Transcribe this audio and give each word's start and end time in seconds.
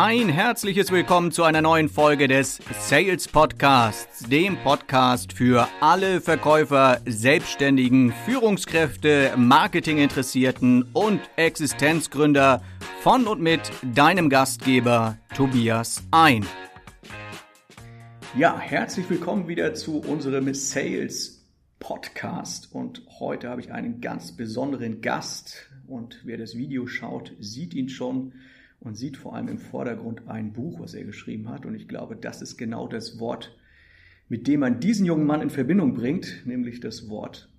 Ein 0.00 0.28
herzliches 0.28 0.92
Willkommen 0.92 1.32
zu 1.32 1.42
einer 1.42 1.60
neuen 1.60 1.88
Folge 1.88 2.28
des 2.28 2.60
Sales 2.78 3.26
Podcasts, 3.26 4.28
dem 4.28 4.56
Podcast 4.58 5.32
für 5.32 5.66
alle 5.80 6.20
Verkäufer, 6.20 7.00
Selbstständigen, 7.04 8.12
Führungskräfte, 8.24 9.32
Marketinginteressierten 9.36 10.84
und 10.92 11.20
Existenzgründer 11.34 12.62
von 13.00 13.26
und 13.26 13.42
mit 13.42 13.72
deinem 13.92 14.28
Gastgeber 14.28 15.18
Tobias 15.34 16.04
Ein. 16.12 16.46
Ja, 18.36 18.56
herzlich 18.56 19.10
willkommen 19.10 19.48
wieder 19.48 19.74
zu 19.74 19.98
unserem 19.98 20.54
Sales 20.54 21.44
Podcast. 21.80 22.72
Und 22.72 23.02
heute 23.18 23.48
habe 23.48 23.62
ich 23.62 23.72
einen 23.72 24.00
ganz 24.00 24.30
besonderen 24.36 25.00
Gast. 25.00 25.68
Und 25.88 26.20
wer 26.22 26.38
das 26.38 26.56
Video 26.56 26.86
schaut, 26.86 27.32
sieht 27.40 27.74
ihn 27.74 27.88
schon 27.88 28.32
und 28.80 28.96
sieht 28.96 29.16
vor 29.16 29.34
allem 29.34 29.48
im 29.48 29.58
Vordergrund 29.58 30.28
ein 30.28 30.52
Buch, 30.52 30.80
was 30.80 30.94
er 30.94 31.04
geschrieben 31.04 31.48
hat. 31.48 31.66
Und 31.66 31.74
ich 31.74 31.88
glaube, 31.88 32.16
das 32.16 32.42
ist 32.42 32.56
genau 32.56 32.86
das 32.86 33.18
Wort, 33.18 33.56
mit 34.28 34.46
dem 34.46 34.60
man 34.60 34.80
diesen 34.80 35.06
jungen 35.06 35.26
Mann 35.26 35.40
in 35.40 35.50
Verbindung 35.50 35.94
bringt, 35.94 36.46
nämlich 36.46 36.80
das 36.80 37.08
Wort 37.08 37.52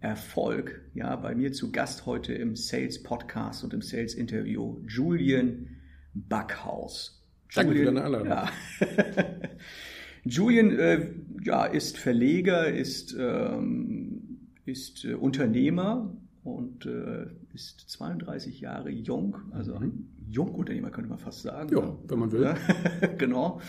Erfolg. 0.00 0.80
Ja, 0.94 1.14
bei 1.16 1.34
mir 1.34 1.52
zu 1.52 1.72
Gast 1.72 2.06
heute 2.06 2.32
im 2.32 2.56
Sales 2.56 3.02
Podcast 3.02 3.64
und 3.64 3.74
im 3.74 3.82
Sales 3.82 4.14
Interview 4.14 4.82
Julian 4.86 5.76
Backhaus. 6.14 7.22
Danke 7.54 7.74
für 7.74 7.84
deine 7.84 8.04
Einladung. 8.04 8.28
Ja. 8.28 8.50
Julian 10.24 10.78
äh, 10.78 11.10
ja, 11.42 11.64
ist 11.64 11.98
Verleger, 11.98 12.72
ist, 12.72 13.14
ähm, 13.18 14.48
ist 14.64 15.04
äh, 15.04 15.14
Unternehmer 15.14 16.16
und 16.42 16.86
äh, 16.86 17.26
ist 17.52 17.80
32 17.90 18.60
Jahre 18.60 18.90
jung, 18.90 19.36
also 19.52 19.78
mhm. 19.78 20.08
Jungunternehmer 20.28 20.90
könnte 20.90 21.10
man 21.10 21.18
fast 21.18 21.42
sagen. 21.42 21.74
Ja, 21.76 21.96
wenn 22.06 22.18
man 22.18 22.32
will. 22.32 22.54
Genau. 23.18 23.60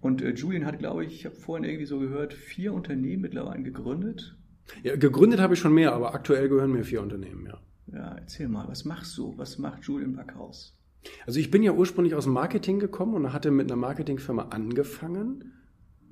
Und 0.00 0.22
äh, 0.22 0.30
Julian 0.30 0.66
hat, 0.66 0.78
glaube 0.78 1.04
ich, 1.04 1.14
ich 1.14 1.24
habe 1.26 1.34
vorhin 1.34 1.64
irgendwie 1.64 1.86
so 1.86 1.98
gehört, 1.98 2.34
vier 2.34 2.72
Unternehmen 2.72 3.22
mittlerweile 3.22 3.62
gegründet. 3.62 4.36
Ja, 4.82 4.96
gegründet 4.96 5.40
habe 5.40 5.54
ich 5.54 5.60
schon 5.60 5.74
mehr, 5.74 5.92
aber 5.92 6.14
aktuell 6.14 6.48
gehören 6.48 6.72
mir 6.72 6.84
vier 6.84 7.02
Unternehmen, 7.02 7.46
ja. 7.46 7.58
Ja, 7.92 8.16
erzähl 8.16 8.48
mal, 8.48 8.68
was 8.68 8.84
machst 8.84 9.16
du? 9.16 9.36
Was 9.36 9.58
macht 9.58 9.84
Julian 9.84 10.16
Backhaus? 10.16 10.76
Also 11.24 11.38
ich 11.38 11.50
bin 11.50 11.62
ja 11.62 11.72
ursprünglich 11.72 12.14
aus 12.14 12.24
dem 12.24 12.32
Marketing 12.32 12.78
gekommen 12.78 13.14
und 13.14 13.32
hatte 13.32 13.50
mit 13.50 13.70
einer 13.70 13.80
Marketingfirma 13.80 14.48
angefangen. 14.50 15.52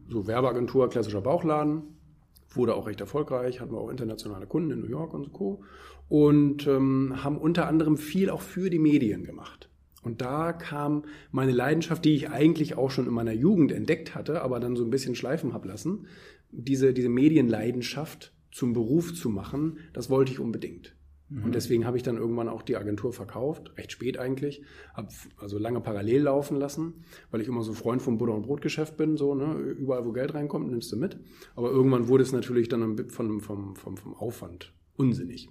So 0.08 0.26
Werbeagentur, 0.26 0.88
klassischer 0.88 1.20
Bauchladen. 1.20 1.82
Wurde 2.50 2.74
auch 2.76 2.86
recht 2.86 3.00
erfolgreich, 3.00 3.60
hatten 3.60 3.72
wir 3.72 3.78
auch 3.78 3.90
internationale 3.90 4.46
Kunden 4.46 4.70
in 4.70 4.80
New 4.80 4.88
York 4.88 5.12
und 5.12 5.36
so. 5.36 5.64
Und 6.08 6.66
ähm, 6.66 7.24
haben 7.24 7.38
unter 7.38 7.66
anderem 7.66 7.96
viel 7.96 8.30
auch 8.30 8.42
für 8.42 8.70
die 8.70 8.78
Medien 8.78 9.24
gemacht. 9.24 9.68
Und 10.02 10.20
da 10.20 10.52
kam 10.52 11.04
meine 11.32 11.52
Leidenschaft, 11.52 12.04
die 12.04 12.14
ich 12.14 12.30
eigentlich 12.30 12.76
auch 12.76 12.90
schon 12.90 13.06
in 13.06 13.14
meiner 13.14 13.32
Jugend 13.32 13.72
entdeckt 13.72 14.14
hatte, 14.14 14.42
aber 14.42 14.60
dann 14.60 14.76
so 14.76 14.84
ein 14.84 14.90
bisschen 14.90 15.14
schleifen 15.14 15.54
habe 15.54 15.66
lassen, 15.66 16.06
diese, 16.50 16.92
diese 16.92 17.08
Medienleidenschaft 17.08 18.32
zum 18.52 18.74
Beruf 18.74 19.14
zu 19.14 19.30
machen, 19.30 19.78
das 19.92 20.10
wollte 20.10 20.30
ich 20.30 20.38
unbedingt. 20.38 20.94
Mhm. 21.28 21.44
Und 21.44 21.54
deswegen 21.54 21.86
habe 21.86 21.96
ich 21.96 22.02
dann 22.02 22.16
irgendwann 22.16 22.48
auch 22.48 22.62
die 22.62 22.76
Agentur 22.76 23.12
verkauft, 23.12 23.72
recht 23.76 23.92
spät 23.92 24.18
eigentlich, 24.18 24.62
habe 24.92 25.08
also 25.38 25.58
lange 25.58 25.80
parallel 25.80 26.22
laufen 26.22 26.56
lassen, 26.56 27.04
weil 27.30 27.40
ich 27.40 27.48
immer 27.48 27.62
so 27.62 27.72
Freund 27.72 28.02
vom 28.02 28.18
Butter- 28.18 28.34
und 28.34 28.42
Brotgeschäft 28.42 28.96
bin, 28.96 29.16
so, 29.16 29.34
ne, 29.34 29.54
überall 29.54 30.04
wo 30.04 30.12
Geld 30.12 30.34
reinkommt, 30.34 30.70
nimmst 30.70 30.92
du 30.92 30.96
mit. 30.96 31.18
Aber 31.56 31.70
irgendwann 31.70 32.08
wurde 32.08 32.22
es 32.22 32.32
natürlich 32.32 32.68
dann 32.68 32.96
vom, 33.08 33.40
vom, 33.40 33.74
vom, 33.74 33.96
vom 33.96 34.14
Aufwand 34.14 34.72
unsinnig. 34.96 35.48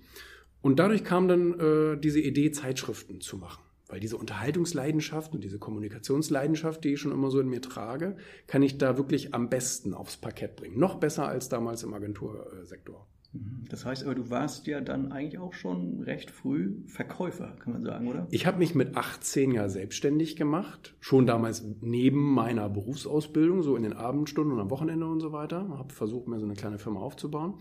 Und 0.63 0.79
dadurch 0.79 1.03
kam 1.03 1.27
dann 1.27 1.59
äh, 1.59 1.97
diese 1.97 2.21
Idee, 2.21 2.49
Zeitschriften 2.51 3.19
zu 3.19 3.37
machen. 3.37 3.61
Weil 3.89 3.99
diese 3.99 4.15
Unterhaltungsleidenschaft 4.17 5.33
und 5.33 5.43
diese 5.43 5.59
Kommunikationsleidenschaft, 5.59 6.83
die 6.83 6.93
ich 6.93 7.01
schon 7.01 7.11
immer 7.11 7.29
so 7.29 7.41
in 7.41 7.49
mir 7.49 7.61
trage, 7.61 8.15
kann 8.47 8.63
ich 8.63 8.77
da 8.77 8.97
wirklich 8.97 9.33
am 9.33 9.49
besten 9.49 9.93
aufs 9.93 10.15
Parkett 10.15 10.55
bringen. 10.55 10.79
Noch 10.79 10.95
besser 10.95 11.27
als 11.27 11.49
damals 11.49 11.83
im 11.83 11.93
Agentursektor. 11.93 13.05
Mhm. 13.33 13.65
Das 13.69 13.85
heißt 13.85 14.05
aber, 14.05 14.15
du 14.15 14.29
warst 14.29 14.65
ja 14.67 14.79
dann 14.79 15.11
eigentlich 15.11 15.37
auch 15.37 15.53
schon 15.53 16.01
recht 16.03 16.31
früh 16.31 16.75
Verkäufer, 16.87 17.57
kann 17.59 17.73
man 17.73 17.83
sagen, 17.83 18.07
oder? 18.07 18.27
Ich 18.31 18.45
habe 18.45 18.59
mich 18.59 18.73
mit 18.73 18.95
18 18.95 19.51
Jahren 19.51 19.69
selbstständig 19.69 20.37
gemacht, 20.37 20.95
schon 21.01 21.25
damals 21.25 21.65
neben 21.81 22.33
meiner 22.33 22.69
Berufsausbildung, 22.69 23.63
so 23.63 23.75
in 23.75 23.83
den 23.83 23.93
Abendstunden 23.93 24.53
und 24.53 24.61
am 24.61 24.69
Wochenende 24.69 25.07
und 25.07 25.19
so 25.19 25.33
weiter. 25.33 25.67
Habe 25.77 25.93
versucht, 25.93 26.29
mir 26.29 26.39
so 26.39 26.45
eine 26.45 26.55
kleine 26.55 26.79
Firma 26.79 27.01
aufzubauen 27.01 27.55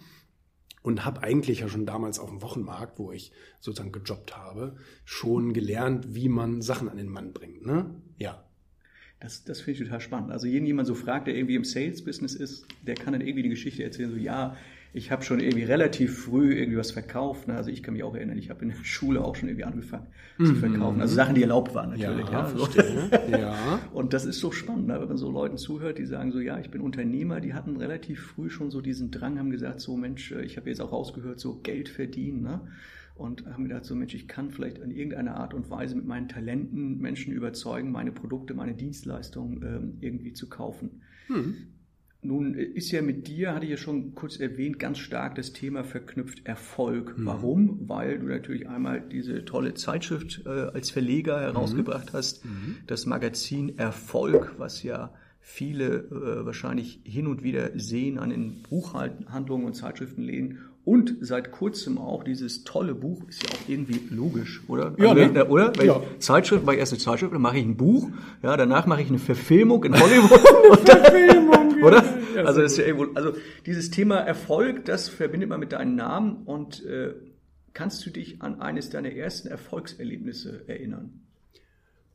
und 0.82 1.04
habe 1.04 1.22
eigentlich 1.22 1.60
ja 1.60 1.68
schon 1.68 1.86
damals 1.86 2.18
auf 2.18 2.28
dem 2.28 2.42
Wochenmarkt, 2.42 2.98
wo 2.98 3.12
ich 3.12 3.32
sozusagen 3.60 3.92
gejobbt 3.92 4.36
habe, 4.36 4.76
schon 5.04 5.52
gelernt, 5.52 6.14
wie 6.14 6.28
man 6.28 6.60
Sachen 6.60 6.88
an 6.88 6.96
den 6.96 7.08
Mann 7.08 7.32
bringt. 7.32 7.64
Ne? 7.64 7.94
Ja. 8.18 8.44
Das, 9.20 9.44
das 9.44 9.60
finde 9.60 9.72
ich 9.72 9.86
total 9.86 10.00
spannend. 10.00 10.32
Also 10.32 10.48
jeden 10.48 10.66
jemand 10.66 10.88
so 10.88 10.96
fragt, 10.96 11.28
der 11.28 11.36
irgendwie 11.36 11.54
im 11.54 11.64
Sales-Business 11.64 12.34
ist, 12.34 12.66
der 12.84 12.96
kann 12.96 13.12
dann 13.12 13.22
irgendwie 13.22 13.44
die 13.44 13.50
Geschichte 13.50 13.84
erzählen, 13.84 14.10
so 14.10 14.16
ja, 14.16 14.56
ich 14.94 15.10
habe 15.10 15.22
schon 15.22 15.40
irgendwie 15.40 15.64
relativ 15.64 16.24
früh 16.24 16.54
irgendwie 16.54 16.78
was 16.78 16.90
verkauft. 16.90 17.48
Ne? 17.48 17.54
Also 17.54 17.70
ich 17.70 17.82
kann 17.82 17.94
mich 17.94 18.02
auch 18.02 18.14
erinnern, 18.14 18.36
ich 18.36 18.50
habe 18.50 18.62
in 18.62 18.68
der 18.68 18.84
Schule 18.84 19.24
auch 19.24 19.34
schon 19.36 19.48
irgendwie 19.48 19.64
angefangen 19.64 20.06
mhm. 20.36 20.46
zu 20.46 20.54
verkaufen. 20.56 21.00
Also 21.00 21.14
Sachen, 21.14 21.34
die 21.34 21.42
erlaubt 21.42 21.74
waren 21.74 21.90
natürlich. 21.90 22.26
Ja, 22.26 22.32
ja. 22.32 22.44
Verstehe. 22.44 23.10
ja. 23.30 23.80
Und 23.92 24.12
das 24.12 24.26
ist 24.26 24.40
so 24.40 24.52
spannend, 24.52 24.88
ne? 24.88 25.00
wenn 25.00 25.08
man 25.08 25.16
so 25.16 25.30
Leuten 25.30 25.56
zuhört, 25.56 25.98
die 25.98 26.04
sagen 26.04 26.30
so, 26.30 26.40
ja, 26.40 26.58
ich 26.58 26.70
bin 26.70 26.82
Unternehmer, 26.82 27.40
die 27.40 27.54
hatten 27.54 27.76
relativ 27.76 28.20
früh 28.20 28.50
schon 28.50 28.70
so 28.70 28.82
diesen 28.82 29.10
Drang, 29.10 29.38
haben 29.38 29.50
gesagt, 29.50 29.80
so 29.80 29.96
Mensch, 29.96 30.32
äh, 30.32 30.42
ich 30.42 30.58
habe 30.58 30.68
jetzt 30.68 30.80
auch 30.80 30.92
rausgehört, 30.92 31.40
so 31.40 31.60
Geld 31.62 31.88
verdienen. 31.88 32.42
Ne? 32.42 32.60
und 33.14 33.44
haben 33.46 33.64
gedacht, 33.64 33.84
so 33.84 33.94
Mensch, 33.94 34.14
ich 34.14 34.26
kann 34.26 34.50
vielleicht 34.50 34.78
in 34.78 34.90
irgendeiner 34.90 35.36
Art 35.36 35.54
und 35.54 35.70
Weise 35.70 35.94
mit 35.94 36.06
meinen 36.06 36.28
Talenten 36.28 36.98
Menschen 36.98 37.32
überzeugen, 37.32 37.92
meine 37.92 38.10
Produkte, 38.10 38.54
meine 38.54 38.74
Dienstleistungen 38.74 39.62
ähm, 39.62 39.98
irgendwie 40.00 40.32
zu 40.32 40.48
kaufen. 40.48 41.02
Hm. 41.26 41.54
Nun 42.24 42.54
ist 42.54 42.92
ja 42.92 43.02
mit 43.02 43.26
dir, 43.26 43.52
hatte 43.52 43.64
ich 43.64 43.72
ja 43.72 43.76
schon 43.76 44.14
kurz 44.14 44.38
erwähnt, 44.38 44.78
ganz 44.78 44.98
stark 44.98 45.34
das 45.34 45.52
Thema 45.52 45.82
verknüpft 45.82 46.46
Erfolg. 46.46 47.18
Mhm. 47.18 47.26
Warum? 47.26 47.88
Weil 47.88 48.20
du 48.20 48.26
natürlich 48.26 48.68
einmal 48.68 49.00
diese 49.00 49.44
tolle 49.44 49.74
Zeitschrift 49.74 50.42
äh, 50.46 50.48
als 50.48 50.90
Verleger 50.90 51.40
herausgebracht 51.40 52.12
mhm. 52.12 52.16
hast, 52.16 52.44
mhm. 52.44 52.76
das 52.86 53.06
Magazin 53.06 53.76
Erfolg, 53.76 54.54
was 54.56 54.84
ja 54.84 55.12
viele 55.40 55.96
äh, 55.96 56.46
wahrscheinlich 56.46 57.00
hin 57.02 57.26
und 57.26 57.42
wieder 57.42 57.70
sehen 57.74 58.20
an 58.20 58.30
den 58.30 58.62
Buchhandlungen 58.62 59.66
und 59.66 59.74
Zeitschriftenläden 59.74 60.58
und 60.84 61.16
seit 61.20 61.52
kurzem 61.52 61.96
auch 61.96 62.24
dieses 62.24 62.64
tolle 62.64 62.94
Buch, 62.94 63.22
ist 63.28 63.42
ja 63.44 63.50
auch 63.50 63.68
irgendwie 63.68 64.00
logisch, 64.10 64.62
oder? 64.66 64.94
Ja, 64.98 65.10
also, 65.10 65.32
ne? 65.32 65.44
oder? 65.46 65.72
Wenn 65.76 65.86
ja. 65.86 66.00
Zeitschrift, 66.18 66.64
mache 66.64 66.74
ich 66.74 66.80
erst 66.80 66.92
eine 66.92 67.00
Zeitschrift, 67.00 67.32
dann 67.32 67.40
mache 67.42 67.58
ich 67.58 67.64
ein 67.64 67.76
Buch, 67.76 68.08
ja, 68.42 68.56
danach 68.56 68.86
mache 68.86 69.02
ich 69.02 69.08
eine 69.08 69.18
Verfilmung 69.18 69.84
in 69.84 69.94
Hollywood. 69.94 70.40
Verfilmung, 70.84 71.82
oder? 71.84 72.02
Ja, 72.34 72.44
also, 72.44 72.62
ist 72.62 72.76
ja 72.78 72.84
irgendwo, 72.84 73.14
also 73.14 73.36
dieses 73.66 73.90
Thema 73.90 74.18
Erfolg, 74.18 74.84
das 74.84 75.08
verbindet 75.08 75.48
man 75.48 75.60
mit 75.60 75.72
deinem 75.72 75.94
Namen 75.94 76.44
und 76.44 76.84
äh, 76.84 77.14
kannst 77.72 78.04
du 78.06 78.10
dich 78.10 78.42
an 78.42 78.60
eines 78.60 78.90
deiner 78.90 79.12
ersten 79.12 79.48
Erfolgserlebnisse 79.48 80.68
erinnern? 80.68 81.20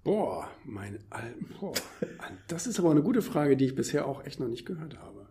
Boah, 0.03 0.49
mein, 0.63 0.99
boah, 1.59 1.73
das 2.47 2.67
ist 2.67 2.79
aber 2.79 2.91
eine 2.91 3.03
gute 3.03 3.21
Frage, 3.21 3.57
die 3.57 3.65
ich 3.65 3.75
bisher 3.75 4.07
auch 4.07 4.25
echt 4.25 4.39
noch 4.39 4.47
nicht 4.47 4.65
gehört 4.65 4.97
habe. 4.97 5.27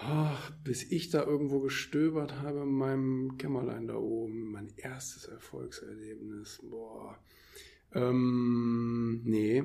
Ach, 0.00 0.50
bis 0.62 0.84
ich 0.90 1.10
da 1.10 1.24
irgendwo 1.24 1.60
gestöbert 1.60 2.40
habe 2.40 2.60
in 2.60 2.72
meinem 2.72 3.36
Kämmerlein 3.36 3.88
da 3.88 3.96
oben. 3.96 4.52
Mein 4.52 4.72
erstes 4.76 5.24
Erfolgserlebnis. 5.26 6.60
Boah. 6.68 7.18
Ähm, 7.92 9.22
nee, 9.24 9.64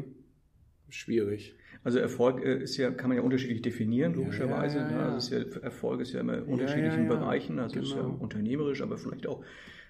schwierig. 0.89 1.55
Also 1.83 1.99
Erfolg 1.99 2.43
äh, 2.43 2.63
ist 2.63 2.77
ja, 2.77 2.91
kann 2.91 3.09
man 3.09 3.17
ja 3.17 3.23
unterschiedlich 3.23 3.61
definieren, 3.61 4.13
logischerweise. 4.13 4.77
Ja, 4.77 4.89
ja, 4.89 4.97
ja. 4.97 5.05
Also 5.13 5.35
ist 5.35 5.53
ja, 5.53 5.61
Erfolg 5.61 6.01
ist 6.01 6.13
ja 6.13 6.21
immer 6.21 6.37
in 6.37 6.43
unterschiedlichen 6.43 7.07
Bereichen. 7.07 7.59
Also 7.59 7.75
genau. 7.75 7.85
ist 7.87 7.95
ja 7.95 8.01
genau. 8.01 8.15
unternehmerisch, 8.15 8.81
aber 8.81 8.97
vielleicht 8.97 9.27
auch 9.27 9.43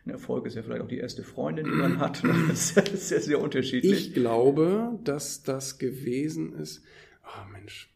ein 0.05 0.09
Erfolg 0.09 0.45
ist 0.47 0.55
ja 0.55 0.63
vielleicht 0.63 0.81
auch 0.81 0.87
die 0.87 0.97
erste 0.97 1.23
Freundin, 1.23 1.65
die 1.65 1.71
man 1.71 2.00
hat. 2.00 2.23
Das 2.50 2.71
ist 2.71 2.75
ja 2.75 2.83
sehr, 2.95 3.21
sehr 3.21 3.41
unterschiedlich. 3.41 4.07
Ich 4.07 4.13
glaube, 4.13 5.00
dass 5.03 5.44
das 5.44 5.77
gewesen 5.77 6.53
ist. 6.53 6.83
Ah, 7.23 7.45
oh, 7.45 7.51
Mensch 7.51 7.94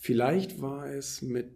Vielleicht 0.00 0.62
war 0.62 0.88
es 0.88 1.22
mit 1.22 1.50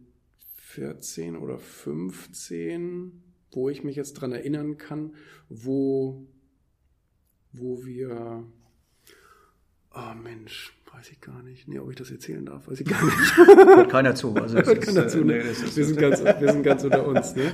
14 0.57 1.37
oder 1.37 1.59
15, 1.59 3.23
wo 3.53 3.69
ich 3.69 3.85
mich 3.85 3.95
jetzt 3.95 4.15
dran 4.15 4.33
erinnern 4.33 4.79
kann, 4.79 5.15
wo, 5.49 6.27
wo 7.53 7.85
wir, 7.85 8.45
oh 9.95 10.15
Mensch, 10.21 10.77
weiß 10.93 11.11
ich 11.11 11.21
gar 11.21 11.43
nicht. 11.43 11.69
Nee, 11.69 11.79
ob 11.79 11.91
ich 11.91 11.97
das 11.97 12.11
erzählen 12.11 12.45
darf, 12.45 12.69
weiß 12.69 12.81
ich 12.81 12.87
gar 12.87 13.05
nicht. 13.05 13.37
Hört 13.37 13.91
keiner 13.91 14.15
zu. 14.15 14.35
Also 14.35 14.57
Hört 14.57 14.81
keiner 14.81 15.07
ist, 15.07 15.13
zu. 15.13 15.25
Ne? 15.25 15.39
Nee, 15.39 15.45
wir, 15.45 15.85
sind 15.85 15.99
ganz, 15.99 16.23
wir 16.23 16.53
sind 16.53 16.63
ganz 16.63 16.85
unter 16.85 17.07
uns. 17.07 17.35
Ne? 17.35 17.53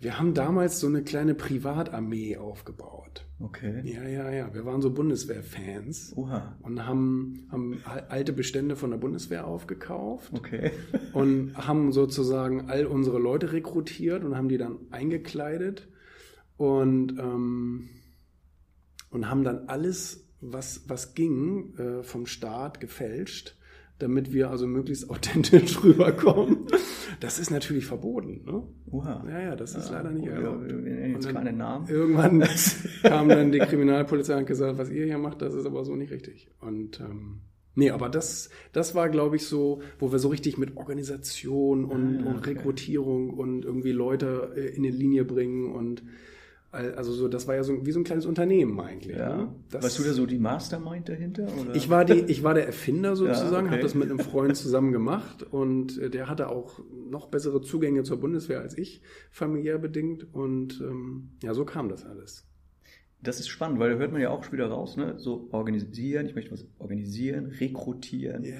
Wir 0.00 0.18
haben 0.18 0.34
damals 0.34 0.78
so 0.78 0.86
eine 0.86 1.02
kleine 1.02 1.34
Privatarmee 1.34 2.36
aufgebaut. 2.36 3.26
Okay. 3.40 3.82
Ja, 3.84 4.02
ja, 4.04 4.30
ja. 4.30 4.54
Wir 4.54 4.64
waren 4.64 4.80
so 4.80 4.92
Bundeswehrfans. 4.92 6.14
Oha. 6.16 6.56
Und 6.62 6.86
haben, 6.86 7.46
haben 7.50 7.80
alte 8.08 8.32
Bestände 8.32 8.76
von 8.76 8.90
der 8.90 8.98
Bundeswehr 8.98 9.46
aufgekauft. 9.46 10.32
Okay. 10.34 10.70
Und 11.12 11.56
haben 11.56 11.92
sozusagen 11.92 12.68
all 12.68 12.86
unsere 12.86 13.18
Leute 13.18 13.52
rekrutiert 13.52 14.24
und 14.24 14.36
haben 14.36 14.48
die 14.48 14.58
dann 14.58 14.78
eingekleidet 14.90 15.88
und, 16.56 17.18
ähm, 17.18 17.88
und 19.10 19.28
haben 19.28 19.44
dann 19.44 19.68
alles 19.68 20.27
was, 20.40 20.84
was 20.88 21.14
ging 21.14 21.74
äh, 21.76 22.02
vom 22.02 22.26
Staat 22.26 22.80
gefälscht, 22.80 23.56
damit 23.98 24.32
wir 24.32 24.50
also 24.50 24.66
möglichst 24.66 25.10
authentisch 25.10 25.82
rüberkommen. 25.82 26.66
Das 27.20 27.38
ist 27.40 27.50
natürlich 27.50 27.86
verboten. 27.86 28.42
Ne? 28.46 28.62
Oha. 28.92 29.24
Ja, 29.28 29.40
ja, 29.40 29.56
das 29.56 29.74
ist 29.74 29.90
Ja, 29.90 29.96
leider 29.96 30.10
nicht 30.12 30.28
erlaubt. 30.28 30.70
jetzt 30.70 31.14
Und 31.16 31.24
dann- 31.24 31.34
keine 31.34 31.52
Namen. 31.52 31.88
Irgendwann 31.88 32.44
kam 33.02 33.28
dann 33.28 33.50
die 33.50 33.58
Kriminalpolizei 33.58 34.36
und 34.38 34.46
gesagt, 34.46 34.78
was 34.78 34.90
ihr 34.90 35.04
hier 35.06 35.18
macht, 35.18 35.42
das 35.42 35.54
ist 35.54 35.66
aber 35.66 35.84
so 35.84 35.96
nicht 35.96 36.12
richtig. 36.12 36.48
Und 36.60 37.00
ähm, 37.00 37.40
nee, 37.74 37.90
aber 37.90 38.08
das, 38.08 38.50
das 38.72 38.94
war, 38.94 39.08
glaube 39.08 39.34
ich, 39.34 39.46
so, 39.46 39.82
wo 39.98 40.12
wir 40.12 40.20
so 40.20 40.28
richtig 40.28 40.58
mit 40.58 40.76
Organisation 40.76 41.84
und, 41.84 42.18
Ah, 42.18 42.20
ja, 42.24 42.30
und 42.30 42.38
okay. 42.38 42.50
Rekrutierung 42.50 43.30
und 43.30 43.64
irgendwie 43.64 43.92
Leute 43.92 44.52
äh, 44.56 44.76
in 44.76 44.84
die 44.84 44.90
Linie 44.90 45.24
bringen 45.24 45.72
und 45.72 46.04
also 46.70 47.12
so, 47.12 47.28
das 47.28 47.48
war 47.48 47.54
ja 47.54 47.62
so 47.62 47.86
wie 47.86 47.92
so 47.92 48.00
ein 48.00 48.04
kleines 48.04 48.26
Unternehmen 48.26 48.78
eigentlich. 48.78 49.16
Ja. 49.16 49.36
Ne? 49.36 49.54
Das, 49.70 49.82
Warst 49.82 49.98
du 49.98 50.02
da 50.02 50.12
so 50.12 50.26
die 50.26 50.38
Mastermind 50.38 51.08
dahinter? 51.08 51.48
Oder? 51.58 51.74
ich 51.74 51.88
war, 51.88 52.04
die, 52.04 52.20
ich 52.26 52.42
war 52.42 52.52
der 52.54 52.66
Erfinder 52.66 53.16
sozusagen, 53.16 53.66
okay. 53.66 53.76
habe 53.76 53.82
das 53.82 53.94
mit 53.94 54.10
einem 54.10 54.18
Freund 54.18 54.56
zusammen 54.56 54.92
gemacht 54.92 55.42
und 55.42 55.98
äh, 55.98 56.10
der 56.10 56.28
hatte 56.28 56.48
auch 56.50 56.80
noch 57.10 57.28
bessere 57.28 57.62
Zugänge 57.62 58.02
zur 58.02 58.20
Bundeswehr 58.20 58.60
als 58.60 58.76
ich, 58.76 59.00
familiär 59.30 59.78
bedingt. 59.78 60.26
Und 60.34 60.80
ähm, 60.80 61.30
ja, 61.42 61.54
so 61.54 61.64
kam 61.64 61.88
das 61.88 62.04
alles. 62.04 62.46
Das 63.20 63.40
ist 63.40 63.48
spannend, 63.48 63.80
weil 63.80 63.90
da 63.90 63.96
hört 63.96 64.12
man 64.12 64.20
ja 64.20 64.30
auch 64.30 64.44
schon 64.44 64.52
wieder 64.52 64.68
raus, 64.68 64.96
ne? 64.96 65.14
So 65.18 65.48
organisieren, 65.50 66.26
ich 66.26 66.36
möchte 66.36 66.52
was 66.52 66.66
organisieren, 66.78 67.46
rekrutieren, 67.46 68.44
äh, 68.44 68.54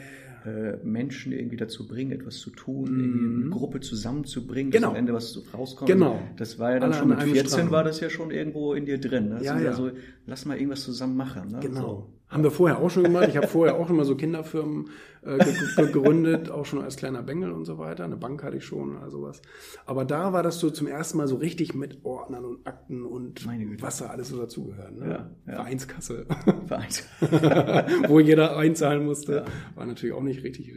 Menschen 0.82 1.32
irgendwie 1.32 1.56
dazu 1.56 1.86
bringen, 1.88 2.12
etwas 2.12 2.38
zu 2.38 2.50
tun, 2.50 2.86
irgendwie 3.00 3.42
eine 3.42 3.50
Gruppe 3.50 3.80
zusammenzubringen, 3.80 4.68
Mhm. 4.68 4.72
Genau. 4.72 4.86
dass 4.88 4.90
am 4.90 4.96
Ende 4.96 5.12
was 5.14 5.32
so 5.32 5.42
rauskommt. 5.54 5.88
Genau. 5.90 6.20
Das 6.36 6.58
war 6.58 6.72
ja 6.72 6.80
dann 6.80 6.90
Alle 6.90 6.98
schon 6.98 7.08
mit 7.08 7.18
einem 7.18 7.32
14 7.32 7.50
Strang. 7.50 7.70
war 7.70 7.84
das 7.84 8.00
ja 8.00 8.10
schon 8.10 8.30
irgendwo 8.30 8.74
in 8.74 8.86
dir 8.86 8.98
drin. 8.98 9.28
Ne? 9.30 9.40
Ja, 9.42 9.52
Also, 9.54 9.64
ja. 9.64 9.70
Also, 9.70 9.90
lass 10.26 10.44
mal 10.44 10.56
irgendwas 10.56 10.82
zusammen 10.84 11.16
machen. 11.16 11.50
Ne? 11.52 11.60
Genau. 11.60 12.06
Haben 12.28 12.42
wir 12.42 12.50
vorher 12.50 12.78
auch 12.78 12.90
schon 12.90 13.04
gemacht. 13.04 13.28
Ich 13.28 13.36
habe 13.38 13.46
vorher 13.46 13.76
auch 13.76 13.88
immer 13.88 14.04
so 14.04 14.14
Kinderfirmen 14.14 14.90
äh, 15.22 15.38
ge 15.38 15.54
ge 15.76 15.86
gegründet, 15.86 16.50
auch 16.50 16.66
schon 16.66 16.82
als 16.82 16.96
kleiner 16.96 17.22
Bengel 17.22 17.52
und 17.52 17.64
so 17.64 17.78
weiter. 17.78 18.04
Eine 18.04 18.16
Bank 18.18 18.42
hatte 18.42 18.58
ich 18.58 18.64
schon 18.64 18.96
oder 18.98 19.10
sowas. 19.10 19.40
Aber 19.86 20.04
da 20.04 20.34
war 20.34 20.42
das 20.42 20.58
so 20.58 20.68
zum 20.68 20.86
ersten 20.86 21.16
Mal 21.16 21.26
so 21.26 21.36
richtig 21.36 21.74
mit 21.74 22.04
Ordnern 22.04 22.44
und 22.44 22.66
Akten 22.66 23.04
und 23.04 23.46
was 23.80 23.98
da 23.98 24.06
alles 24.06 24.28
so 24.28 24.38
dazugehört. 24.38 24.98
Ne? 24.98 25.06
Ja, 25.06 25.30
ja. 25.46 25.54
Vereinskasse, 25.54 26.26
So. 26.44 26.52
Vereins. 26.66 27.08
wo 28.08 28.20
jeder 28.20 28.56
einzahlen 28.58 29.06
musste. 29.06 29.46
War 29.74 29.86
natürlich 29.86 30.14
auch 30.14 30.22
nicht 30.22 30.42
richtig, 30.44 30.68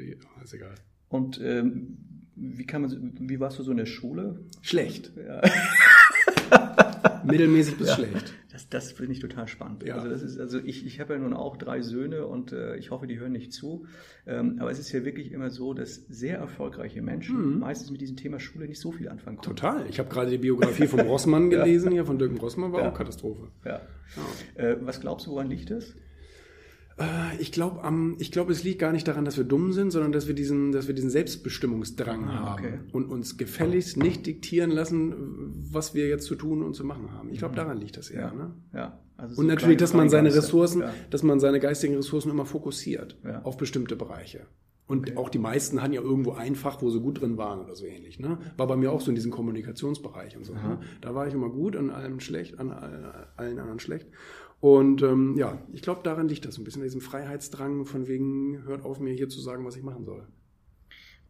ist 0.43 0.53
egal. 0.53 0.75
Und 1.09 1.41
ähm, 1.43 1.97
wie 2.35 2.65
kann 2.65 2.83
man, 2.83 3.13
wie 3.19 3.39
warst 3.41 3.59
du 3.59 3.63
so 3.63 3.71
in 3.71 3.77
der 3.77 3.85
Schule? 3.85 4.39
Schlecht. 4.61 5.11
Ja. 5.17 5.41
Mittelmäßig 7.25 7.77
bis 7.77 7.93
schlecht. 7.93 8.33
Das, 8.51 8.67
das 8.67 8.91
finde 8.91 9.13
ich 9.13 9.19
total 9.19 9.47
spannend. 9.47 9.83
Ja. 9.83 9.95
Also 9.95 10.09
das 10.09 10.21
ist, 10.21 10.37
also 10.39 10.59
ich, 10.59 10.85
ich 10.85 10.99
habe 10.99 11.13
ja 11.13 11.19
nun 11.19 11.33
auch 11.33 11.55
drei 11.57 11.81
Söhne 11.81 12.25
und 12.27 12.51
äh, 12.51 12.75
ich 12.75 12.91
hoffe, 12.91 13.07
die 13.07 13.17
hören 13.19 13.31
nicht 13.31 13.53
zu. 13.53 13.85
Ähm, 14.27 14.57
aber 14.59 14.71
es 14.71 14.77
ist 14.79 14.91
ja 14.91 15.05
wirklich 15.05 15.31
immer 15.31 15.49
so, 15.49 15.73
dass 15.73 15.95
sehr 16.09 16.37
erfolgreiche 16.37 17.01
Menschen 17.01 17.59
meistens 17.59 17.91
mit 17.91 18.01
diesem 18.01 18.17
Thema 18.17 18.39
Schule 18.39 18.67
nicht 18.67 18.81
so 18.81 18.91
viel 18.91 19.07
anfangen 19.07 19.37
können. 19.37 19.55
Total. 19.55 19.85
Ich 19.89 19.99
habe 19.99 20.09
gerade 20.09 20.31
die 20.31 20.37
Biografie 20.37 20.87
vom 20.87 20.99
Rossmann 21.07 21.49
gelesen, 21.49 21.91
hier 21.91 22.05
von 22.05 22.19
Dirk 22.19 22.41
Rossmann, 22.41 22.73
war 22.73 22.81
Ja. 22.81 22.89
auch 22.91 22.93
Katastrophe. 22.97 23.47
Ja. 23.63 23.81
Äh, 24.55 24.75
was 24.81 24.99
glaubst 24.99 25.27
du, 25.27 25.31
woran 25.31 25.49
liegt 25.49 25.71
das? 25.71 25.95
Äh, 27.01 27.41
Ich 27.41 27.51
glaube, 27.51 27.81
ich 28.19 28.31
glaube, 28.31 28.51
es 28.51 28.63
liegt 28.63 28.79
gar 28.79 28.91
nicht 28.91 29.07
daran, 29.07 29.25
dass 29.25 29.37
wir 29.37 29.43
dumm 29.43 29.71
sind, 29.73 29.91
sondern 29.91 30.11
dass 30.11 30.27
wir 30.27 30.35
diesen, 30.35 30.71
dass 30.71 30.87
wir 30.87 30.93
diesen 30.95 31.09
Selbstbestimmungsdrang 31.09 32.25
Ah, 32.27 32.53
okay. 32.53 32.71
haben 32.73 32.89
und 32.91 33.05
uns 33.05 33.37
gefälligst 33.37 33.97
nicht 33.97 34.25
diktieren 34.25 34.71
lassen, 34.71 35.13
was 35.71 35.93
wir 35.95 36.07
jetzt 36.07 36.25
zu 36.25 36.35
tun 36.35 36.61
und 36.63 36.75
zu 36.75 36.83
machen 36.83 37.11
haben. 37.13 37.29
Ich 37.31 37.39
glaube, 37.39 37.55
daran 37.55 37.77
liegt 37.79 37.97
das 37.97 38.09
eher. 38.09 38.31
Ne? 38.33 38.53
Ja. 38.73 38.99
Also 39.17 39.35
so 39.35 39.41
Und 39.41 39.47
natürlich, 39.47 39.77
dass 39.77 39.93
man 39.93 40.09
seine. 40.09 40.33
Ressourcen, 40.33 40.81
Ja. 40.81 40.93
dass 41.09 41.23
man 41.23 41.39
seine 41.39 41.59
geistigen 41.59 41.95
Ressourcen 41.95 42.29
immer 42.31 42.45
fokussiert 42.45 43.17
Ja. 43.23 43.41
auf 43.43 43.57
bestimmte 43.57 43.95
Bereiche. 43.95 44.41
Und 44.87 45.15
auch 45.15 45.29
die 45.29 45.39
meisten 45.39 45.81
hatten 45.81 45.93
ja 45.93 46.01
irgendwo 46.01 46.33
ein 46.33 46.55
Fach, 46.55 46.81
wo 46.81 46.89
sie 46.89 46.99
gut 46.99 47.21
drin 47.21 47.37
waren 47.37 47.61
oder 47.61 47.75
so 47.77 47.85
ähnlich. 47.85 48.19
Ne? 48.19 48.39
War 48.57 48.67
bei 48.67 48.75
mir 48.75 48.91
auch 48.91 48.99
so 48.99 49.09
in 49.09 49.15
diesem 49.15 49.31
Kommunikationsbereich 49.31 50.35
und 50.35 50.43
so. 50.45 50.53
Ne? 50.53 50.79
Da 50.99 51.15
war 51.15 51.27
ich 51.27 51.33
immer 51.33 51.49
gut, 51.49 51.77
an 51.77 51.91
allem 51.91 52.19
schlecht, 52.19 52.59
an 52.59 52.71
allen 53.37 53.57
anderen 53.59 53.79
schlecht. 53.79 54.07
Und 54.61 55.01
ähm, 55.01 55.35
ja, 55.37 55.57
ich 55.73 55.81
glaube, 55.81 56.01
daran 56.03 56.27
liegt 56.27 56.45
das 56.45 56.57
ein 56.57 56.63
bisschen, 56.63 56.83
diesem 56.83 57.01
Freiheitsdrang 57.01 57.85
von 57.85 58.07
wegen, 58.07 58.63
hört 58.63 58.85
auf 58.85 58.99
mir 58.99 59.13
hier 59.13 59.27
zu 59.27 59.41
sagen, 59.41 59.65
was 59.65 59.75
ich 59.75 59.83
machen 59.83 60.05
soll. 60.05 60.23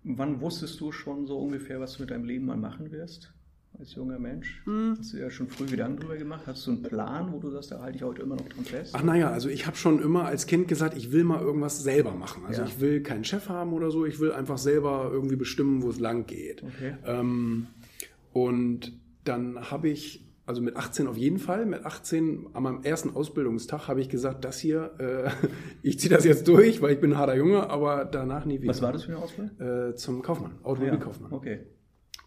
Wann 0.03 0.41
wusstest 0.41 0.79
du 0.81 0.91
schon 0.91 1.25
so 1.25 1.39
ungefähr, 1.39 1.79
was 1.79 1.93
du 1.95 2.03
mit 2.03 2.11
deinem 2.11 2.25
Leben 2.25 2.45
mal 2.45 2.57
machen 2.57 2.91
wirst? 2.91 3.33
Als 3.79 3.95
junger 3.95 4.19
Mensch? 4.19 4.61
Hm. 4.65 4.95
Hast 4.99 5.13
du 5.13 5.17
ja 5.17 5.29
schon 5.29 5.47
früh 5.47 5.65
Gedanken 5.65 6.01
drüber 6.01 6.17
gemacht? 6.17 6.41
Hast 6.45 6.67
du 6.67 6.71
einen 6.71 6.83
Plan, 6.83 7.31
wo 7.31 7.39
du 7.39 7.49
sagst, 7.51 7.71
da 7.71 7.79
halte 7.81 7.97
ich 7.97 8.03
heute 8.03 8.21
immer 8.23 8.35
noch 8.35 8.49
dran 8.49 8.65
fest? 8.65 8.93
Ach 8.93 9.01
naja, 9.01 9.29
also 9.31 9.47
ich 9.47 9.65
habe 9.65 9.77
schon 9.77 10.01
immer 10.01 10.25
als 10.25 10.45
Kind 10.45 10.67
gesagt, 10.67 10.97
ich 10.97 11.13
will 11.13 11.23
mal 11.23 11.41
irgendwas 11.41 11.81
selber 11.81 12.11
machen. 12.11 12.43
Also 12.45 12.61
Ja. 12.63 12.67
ich 12.67 12.81
will 12.81 13.01
keinen 13.01 13.23
Chef 13.23 13.47
haben 13.47 13.71
oder 13.71 13.89
so, 13.89 14.05
ich 14.05 14.19
will 14.19 14.33
einfach 14.33 14.57
selber 14.57 15.09
irgendwie 15.13 15.37
bestimmen, 15.37 15.83
wo 15.83 15.89
es 15.89 15.99
lang 15.99 16.25
geht. 16.25 16.63
Okay. 16.63 16.95
Ähm, 17.05 17.67
und 18.33 18.91
dann 19.23 19.71
habe 19.71 19.87
ich, 19.87 20.25
also 20.51 20.61
mit 20.61 20.75
18 20.75 21.07
auf 21.07 21.15
jeden 21.15 21.39
Fall, 21.39 21.65
mit 21.65 21.85
18 21.85 22.47
an 22.51 22.63
meinem 22.63 22.83
ersten 22.83 23.11
Ausbildungstag 23.15 23.87
habe 23.87 24.01
ich 24.01 24.09
gesagt, 24.09 24.43
das 24.43 24.59
hier, 24.59 24.91
äh, 24.99 25.29
ich 25.81 25.97
ziehe 25.97 26.13
das 26.13 26.25
jetzt 26.25 26.45
durch, 26.49 26.81
weil 26.81 26.91
ich 26.91 26.99
bin 26.99 27.13
ein 27.13 27.17
harter 27.17 27.37
Junge, 27.37 27.69
aber 27.69 28.03
danach 28.03 28.43
nie 28.45 28.61
wieder. 28.61 28.69
Was 28.69 28.81
war 28.81 28.91
das 28.91 29.05
für 29.05 29.13
eine 29.13 29.21
Ausbildung? 29.21 29.59
Äh, 29.59 29.95
zum 29.95 30.21
Kaufmann, 30.21 30.55
Automobilkaufmann. 30.63 31.31
Okay. 31.31 31.59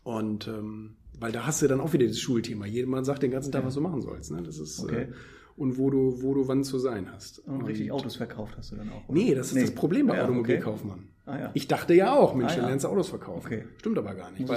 Und 0.05 0.49
ähm, 0.49 0.97
weil 1.21 1.33
da 1.33 1.47
hast 1.47 1.61
du 1.61 1.69
dann 1.69 1.81
auch 1.83 1.93
wieder 1.93 2.07
das 2.07 2.19
Schulthema. 2.19 2.65
Jedermann 2.65 3.05
sagt 3.05 3.23
den 3.23 3.31
ganzen 3.31 3.53
Tag, 3.53 3.65
was 3.67 3.75
du 3.75 3.83
machen 3.83 4.01
sollst. 4.01 4.33
Ne? 4.33 4.43
Das 4.43 4.59
ist 4.59 4.83
Okay. 4.83 5.03
äh, 5.03 5.09
und 5.57 5.77
wo 5.79 5.91
du, 5.91 6.23
wo 6.23 6.33
du 6.35 6.49
wann 6.49 6.65
zu 6.65 6.79
sein 6.79 7.13
hast. 7.13 7.41
Und 7.41 7.61
richtig 7.67 7.93
Autos 7.93 8.17
verkauft 8.17 8.57
hast 8.57 8.73
du 8.73 8.77
dann 8.77 8.89
auch? 8.89 9.07
oder? 9.09 9.19
Nee, 9.19 9.35
das 9.35 9.53
ist 9.53 9.63
das 9.63 9.75
Problem 9.75 10.07
bei 10.07 10.17
Ja, 10.17 10.25
Automobilkaufmann. 10.25 11.09
Ah, 11.27 11.39
ja. 11.39 11.51
Ich 11.55 11.69
dachte 11.69 11.95
ja 11.95 12.13
auch, 12.15 12.35
Mensch, 12.35 12.53
Ah, 12.53 12.57
dann 12.57 12.65
ja. 12.65 12.69
lernst 12.69 12.85
du 12.85 12.89
Autos 12.91 13.09
verkaufen. 13.09 13.47
Okay. 13.47 13.65
Stimmt 13.79 13.97
aber 13.97 14.15
gar 14.15 14.31
nicht. 14.31 14.51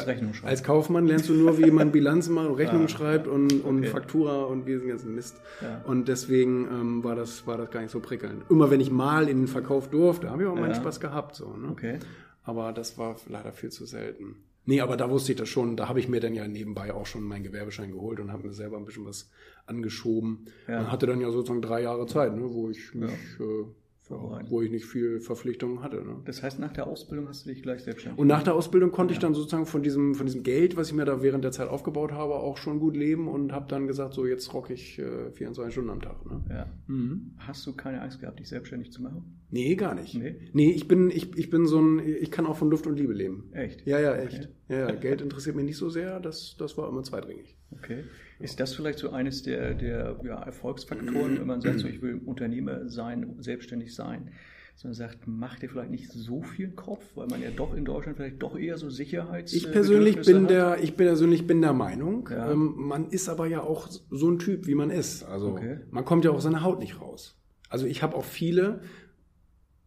Als 0.44 0.64
Kaufmann 0.64 1.08
lernst 1.08 1.30
du 1.30 1.34
nur, 1.34 1.58
wie 1.58 1.72
man 1.72 1.92
Bilanzen 1.94 2.34
macht 2.34 2.48
und 2.50 2.56
Rechnungen 2.56 2.86
Ah, 2.88 2.90
schreibt 2.90 3.28
und, 3.28 3.64
und 3.64 3.78
okay. 3.80 3.88
Faktura 3.88 4.44
und 4.44 4.66
diesen 4.66 4.90
ganzen 4.90 5.16
Mist. 5.16 5.40
Ja. 5.62 5.82
Und 5.86 6.10
deswegen 6.10 6.66
ähm, 6.66 7.04
war, 7.06 7.16
das, 7.16 7.48
war 7.48 7.58
das 7.58 7.72
gar 7.72 7.82
nicht 7.82 7.92
so 7.92 8.02
prickelnd. 8.02 8.44
Immer 8.50 8.70
wenn 8.70 8.82
ich 8.82 8.92
mal 8.92 9.30
in 9.30 9.38
den 9.38 9.48
Verkauf 9.48 9.90
durfte, 9.90 10.30
habe 10.30 10.44
ich 10.44 10.50
auch 10.50 10.56
meinen. 10.56 10.76
Spaß 10.76 11.00
gehabt. 11.00 11.36
So, 11.36 11.56
ne? 11.56 11.70
Okay. 11.72 12.00
Aber 12.44 12.74
das 12.74 12.98
war 12.98 13.16
leider 13.30 13.54
viel 13.54 13.70
zu 13.70 13.86
selten. 13.86 14.36
Nee, 14.66 14.82
aber 14.82 14.98
da 14.98 15.10
wusste 15.10 15.32
ich 15.32 15.38
das 15.38 15.48
schon. 15.48 15.78
Da 15.78 15.88
habe 15.88 16.02
ich 16.02 16.10
mir 16.10 16.20
dann 16.20 16.34
ja 16.34 16.46
nebenbei 16.46 16.94
auch 16.94 17.06
schon 17.06 17.24
meinen 17.24 17.44
Gewerbeschein 17.44 17.94
geholt 17.94 18.20
und 18.20 18.34
habe 18.34 18.46
mir 18.46 18.54
selber 18.54 18.76
ein 18.76 18.84
bisschen 18.84 19.06
was 19.06 19.30
angeschoben. 19.66 20.46
Und 20.80 20.92
hatte 20.92 21.08
dann 21.08 21.22
ja 21.22 21.32
sozusagen 21.32 21.62
drei 21.62 21.82
Jahre 21.84 22.06
Zeit, 22.08 22.36
ne, 22.36 22.44
wo 22.54 22.70
ich 22.70 22.94
mich, 22.94 23.10
äh, 23.40 23.66
Wo 24.10 24.62
ich 24.62 24.72
nicht 24.72 24.86
viel 24.86 25.20
Verpflichtungen 25.20 25.82
hatte. 25.84 25.98
Ne? 25.98 26.18
Das 26.26 26.42
heißt, 26.44 26.60
nach 26.60 26.72
der 26.72 26.88
Ausbildung 26.88 27.28
hast 27.28 27.46
du 27.46 27.50
dich 27.50 27.62
gleich 27.62 27.84
selbstständig 27.84 28.20
Und 28.20 28.28
nach 28.28 28.44
der 28.44 28.56
Ausbildung 28.56 28.92
konnte 28.92 29.14
ich 29.14 29.20
dann 29.20 29.34
sozusagen 29.34 29.66
von 29.66 29.84
diesem, 29.84 30.16
von 30.16 30.26
diesem 30.26 30.44
Geld, 30.44 30.78
was 30.78 30.90
ich 30.90 30.94
mir 30.94 31.06
da 31.06 31.22
während 31.22 31.44
der 31.44 31.52
Zeit 31.52 31.68
aufgebaut 31.70 32.12
habe, 32.12 32.36
auch 32.36 32.58
schon 32.58 32.80
gut 32.80 32.96
leben 32.96 33.28
und 33.28 33.52
habe 33.52 33.68
dann 33.68 33.88
gesagt, 33.88 34.14
so 34.14 34.26
jetzt 34.26 34.54
rock 34.54 34.70
ich 34.70 35.00
äh, 35.00 35.32
24 35.32 35.74
Stunden 35.74 35.90
am 35.90 36.02
Tag. 36.02 36.26
Ne? 36.26 36.44
Ja. 36.50 36.68
Mhm. 36.88 37.34
Hast 37.38 37.66
du 37.68 37.74
keine 37.74 38.02
Angst 38.02 38.20
gehabt, 38.20 38.40
dich 38.40 38.48
selbstständig 38.48 38.92
zu 38.92 39.02
machen? 39.02 39.38
Nee, 39.50 39.76
gar 39.76 39.96
nicht. 39.96 40.14
Nee? 40.16 40.36
Nee, 40.54 40.72
ich 40.72 40.88
bin, 40.88 41.10
ich, 41.10 41.38
ich 41.38 41.50
bin 41.50 41.68
so 41.68 41.80
ein, 41.80 42.00
ich 42.00 42.32
kann 42.32 42.46
auch 42.46 42.58
von 42.58 42.70
Luft 42.70 42.86
und 42.86 42.98
Liebe 42.98 43.14
leben. 43.14 43.50
Echt? 43.54 43.86
Ja, 43.86 44.00
ja, 44.00 44.16
echt. 44.16 44.50
Ja, 44.68 44.90
ja, 44.90 44.92
Geld 44.96 45.22
interessiert 45.22 45.56
mich 45.56 45.66
nicht 45.66 45.78
so 45.78 45.90
sehr, 45.90 46.20
das, 46.20 46.56
das 46.58 46.78
war 46.78 46.90
immer 46.90 47.04
zweitrangig. 47.04 47.56
Okay. 47.72 48.04
Ist 48.40 48.60
das 48.60 48.74
vielleicht 48.76 49.00
so 49.00 49.10
eines 49.12 49.44
der, 49.44 49.74
der 49.74 50.20
ja, 50.24 50.42
Erfolgsfaktoren, 50.42 51.40
wenn 51.40 51.48
man 51.48 51.62
sagt, 51.62 51.80
so 51.80 51.88
ich 51.88 52.02
will 52.02 52.22
Unternehmer 52.26 52.88
sein, 52.90 53.36
selbstständig 53.40 53.94
sein, 53.96 54.32
sondern 54.76 54.94
sagt, 54.96 55.20
mach 55.26 55.58
dir 55.58 55.70
vielleicht 55.70 55.90
nicht 55.90 56.12
so 56.12 56.44
viel 56.44 56.70
Kopf, 56.70 57.04
weil 57.16 57.28
man 57.28 57.42
ja 57.42 57.50
doch 57.50 57.74
in 57.74 57.84
Deutschland 57.84 58.16
vielleicht 58.18 58.42
doch 58.44 58.58
eher 58.58 58.78
so 58.78 58.90
Sicherheits 58.92 59.52
Ich 59.54 59.72
persönlich 59.72 60.22
bin 60.22 60.44
hat? 60.44 60.50
der, 60.52 60.84
ich 60.84 60.96
persönlich 60.96 61.48
bin 61.48 61.62
der 61.62 61.74
Meinung, 61.74 62.30
Ja. 62.32 62.52
ähm, 62.52 62.76
man 62.78 63.10
ist 63.10 63.28
aber 63.28 63.48
ja 63.48 63.62
auch 63.62 63.90
so 63.90 64.30
ein 64.30 64.38
Typ, 64.40 64.68
wie 64.68 64.76
man 64.76 64.92
ist. 64.92 65.24
Also 65.24 65.50
Okay. 65.54 65.80
man 65.90 66.06
kommt 66.06 66.26
ja 66.26 66.32
aus 66.32 66.44
seiner 66.44 66.64
Haut 66.64 66.80
nicht 66.80 67.02
raus. 67.02 67.40
Also 67.70 67.86
ich 67.88 68.04
habe 68.04 68.16
auch 68.16 68.24
viele 68.24 68.82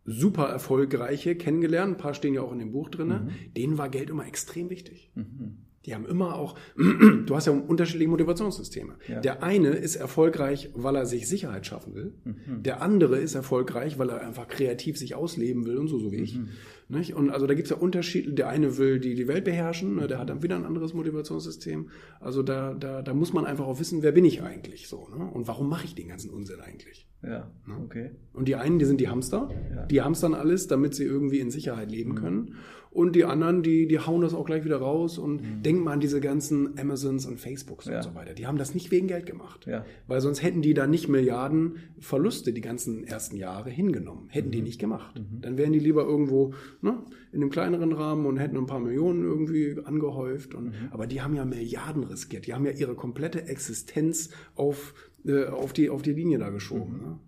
super 0.04 0.49
erfolgreiche 0.49 1.37
kennengelernt, 1.37 1.94
ein 1.94 1.96
paar 1.99 2.14
stehen 2.14 2.34
ja 2.34 2.42
auch 2.42 2.52
in 2.52 2.58
dem 2.58 2.72
Buch 2.72 2.88
drin, 2.90 3.30
denen 3.56 3.78
war 3.78 3.88
Geld 3.88 4.10
immer 4.10 4.26
extrem 4.26 4.70
wichtig. 4.70 5.12
Mhm. 5.14 5.58
Die 5.87 5.94
haben 5.94 6.04
immer 6.04 6.34
auch, 6.34 6.56
du 6.76 7.34
hast 7.34 7.46
ja 7.46 7.52
unterschiedliche 7.52 8.10
Motivationssysteme. 8.10 8.96
Ja. 9.08 9.20
Der 9.20 9.42
eine 9.42 9.70
ist 9.70 9.96
erfolgreich, 9.96 10.70
weil 10.75 10.96
er 10.96 11.06
sich 11.06 11.28
Sicherheit 11.28 11.66
schaffen 11.66 11.94
will. 11.94 12.12
Mhm. 12.25 12.62
Der 12.62 12.82
andere 12.82 13.18
ist 13.18 13.34
erfolgreich, 13.34 13.99
weil 13.99 14.10
er 14.10 14.20
einfach 14.20 14.46
kreativ 14.46 14.99
sich 14.99 15.14
ausleben 15.14 15.64
will 15.64 15.78
und 15.78 15.88
so, 15.88 15.99
so 15.99 16.12
wie 16.12 16.16
ich. 16.16 16.37
Mhm. 16.37 16.49
Nicht? 16.90 17.14
Und 17.14 17.30
also 17.30 17.47
da 17.47 17.54
gibt's 17.54 17.70
ja 17.70 17.76
Unterschiede. 17.76 18.32
Der 18.32 18.49
eine 18.49 18.76
will 18.76 18.99
die, 19.00 19.14
die 19.14 19.28
Welt 19.28 19.44
beherrschen, 19.44 19.94
ne? 19.97 20.06
der 20.09 20.18
hat 20.18 20.28
dann 20.28 20.42
wieder 20.42 20.56
ein 20.56 20.64
anderes 20.64 20.92
Motivationssystem. 20.92 21.88
Also 22.20 22.42
da, 22.42 22.75
da, 22.75 23.02
da 23.02 23.14
muss 23.14 23.32
man 23.32 23.47
einfach 23.47 23.66
auch 23.66 23.78
wissen, 23.78 24.02
wer 24.02 24.12
bin 24.12 24.25
ich 24.25 24.42
eigentlich 24.42 24.88
so, 24.88 25.09
ne? 25.09 25.25
Und 25.32 25.47
warum 25.49 25.68
mache 25.68 25.85
ich 25.85 25.94
den 25.94 26.09
ganzen 26.09 26.30
Unsinn 26.30 26.61
eigentlich? 26.61 27.06
Ja, 27.23 27.50
okay. 27.85 28.11
Und 28.32 28.49
die 28.49 28.56
einen, 28.56 28.78
die 28.78 28.87
sind 28.87 29.00
die 29.00 29.09
Hamster, 29.09 29.50
Ja. 29.75 29.87
die 29.87 30.00
hamstern 30.02 30.35
alles, 30.35 30.66
damit 30.68 30.94
sie 30.94 31.04
irgendwie 31.04 31.38
in 31.40 31.50
Sicherheit 31.50 31.90
leben 31.90 32.14
können. 32.14 32.54
Und 32.92 33.14
die 33.14 33.25
anderen, 33.25 33.62
die, 33.62 33.87
die 33.87 34.00
hauen 34.00 34.20
das 34.23 34.35
auch 34.35 34.44
gleich 34.47 34.64
wieder 34.64 34.78
raus 34.78 35.16
und 35.16 35.40
denk 35.64 35.85
mal 35.85 35.92
an 35.92 36.00
diese 36.00 36.20
ganzen 36.20 36.76
Amazons 36.76 37.25
und 37.25 37.38
Facebooks 37.38 37.87
Ja. 37.87 37.99
und 37.99 38.02
so 38.02 38.14
weiter. 38.16 38.35
Die 38.35 38.49
haben 38.49 38.59
das 38.59 38.75
nicht 38.75 38.90
wegen 38.90 39.06
Geld 39.06 39.26
gemacht. 39.26 39.64
Ja. 39.68 39.85
Weil 40.09 40.20
sonst 40.20 40.42
hätten 40.42 40.61
die 40.61 40.75
da 40.75 40.88
nicht 40.88 41.09
Milliarden 41.09 41.76
Verluste 42.00 42.52
die 42.52 42.61
ganzen 42.62 43.04
ersten 43.04 43.37
Jahre 43.37 43.70
hingenommen. 43.70 44.26
Hätten 44.28 44.50
die 44.50 44.61
nicht 44.62 44.80
gemacht. 44.80 45.20
Dann 45.40 45.56
wären 45.56 45.73
die 45.73 45.78
lieber 45.78 46.02
irgendwo 46.02 46.52
ne, 46.82 47.02
in 47.32 47.42
einem 47.42 47.50
kleineren 47.50 47.92
Rahmen 47.92 48.26
und 48.26 48.38
hätten 48.38 48.56
ein 48.56 48.66
paar 48.66 48.80
Millionen 48.80 49.22
irgendwie 49.22 49.76
angehäuft. 49.84 50.54
Und, 50.54 50.75
Aber 50.90 51.06
die 51.06 51.22
haben 51.22 51.34
ja 51.34 51.44
Milliarden 51.44 52.04
riskiert. 52.04 52.46
Die 52.46 52.54
haben 52.54 52.66
ja 52.66 52.72
ihre 52.72 52.94
komplette 52.94 53.46
Existenz 53.46 54.30
auf, 54.54 54.94
äh, 55.25 55.46
auf, 55.46 55.72
die, 55.72 55.90
auf 55.90 56.02
die 56.02 56.12
Linie 56.12 56.38
da 56.38 56.50
geschoben. 56.50 57.00
Ne? 57.02 57.18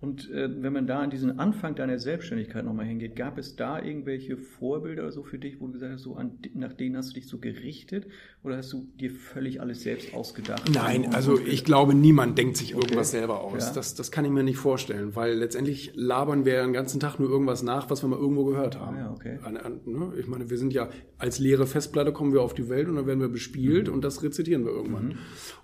Und 0.00 0.30
äh, 0.30 0.48
wenn 0.62 0.72
man 0.72 0.86
da 0.86 1.00
an 1.00 1.10
diesen 1.10 1.38
Anfang 1.38 1.74
deiner 1.74 1.98
Selbstständigkeit 1.98 2.64
nochmal 2.64 2.86
hingeht, 2.86 3.16
gab 3.16 3.36
es 3.36 3.54
da 3.56 3.82
irgendwelche 3.82 4.38
Vorbilder 4.38 5.02
oder 5.02 5.12
so 5.12 5.22
für 5.22 5.38
dich, 5.38 5.60
wo 5.60 5.66
du 5.66 5.72
gesagt 5.74 5.92
hast, 5.92 6.02
so 6.02 6.14
an, 6.14 6.38
nach 6.54 6.72
denen 6.72 6.96
hast 6.96 7.10
du 7.10 7.14
dich 7.14 7.26
so 7.28 7.38
gerichtet 7.38 8.06
oder 8.42 8.56
hast 8.56 8.72
du 8.72 8.86
dir 8.98 9.10
völlig 9.10 9.60
alles 9.60 9.82
selbst 9.82 10.14
ausgedacht? 10.14 10.70
Nein, 10.72 11.14
also 11.14 11.38
ich 11.38 11.64
glaube, 11.64 11.94
niemand 11.94 12.38
denkt 12.38 12.56
sich 12.56 12.72
irgendwas 12.72 13.10
selber 13.10 13.42
aus. 13.42 13.68
Ja. 13.68 13.74
Das, 13.74 13.94
das 13.94 14.10
kann 14.10 14.24
ich 14.24 14.30
mir 14.30 14.42
nicht 14.42 14.56
vorstellen, 14.56 15.14
weil 15.16 15.34
letztendlich 15.34 15.92
labern 15.94 16.46
wir 16.46 16.62
den 16.62 16.72
ganzen 16.72 16.98
Tag 16.98 17.18
nur 17.18 17.28
irgendwas 17.28 17.62
nach, 17.62 17.90
was 17.90 18.02
wir 18.02 18.08
mal 18.08 18.18
irgendwo 18.18 18.44
gehört 18.44 18.78
haben. 18.78 18.96
Ah, 18.96 19.00
ja, 19.00 19.10
okay. 19.12 19.38
An, 19.42 19.58
an, 19.58 19.80
ne? 19.84 20.12
Ich 20.18 20.26
meine, 20.26 20.48
wir 20.48 20.56
sind 20.56 20.72
ja 20.72 20.88
als 21.18 21.38
leere 21.38 21.66
Festplatte 21.66 22.12
kommen 22.12 22.32
wir 22.32 22.40
auf 22.40 22.54
die 22.54 22.70
Welt 22.70 22.88
und 22.88 22.96
dann 22.96 23.06
werden 23.06 23.20
wir 23.20 23.28
bespielt 23.28 23.88
Mhm. 23.88 23.94
und 23.94 24.04
das 24.04 24.22
rezitieren 24.22 24.64
wir 24.64 24.72
irgendwann. 24.72 25.18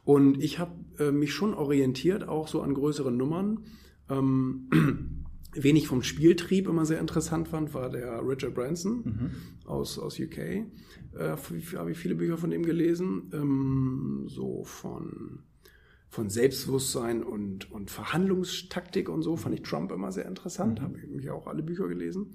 Und 0.05 0.43
ich 0.43 0.59
habe 0.59 0.73
äh, 0.99 1.11
mich 1.11 1.33
schon 1.33 1.55
orientiert, 1.55 2.29
auch 2.29 2.49
so 2.49 2.61
an 2.61 2.75
größeren 2.75 3.17
Nummern. 3.17 3.65
Ähm, 4.11 4.69
Wen 5.59 5.75
ich 5.77 5.89
vom 5.89 6.03
Spieltrieb 6.03 6.69
immer 6.69 6.85
sehr 6.85 7.01
interessant 7.01 7.49
fand, 7.49 7.73
war 7.73 7.89
der 7.89 8.21
Richard 8.29 8.55
Branson 8.55 9.03
Mhm. 9.05 9.31
aus, 9.65 9.99
aus 9.99 10.21
UK. 10.21 10.37
Äh, 10.39 10.65
habe 11.77 11.91
ich 11.93 11.97
viele 11.99 12.15
Bücher 12.15 12.37
von 12.37 12.53
ihm 12.53 12.63
gelesen, 12.63 13.31
ähm, 13.33 14.25
so 14.27 14.65
von, 14.65 15.39
von 16.11 16.29
Selbstbewusstsein 16.29 17.23
und, 17.23 17.73
und 17.73 17.91
Verhandlungstaktik 17.91 19.09
und 19.09 19.23
so, 19.23 19.37
fand 19.37 19.55
ich 19.55 19.63
Trump 19.63 19.93
immer 19.93 20.13
sehr 20.13 20.27
interessant, 20.27 20.83
habe 20.83 20.99
ich 20.99 21.09
mich 21.09 21.31
auch 21.31 21.47
alle 21.47 21.63
Bücher 21.63 21.89
gelesen. 21.89 22.33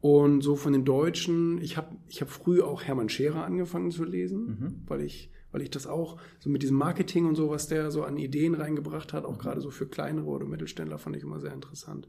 Und 0.00 0.40
so 0.40 0.56
von 0.56 0.72
den 0.72 0.86
Deutschen, 0.86 1.60
ich 1.60 1.76
habe 1.76 1.94
ich 2.08 2.22
hab 2.22 2.30
früh 2.30 2.62
auch 2.62 2.84
Hermann 2.84 3.10
Scherer 3.10 3.44
angefangen 3.44 3.90
zu 3.90 4.04
lesen, 4.04 4.46
weil 4.86 5.02
ich 5.02 5.30
weil 5.52 5.62
ich 5.62 5.70
das 5.70 5.86
auch 5.86 6.18
so 6.40 6.50
mit 6.50 6.62
diesem 6.62 6.76
Marketing 6.76 7.26
und 7.26 7.36
so, 7.36 7.50
was 7.50 7.68
der 7.68 7.90
so 7.90 8.02
an 8.04 8.16
Ideen 8.16 8.54
reingebracht 8.54 9.12
hat, 9.12 9.24
auch 9.24 9.38
gerade 9.38 9.60
so 9.60 9.70
für 9.70 9.86
kleinere 9.86 10.26
oder 10.26 10.46
Mittelständler, 10.46 10.98
fand 10.98 11.16
ich 11.16 11.22
immer 11.22 11.40
sehr 11.40 11.52
interessant. 11.52 12.08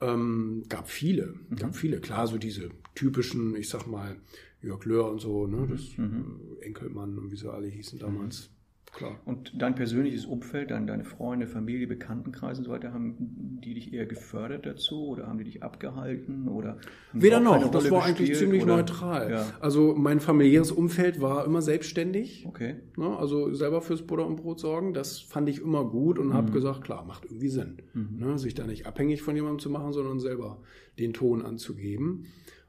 Ähm, 0.00 0.64
gab 0.68 0.90
viele, 0.90 1.34
gab 1.54 1.74
viele. 1.74 2.00
Klar, 2.00 2.26
so 2.26 2.36
diese 2.36 2.70
typischen, 2.94 3.56
ich 3.56 3.68
sag 3.68 3.86
mal, 3.86 4.16
Jörg 4.62 4.84
Löhr 4.84 5.10
und 5.10 5.20
so, 5.20 5.46
ne, 5.46 5.66
das 5.70 5.80
äh, 5.98 6.64
Enkelmann 6.66 7.18
und 7.18 7.30
wie 7.30 7.36
sie 7.36 7.50
alle 7.50 7.68
hießen 7.68 7.98
damals. 7.98 8.50
Klar. 8.96 9.20
Und 9.26 9.52
dein 9.60 9.74
persönliches 9.74 10.24
Umfeld, 10.24 10.70
dann 10.70 10.86
deine 10.86 11.04
Freunde, 11.04 11.46
Familie, 11.46 11.86
Bekanntenkreise 11.86 12.60
und 12.60 12.64
so 12.64 12.70
weiter, 12.70 12.94
haben 12.94 13.14
die 13.62 13.74
dich 13.74 13.92
eher 13.92 14.06
gefördert 14.06 14.64
dazu 14.64 15.08
oder 15.08 15.26
haben 15.26 15.36
die 15.36 15.44
dich 15.44 15.62
abgehalten 15.62 16.48
oder 16.48 16.78
Weder 17.12 17.40
noch, 17.40 17.70
das 17.70 17.84
Rolle 17.84 17.90
war 17.94 18.04
eigentlich 18.06 18.34
ziemlich 18.34 18.62
oder? 18.62 18.76
neutral. 18.76 19.30
Ja. 19.30 19.46
Also 19.60 19.94
mein 19.94 20.18
familiäres 20.20 20.72
Umfeld 20.72 21.20
war 21.20 21.44
immer 21.44 21.60
selbstständig. 21.60 22.46
Okay. 22.48 22.76
Ne, 22.96 23.14
also 23.18 23.52
selber 23.52 23.82
fürs 23.82 24.00
Butter 24.02 24.26
und 24.26 24.36
Brot 24.36 24.60
sorgen, 24.60 24.94
das 24.94 25.18
fand 25.20 25.48
ich 25.50 25.60
immer 25.60 25.84
gut 25.84 26.18
und 26.18 26.28
Mhm. 26.28 26.32
habe 26.34 26.52
gesagt, 26.52 26.82
klar, 26.82 27.04
macht 27.04 27.26
irgendwie 27.26 27.48
Sinn. 27.50 27.76
Ne, 27.92 28.38
sich 28.38 28.54
da 28.54 28.66
nicht 28.66 28.86
abhängig 28.86 29.20
von 29.20 29.36
jemandem 29.36 29.58
zu 29.58 29.68
machen, 29.68 29.92
sondern 29.92 30.20
selber 30.20 30.62
den 30.98 31.12
Ton 31.12 31.42
anzugeben. 31.42 32.28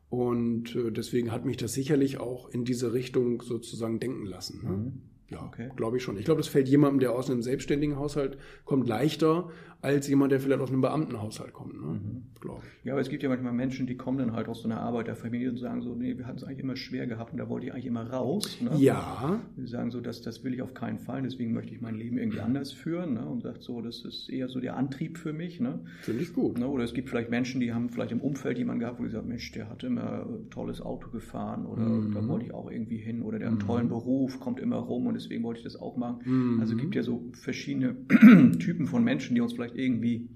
Und 0.10 0.76
äh, 0.76 0.92
deswegen 0.92 1.32
hat 1.32 1.46
mich 1.46 1.56
das 1.58 1.74
sicherlich 1.74 2.20
auch 2.20 2.50
in 2.50 2.66
diese 2.66 2.92
Richtung 2.94 3.42
sozusagen 3.42 4.00
denken 4.00 4.26
lassen. 4.26 4.62
Ne? 4.64 4.92
Ja, 5.30 5.42
Mhm. 5.42 5.48
Okay. 5.48 5.70
glaube 5.76 5.98
ich 5.98 6.04
schon. 6.04 6.18
Ich 6.18 6.26
glaube, 6.26 6.40
das 6.40 6.48
fällt 6.48 6.68
jemandem, 6.68 7.00
der 7.00 7.12
aus 7.14 7.30
einem 7.30 7.42
selbstständigen 7.42 7.98
Haushalt 7.98 8.38
kommt, 8.66 8.88
leichter 8.88 9.50
als 9.80 10.08
jemand, 10.08 10.32
der 10.32 10.40
vielleicht 10.40 10.60
aus 10.62 10.72
einem 10.72 10.82
Beamtenhaushalt 10.82 11.54
kommt. 11.54 11.76
Ne? 11.80 12.00
Mhm. 12.00 12.24
Glaube 12.42 12.62
ich. 12.66 12.86
Ja, 12.86 12.94
aber 12.94 13.02
es 13.02 13.10
gibt 13.10 13.22
ja 13.22 13.30
manchmal 13.30 13.54
Menschen, 13.54 13.86
die 13.86 13.96
kommen 13.96 14.18
dann 14.18 14.34
halt 14.34 14.48
aus 14.48 14.62
so 14.64 14.68
einer 14.68 14.80
Arbeiterfamilie 14.82 15.50
und 15.52 15.58
sagen 15.58 15.82
so, 15.84 15.94
nee, 15.94 16.18
wir 16.18 16.26
hatten 16.26 16.38
es 16.38 16.44
eigentlich 16.44 16.60
immer 16.62 16.76
schwer 16.76 17.06
gehabt 17.06 17.32
und 17.34 17.38
da 17.38 17.48
wollte 17.48 17.68
ich 17.68 17.74
eigentlich 17.74 17.86
immer 17.86 18.10
raus. 18.10 18.58
Ne? 18.60 18.72
Ja, 18.78 19.40
Die 19.56 19.68
sagen 19.68 19.92
so, 19.92 20.02
das, 20.02 20.22
das 20.24 20.44
will 20.44 20.54
ich 20.56 20.64
auf 20.64 20.74
keinen 20.74 20.98
Fall, 20.98 21.22
deswegen 21.22 21.54
möchte 21.54 21.76
ich 21.76 21.82
mein 21.82 21.94
Leben 21.96 22.18
irgendwie 22.18 22.40
anders 22.40 22.72
führen. 22.72 23.14
Ne? 23.14 23.26
Und 23.28 23.44
sagt 23.44 23.62
so, 23.62 23.82
das 23.82 24.04
ist 24.04 24.30
eher 24.30 24.50
so 24.50 24.60
der 24.60 24.78
Antrieb 24.78 25.18
für 25.20 25.32
mich. 25.34 25.60
Ne? 25.60 25.80
finde 26.02 26.24
ich 26.24 26.34
gut. 26.34 26.58
Ne? 26.58 26.68
Oder 26.68 26.84
es 26.84 26.94
gibt 26.96 27.10
vielleicht 27.10 27.30
Menschen, 27.30 27.62
die 27.62 27.72
haben 27.72 27.90
vielleicht 27.90 28.12
im 28.12 28.22
Umfeld 28.22 28.58
jemanden 28.58 28.80
gehabt, 28.80 29.00
wo 29.00 29.04
die 29.04 29.12
sagen, 29.12 29.28
Mensch, 29.28 29.52
der 29.52 29.70
hat 29.70 29.84
immer 29.84 30.26
ein 30.26 30.50
tolles 30.50 30.82
Auto 30.82 31.10
gefahren 31.12 31.66
oder 31.68 31.84
da 32.20 32.28
wollte 32.28 32.46
ich 32.46 32.54
auch 32.54 32.72
irgendwie 32.72 32.98
hin 32.98 33.22
oder 33.22 33.38
der 33.38 33.50
hat 33.50 33.60
einen 33.60 33.68
tollen 33.68 33.90
Beruf, 33.90 34.40
kommt 34.40 34.60
immer 34.60 34.78
rum 34.78 35.06
und 35.06 35.17
deswegen 35.18 35.44
wollte 35.44 35.60
ich 35.60 35.64
das 35.64 35.76
auch 35.76 35.98
machen. 35.98 36.60
Also 36.62 36.74
es 36.76 36.80
gibt 36.80 36.96
ja 36.96 37.04
so 37.04 37.24
verschiedene 37.34 37.96
Typen 38.60 38.88
von 38.88 39.04
Menschen, 39.04 39.36
die 39.36 39.42
uns 39.42 39.54
vielleicht 39.54 39.76
irgendwie 39.76 40.30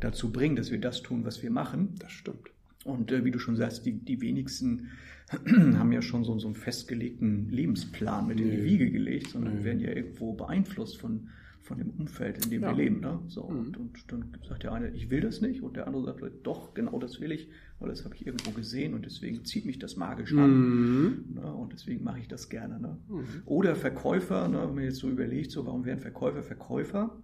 dazu 0.00 0.32
bringen, 0.32 0.56
dass 0.56 0.70
wir 0.70 0.80
das 0.80 1.02
tun, 1.02 1.24
was 1.24 1.42
wir 1.42 1.50
machen. 1.50 1.94
Das 1.98 2.12
stimmt. 2.12 2.50
Und 2.84 3.10
äh, 3.12 3.24
wie 3.24 3.30
du 3.30 3.38
schon 3.38 3.56
sagst, 3.56 3.86
die, 3.86 3.92
die 3.92 4.20
wenigsten 4.20 4.88
haben 5.78 5.92
ja 5.92 6.02
schon 6.02 6.22
so, 6.24 6.38
so 6.38 6.48
einen 6.48 6.54
festgelegten 6.56 7.48
Lebensplan 7.50 8.26
mit 8.26 8.40
in 8.40 8.50
die 8.50 8.64
Wiege 8.64 8.90
gelegt, 8.90 9.28
sondern 9.30 9.64
werden 9.64 9.80
ja 9.80 9.90
irgendwo 9.90 10.34
beeinflusst 10.34 10.98
von, 10.98 11.28
von 11.62 11.78
dem 11.78 11.90
Umfeld, 11.90 12.44
in 12.44 12.50
dem 12.50 12.62
Ja. 12.62 12.68
wir 12.70 12.76
leben. 12.84 13.00
Ne? 13.00 13.20
So, 13.28 13.42
und, 13.42 13.76
und 13.78 14.12
dann 14.12 14.36
sagt 14.46 14.64
der 14.64 14.72
eine, 14.72 14.90
ich 14.90 15.08
will 15.08 15.20
das 15.22 15.40
nicht, 15.40 15.62
und 15.62 15.76
der 15.76 15.86
andere 15.86 16.04
sagt, 16.04 16.18
vielleicht, 16.18 16.46
doch, 16.46 16.74
genau 16.74 16.98
das 16.98 17.20
will 17.22 17.32
ich, 17.32 17.48
weil 17.84 17.90
das 17.90 18.04
habe 18.04 18.14
ich 18.14 18.26
irgendwo 18.26 18.50
gesehen 18.50 18.94
und 18.94 19.04
deswegen 19.04 19.44
zieht 19.44 19.66
mich 19.66 19.78
das 19.78 19.96
magisch 19.96 20.32
an. 20.32 20.50
Mhm. 20.50 21.24
Ne? 21.34 21.54
Und 21.54 21.72
deswegen 21.74 22.02
mache 22.02 22.18
ich 22.18 22.28
das 22.28 22.48
gerne. 22.48 22.80
Ne? 22.80 22.98
Oder 23.44 23.76
Verkäufer, 23.76 24.48
ne? 24.48 24.62
wenn 24.66 24.74
man 24.74 24.84
jetzt 24.84 24.98
so 24.98 25.08
überlegt, 25.10 25.50
so, 25.50 25.66
warum 25.66 25.84
werden 25.84 26.00
Verkäufer 26.00 26.42
Verkäufer? 26.42 27.22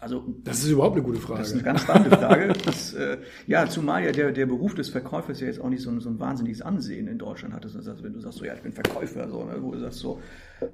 Also 0.00 0.24
Das 0.42 0.64
ist 0.64 0.70
überhaupt 0.70 0.96
eine 0.96 1.04
gute 1.04 1.20
Frage. 1.20 1.40
das 1.40 1.48
ist 1.48 1.54
eine 1.54 1.62
ganz 1.62 1.82
spannende 1.82 2.16
Frage. 2.16 2.52
Das, 2.64 2.94
äh, 2.94 3.18
ja, 3.46 3.68
zumal 3.68 4.04
ja 4.04 4.10
der, 4.10 4.32
der 4.32 4.46
Beruf 4.46 4.74
des 4.74 4.88
Verkäufers 4.88 5.40
ja 5.40 5.46
jetzt 5.46 5.60
auch 5.60 5.68
nicht 5.68 5.82
so 5.82 5.90
ein, 5.90 6.00
so 6.00 6.08
ein 6.08 6.18
wahnsinniges 6.18 6.62
Ansehen 6.62 7.06
in 7.06 7.18
Deutschland 7.18 7.54
hat. 7.54 7.64
Das 7.64 7.76
also 7.76 8.02
wenn 8.02 8.12
du 8.12 8.20
sagst, 8.20 8.38
so, 8.38 8.44
ja, 8.44 8.54
ich 8.54 8.62
bin 8.62 8.72
Verkäufer, 8.72 9.28
so, 9.28 9.44
ne, 9.44 9.58
wo 9.60 9.72
du 9.72 9.78
sagst 9.78 9.98
so, 9.98 10.20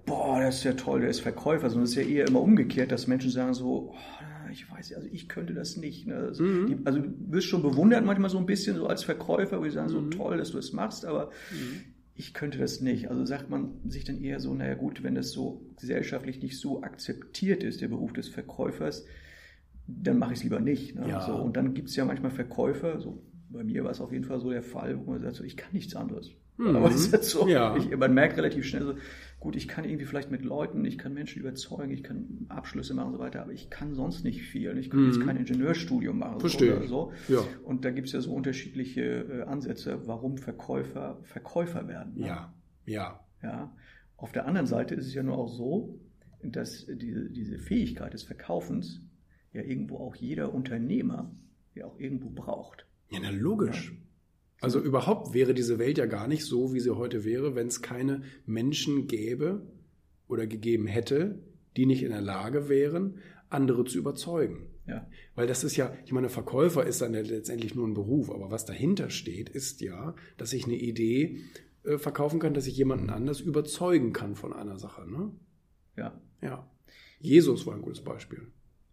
boah, 0.07 0.41
das 0.41 0.59
ist 0.59 0.65
ja 0.65 0.73
toll, 0.73 1.01
der 1.01 1.11
ist 1.11 1.21
Verkäufer. 1.21 1.69
Sondern 1.69 1.85
es 1.85 1.91
ist 1.91 1.97
ja 1.97 2.03
eher 2.03 2.29
immer 2.29 2.41
umgekehrt, 2.41 2.93
dass 2.93 3.07
Menschen 3.07 3.31
sagen 3.31 3.53
so, 3.53 3.93
oh, 3.93 3.95
ich 4.53 4.71
weiß, 4.71 4.95
also 4.95 5.09
ich 5.11 5.29
könnte 5.29 5.55
das 5.55 5.77
nicht. 5.77 6.07
Ne? 6.07 6.15
Also, 6.17 6.45
die, 6.67 6.77
also 6.85 7.01
du 7.01 7.09
wirst 7.33 7.47
schon 7.47 7.63
bewundert 7.63 8.05
manchmal 8.05 8.31
so 8.31 8.39
ein 8.39 8.47
bisschen 8.47 8.77
so 8.77 8.87
als 8.87 9.05
Verkäufer, 9.05 9.59
wo 9.61 9.65
die 9.65 9.71
sagen 9.71 9.89
so, 9.89 10.01
toll, 10.03 10.37
dass 10.39 10.53
du 10.53 10.59
es 10.59 10.73
machst, 10.73 11.05
aber 11.05 11.31
ich 12.15 12.35
könnte 12.35 12.59
das 12.59 12.81
nicht. 12.81 13.11
Also 13.11 13.25
sagt 13.25 13.49
man 13.51 13.75
sich 13.87 14.05
dann 14.05 14.21
eher 14.21 14.41
so, 14.41 14.53
naja 14.55 14.75
gut, 14.75 15.03
wenn 15.03 15.15
das 15.15 15.31
so 15.31 15.63
gesellschaftlich 15.81 16.43
nicht 16.43 16.59
so 16.59 16.83
akzeptiert 16.83 17.63
ist, 17.63 17.81
der 17.81 17.89
Beruf 17.89 18.13
des 18.13 18.29
Verkäufers, 18.29 19.05
dann 19.87 20.19
mache 20.19 20.33
ich 20.33 20.39
es 20.39 20.45
lieber 20.45 20.61
nicht. 20.61 20.95
Ne? 20.97 21.09
Ja. 21.09 21.21
So, 21.27 21.35
und 21.35 21.57
dann 21.57 21.75
gibt 21.75 21.89
es 21.89 21.97
ja 21.97 22.05
manchmal 22.05 22.31
Verkäufer, 22.31 23.01
so 23.01 23.23
bei 23.51 23.65
mir 23.65 23.85
war 23.85 23.93
es 23.93 24.01
auf 24.01 24.13
jeden 24.13 24.25
Fall 24.25 24.41
so 24.41 24.51
der 24.51 24.63
Fall, 24.63 24.99
wo 24.99 25.11
man 25.13 25.23
sagt, 25.23 25.37
so, 25.37 25.45
ich 25.45 25.57
kann 25.57 25.73
nichts 25.73 25.97
anderes. 25.97 26.33
Aber 26.59 26.89
es 26.91 26.97
ist 27.07 27.13
halt 27.13 27.25
so, 27.25 27.47
Ja. 27.49 27.77
ich, 27.77 27.97
man 27.97 28.13
merkt 28.13 28.37
relativ 28.37 28.67
schnell 28.67 28.83
so, 28.83 28.95
gut, 29.41 29.57
ich 29.57 29.69
kann 29.69 29.85
irgendwie 29.85 30.05
vielleicht 30.05 30.31
mit 30.31 30.45
Leuten, 30.45 30.85
ich 30.85 30.99
kann 30.99 31.15
Menschen 31.15 31.41
überzeugen, 31.41 31.93
ich 31.93 32.03
kann 32.03 32.47
Abschlüsse 32.49 32.95
machen 32.95 33.09
und 33.09 33.13
so 33.15 33.19
weiter, 33.19 33.43
aber 33.43 33.53
ich 33.53 33.71
kann 33.71 33.95
sonst 33.95 34.25
nicht 34.25 34.43
viel. 34.43 34.77
Ich 34.79 34.91
kann 34.91 35.07
jetzt 35.07 35.21
kein 35.21 35.37
Ingenieurstudium 35.37 36.19
machen 36.19 36.41
Verstehe. 36.41 36.77
oder 36.77 36.87
so. 36.87 37.13
Ja. 37.29 37.45
Und 37.65 37.85
da 37.85 37.91
gibt 37.91 38.09
es 38.09 38.13
ja 38.13 38.21
so 38.21 38.33
unterschiedliche 38.33 39.03
äh, 39.03 39.43
Ansätze, 39.43 40.07
warum 40.07 40.39
Verkäufer 40.39 41.19
Verkäufer 41.23 41.87
werden. 41.89 42.15
ne? 42.17 42.27
Ja, 42.27 42.55
ja. 42.85 43.25
Ja. 43.43 43.73
Auf 44.17 44.33
der 44.33 44.47
anderen 44.47 44.67
Seite 44.67 44.97
ist 44.97 45.07
es 45.07 45.15
ja 45.15 45.23
nur 45.23 45.39
auch 45.39 45.49
so, 45.49 46.01
dass 46.43 46.87
diese, 46.87 47.31
diese 47.31 47.59
Fähigkeit 47.59 48.13
des 48.15 48.25
Verkaufens 48.25 49.01
ja 49.53 49.63
irgendwo 49.63 49.99
auch 49.99 50.17
jeder 50.17 50.53
Unternehmer 50.53 51.31
ja 51.75 51.87
auch 51.87 51.99
irgendwo 51.99 52.31
braucht. 52.31 52.87
Ja, 53.11 53.21
na 53.23 53.31
logisch. 53.31 53.97
Also 54.61 54.81
überhaupt 54.81 55.35
wäre 55.35 55.55
diese 55.55 55.79
Welt 55.79 55.99
ja 55.99 56.07
gar 56.07 56.27
nicht 56.27 56.45
so, 56.45 56.73
wie 56.73 56.81
sie 56.81 56.97
heute 56.97 57.25
wäre, 57.25 57.55
wenn 57.55 57.69
es 57.69 57.81
keine 57.81 58.23
Menschen 58.45 59.07
gäbe 59.07 59.63
oder 60.27 60.47
gegeben 60.47 60.87
hätte, 60.87 61.39
die 61.77 61.87
nicht 61.87 62.03
in 62.03 62.11
der 62.11 62.21
Lage 62.21 62.69
wären, 62.69 63.19
andere 63.51 63.85
zu 63.85 63.99
überzeugen. 63.99 64.67
Ja. 64.87 65.07
Weil 65.35 65.47
das 65.47 65.65
ist 65.65 65.77
ja, 65.77 65.95
ich 66.05 66.13
meine, 66.13 66.29
Verkäufer 66.29 66.85
ist 66.85 67.03
dann 67.03 67.15
ja 67.15 67.21
letztendlich 67.21 67.75
nur 67.75 67.87
ein 67.87 67.95
Beruf, 67.95 68.31
aber 68.31 68.51
was 68.51 68.65
dahinter 68.65 69.11
steht, 69.11 69.49
ist 69.49 69.81
ja, 69.81 70.15
dass 70.39 70.53
ich 70.53 70.65
eine 70.65 70.77
Idee 70.77 71.41
äh, 71.85 71.99
verkaufen 71.99 72.41
kann, 72.41 72.55
dass 72.55 72.67
ich 72.67 72.77
jemanden 72.77 73.11
anders 73.11 73.41
überzeugen 73.41 74.13
kann 74.13 74.35
von 74.35 74.53
einer 74.53 74.79
Sache. 74.79 75.09
Ne? 75.09 75.31
Ja. 75.97 76.21
Ja. 76.43 76.69
Jesus 77.21 77.67
war 77.67 77.75
ein 77.75 77.83
gutes 77.83 78.03
Beispiel. 78.03 78.49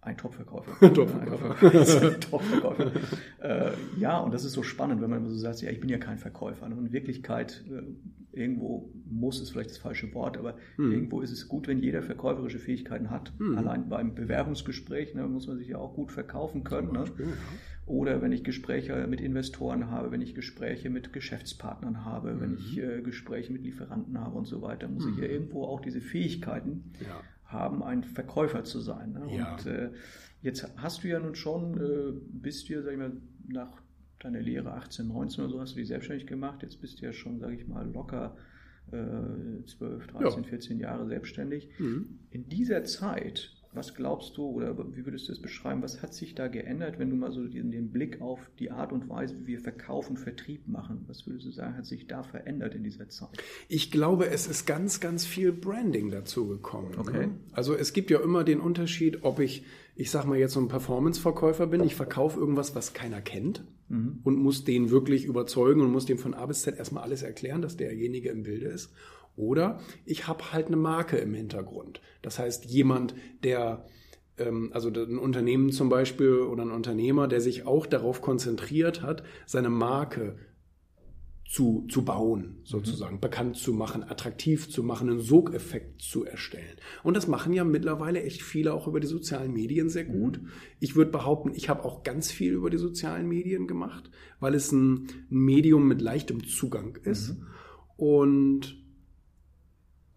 Ein 0.06 0.18
Top-Verkäufer. 0.18 0.94
Top-Verkäufer. 0.94 2.20
Top-Verkäufer. 2.20 2.92
äh, 3.42 3.72
ja, 4.00 4.20
und 4.20 4.36
das 4.36 4.46
ist 4.46 4.54
so 4.54 4.62
spannend, 4.62 5.02
wenn 5.02 5.10
man 5.10 5.20
immer 5.20 5.30
so 5.30 5.38
sagt, 5.38 5.62
ja, 5.62 5.72
ich 5.72 5.80
bin 5.80 5.90
ja 5.90 5.98
kein 5.98 6.20
Verkäufer. 6.20 6.68
Und 6.68 6.78
in 6.78 6.94
Wirklichkeit, 6.94 7.64
äh, 7.72 8.40
irgendwo 8.40 8.94
muss 9.10 9.42
es 9.42 9.50
vielleicht 9.50 9.72
das 9.72 9.80
falsche 9.80 10.14
Wort, 10.14 10.38
aber 10.38 10.58
hm. 10.76 10.92
irgendwo 10.92 11.22
ist 11.22 11.32
es 11.32 11.48
gut, 11.48 11.68
wenn 11.68 11.80
jeder 11.80 12.04
verkäuferische 12.04 12.60
Fähigkeiten 12.60 13.10
hat. 13.10 13.34
Hm. 13.40 13.58
Allein 13.58 13.90
beim 13.90 14.14
Bewerbungsgespräch 14.14 15.16
ne, 15.16 15.28
muss 15.28 15.48
man 15.48 15.58
sich 15.58 15.70
ja 15.70 15.80
auch 15.80 15.96
gut 15.96 16.12
verkaufen 16.12 16.64
können. 16.64 16.92
Ne? 16.92 17.00
Beispiel, 17.00 17.26
ja. 17.26 17.34
Oder 17.88 18.22
wenn 18.22 18.32
ich 18.32 18.44
Gespräche 18.44 19.08
mit 19.08 19.22
Investoren 19.22 19.90
habe, 19.90 20.12
wenn 20.12 20.22
ich 20.22 20.36
Gespräche 20.36 20.92
mit 20.92 21.14
Geschäftspartnern 21.14 22.06
habe, 22.06 22.34
mhm. 22.34 22.42
wenn 22.42 22.54
ich 22.54 22.78
äh, 22.78 23.02
Gespräche 23.02 23.52
mit 23.52 23.64
Lieferanten 23.64 24.20
habe 24.20 24.38
und 24.38 24.46
so 24.46 24.62
weiter, 24.62 24.88
muss 24.88 25.06
mhm. 25.06 25.14
ich 25.14 25.20
ja 25.20 25.26
irgendwo 25.26 25.64
auch 25.66 25.82
diese 25.82 26.02
Fähigkeiten 26.02 26.92
ja 27.00 27.22
haben, 27.46 27.84
ein 27.84 28.04
Verkäufer 28.04 28.64
zu 28.64 28.80
sein. 28.80 29.14
Ne? 29.14 29.36
Ja. 29.36 29.54
Und 29.54 29.66
äh, 29.66 29.92
jetzt 30.42 30.68
hast 30.78 31.04
du 31.04 31.08
ja 31.08 31.20
nun 31.20 31.36
schon, 31.36 31.78
äh, 31.80 32.20
bist 32.32 32.70
du 32.70 32.74
ja, 32.74 32.82
sag 32.82 32.94
ich 32.94 32.98
mal, 32.98 33.14
nach 33.48 33.82
deiner 34.20 34.42
Lehre 34.42 34.74
18, 34.74 35.08
19 35.08 35.44
oder 35.44 35.54
so 35.54 35.62
hast 35.62 35.74
du 35.74 35.78
dich 35.78 35.88
selbstständig 35.88 36.28
gemacht. 36.28 36.64
Jetzt 36.64 36.82
bist 36.82 37.02
du 37.02 37.06
ja 37.06 37.14
schon, 37.14 37.40
sage 37.40 37.56
ich 37.56 37.68
mal, 37.68 37.88
locker 37.92 38.36
äh, 38.92 39.66
12, 39.66 40.08
13, 40.08 40.44
ja. 40.44 40.50
14 40.50 40.80
Jahre 40.80 41.08
selbstständig. 41.08 41.70
Mhm. 41.80 42.20
In 42.32 42.50
dieser 42.50 42.84
Zeit 42.84 43.52
was 43.76 43.94
glaubst 43.94 44.38
du 44.38 44.44
oder 44.46 44.78
wie 44.96 45.06
würdest 45.06 45.28
du 45.28 45.32
es 45.32 45.42
beschreiben? 45.42 45.82
Was 45.82 46.02
hat 46.02 46.14
sich 46.14 46.36
da 46.36 46.48
geändert, 46.48 47.00
wenn 47.00 47.10
du 47.10 47.16
mal 47.16 47.32
so 47.32 47.46
den, 47.46 47.72
den, 47.72 47.92
Blick 47.92 48.22
auf 48.22 48.40
die 48.60 48.72
Art 48.72 48.92
und 48.92 49.10
Weise, 49.10 49.36
wie 49.42 49.48
wir 49.48 49.60
Verkauf 49.60 50.10
und 50.10 50.18
Vertrieb 50.18 50.68
machen? 50.68 51.06
Was 51.08 51.28
würdest 51.28 51.46
du 51.46 51.52
sagen, 51.52 51.78
hat 51.78 51.86
sich 51.86 52.08
da 52.08 52.24
verändert 52.24 52.76
in 52.76 52.84
dieser 52.84 53.10
Zeit? 53.10 53.30
Ich 53.68 53.92
glaube, 53.92 54.28
es 54.30 54.48
ist 54.48 54.66
ganz, 54.66 55.00
ganz 55.00 55.26
viel 55.26 55.52
Branding 55.52 56.12
dazu 56.12 56.48
gekommen. 56.48 56.92
Ne? 56.92 57.00
Okay. 57.00 57.28
Ne? 57.28 57.36
Also 57.54 57.76
es 57.76 57.94
gibt 57.94 58.10
ja 58.10 58.20
immer 58.20 58.44
den 58.44 58.60
Unterschied, 58.60 59.24
ob 59.24 59.40
ich, 59.40 59.64
ich 59.96 60.12
sag 60.12 60.26
mal 60.26 60.38
jetzt 60.38 60.54
so 60.54 60.60
ein 60.60 60.68
Performance-Verkäufer 60.68 61.68
bin, 61.68 61.84
ich 61.84 61.96
verkaufe 61.96 62.40
irgendwas, 62.40 62.76
was 62.76 62.94
keiner 62.94 63.22
kennt 63.22 63.64
mhm. 63.90 64.20
und 64.24 64.38
muss 64.38 64.64
den 64.64 64.90
wirklich 64.90 65.26
überzeugen 65.26 65.82
und 65.82 65.92
muss 65.92 66.06
dem 66.06 66.18
von 66.18 66.34
A 66.34 66.46
bis 66.46 66.64
Z 66.64 66.78
erstmal 66.78 67.04
alles 67.04 67.24
erklären, 67.24 67.62
dass 67.62 67.78
derjenige 67.78 68.30
im 68.30 68.44
Bilde 68.44 68.68
ist. 68.68 68.92
Oder 69.36 69.80
ich 70.06 70.28
habe 70.28 70.54
halt 70.54 70.68
eine 70.68 70.78
Marke 70.78 71.18
im 71.18 71.34
Hintergrund. 71.34 72.02
Das 72.22 72.40
heißt, 72.40 72.66
jemand, 72.66 73.16
der, 73.44 73.86
ähm, 74.38 74.72
also 74.74 74.90
ein 74.90 75.18
Unternehmen 75.18 75.72
zum 75.72 75.90
Beispiel 75.90 76.40
oder 76.40 76.64
ein 76.64 76.72
Unternehmer, 76.72 77.28
der 77.28 77.42
sich 77.42 77.66
auch 77.66 77.86
darauf 77.86 78.22
konzentriert 78.22 79.02
hat, 79.02 79.24
seine 79.46 79.70
Marke 79.70 80.38
zu, 81.48 81.86
zu 81.90 82.04
bauen, 82.04 82.58
sozusagen, 82.64 83.18
mhm. 83.18 83.22
bekannt 83.22 83.56
zu 83.56 83.72
machen, 83.72 84.04
attraktiv 84.04 84.68
zu 84.70 84.84
machen, 84.84 85.10
einen 85.10 85.20
Sogeffekt 85.20 86.02
zu 86.02 86.26
erstellen. 86.26 86.76
Und 87.04 87.16
das 87.16 87.28
machen 87.28 87.54
ja 87.54 87.64
mittlerweile 87.64 88.24
echt 88.24 88.42
viele 88.42 88.74
auch 88.74 88.88
über 88.88 89.00
die 89.00 89.08
sozialen 89.08 89.54
Medien 89.54 89.90
sehr 89.90 90.06
gut. 90.06 90.42
Mhm. 90.42 90.50
Ich 90.80 90.96
würde 90.96 91.12
behaupten, 91.12 91.52
ich 91.54 91.70
habe 91.70 91.86
auch 91.86 92.04
ganz 92.04 92.32
viel 92.32 92.54
über 92.54 92.72
die 92.72 92.78
sozialen 92.78 93.28
Medien 93.28 93.68
gemacht, 93.68 94.10
weil 94.40 94.56
es 94.56 94.72
ein, 94.72 95.08
Medium 95.30 95.88
mit 95.88 96.02
leichtem 96.02 96.46
Zugang 96.46 96.98
ist. 97.04 97.38
Mhm. 97.38 97.48
Und 97.98 98.85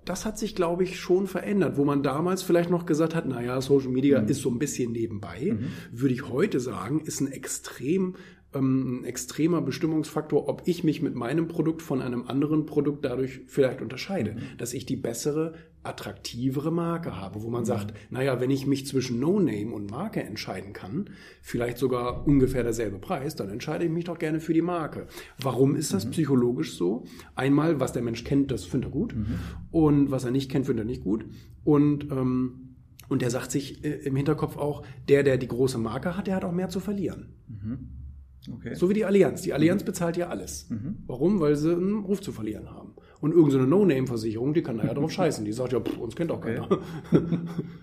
das 0.09 0.25
hat 0.25 0.39
sich, 0.39 0.55
glaube 0.55 0.85
ich, 0.85 0.99
schon 0.99 1.27
verändert. 1.27 1.77
Wo 1.77 1.85
man 1.85 2.03
damals 2.03 2.43
vielleicht 2.43 2.71
noch 2.71 2.87
gesagt 2.87 3.15
hat, 3.15 3.27
naja, 3.27 3.61
Social 3.61 3.91
Media 3.91 4.21
mhm. 4.21 4.29
ist 4.29 4.41
so 4.41 4.51
ein 4.51 4.59
bisschen 4.59 4.93
nebenbei, 4.93 5.53
mhm. 5.53 5.69
würde 5.93 6.15
ich 6.15 6.29
heute 6.29 6.61
sagen, 6.61 7.01
ist 7.01 7.21
ein 7.21 7.31
extrem 7.31 8.17
ähm, 8.55 9.01
ein 9.01 9.05
extremer 9.05 9.61
Bestimmungsfaktor, 9.61 10.49
ob 10.49 10.63
ich 10.65 10.85
mich 10.85 11.03
mit 11.03 11.15
meinem 11.15 11.49
Produkt 11.49 11.83
von 11.83 12.01
einem 12.01 12.27
anderen 12.27 12.65
Produkt 12.65 13.05
dadurch 13.05 13.41
vielleicht 13.47 13.83
unterscheide, 13.83 14.33
mhm. 14.33 14.41
dass 14.57 14.73
ich 14.73 14.87
die 14.87 14.97
bessere, 14.97 15.55
attraktivere 15.83 16.71
Marke 16.71 17.17
habe, 17.17 17.43
wo 17.43 17.51
man 17.51 17.63
mhm. 17.63 17.67
sagt, 17.67 17.95
naja, 18.11 18.41
wenn 18.41 18.51
ich 18.51 18.67
mich 18.67 18.87
zwischen 18.87 19.21
No-Name 19.21 19.73
und 19.73 19.91
Marke 19.91 20.23
entscheiden 20.23 20.73
kann, 20.73 21.11
vielleicht 21.43 21.79
sogar 21.79 22.27
ungefähr 22.27 22.63
derselbe 22.63 22.99
Preis, 22.99 23.37
dann 23.37 23.49
entscheide 23.49 23.85
ich 23.85 23.91
mich 23.91 24.05
doch 24.05 24.19
gerne 24.19 24.41
für 24.41 24.55
die 24.55 24.63
Marke. 24.63 25.07
Warum 25.41 25.77
ist 25.77 25.95
das 25.95 26.07
mhm. 26.07 26.11
psychologisch 26.11 26.77
so? 26.77 27.05
Einmal, 27.35 27.81
was 27.81 27.93
der 27.93 28.03
Mensch 28.03 28.25
kennt, 28.25 28.51
das 28.51 28.65
findet 28.65 28.91
er 28.91 28.93
gut 28.93 29.15
mhm. 29.15 29.39
und 29.71 30.11
was 30.11 30.25
er 30.25 30.31
nicht 30.31 30.51
kennt, 30.51 30.67
findet 30.67 30.85
er 30.85 30.89
nicht 30.89 31.05
gut 31.05 31.25
und 31.65 32.11
ähm, 32.11 32.65
und 33.09 33.23
der 33.23 33.31
sagt 33.31 33.51
sich 33.51 33.85
äh, 33.85 33.95
im 34.05 34.17
Hinterkopf 34.17 34.57
auch, 34.59 34.85
der, 35.09 35.23
der 35.23 35.39
die 35.39 35.49
große 35.49 35.79
Marke 35.79 36.17
hat, 36.17 36.27
der 36.27 36.37
hat 36.37 36.45
auch 36.45 36.53
mehr 36.53 36.69
zu 36.69 36.79
verlieren. 36.79 37.35
Mhm. 37.49 37.89
Okay. 38.53 38.75
So 38.75 38.89
wie 38.89 38.95
die 38.95 39.05
Allianz. 39.05 39.43
Die 39.43 39.53
Allianz 39.53 39.83
mhm. 39.83 39.87
bezahlt 39.87 40.17
ja 40.17 40.29
alles. 40.29 40.69
Mhm. 40.71 40.99
Warum? 41.07 41.41
Weil 41.41 41.57
sie 41.57 41.73
einen 41.73 42.05
Ruf 42.05 42.21
zu 42.21 42.33
verlieren 42.33 42.71
haben. 42.71 42.95
Und 43.21 43.33
irgendeine 43.33 43.65
so 43.65 43.69
No-Name-Versicherung, 43.69 44.55
die 44.55 44.63
kann 44.63 44.79
da 44.79 44.85
ja 44.85 44.95
drauf 44.95 45.11
scheißen. 45.11 45.45
Die 45.45 45.53
sagt 45.53 45.73
ja, 45.73 45.81
pff, 45.81 45.99
uns 45.99 46.15
kennt 46.15 46.31
auch 46.31 46.39
okay. 46.39 46.57
keiner. 46.57 46.79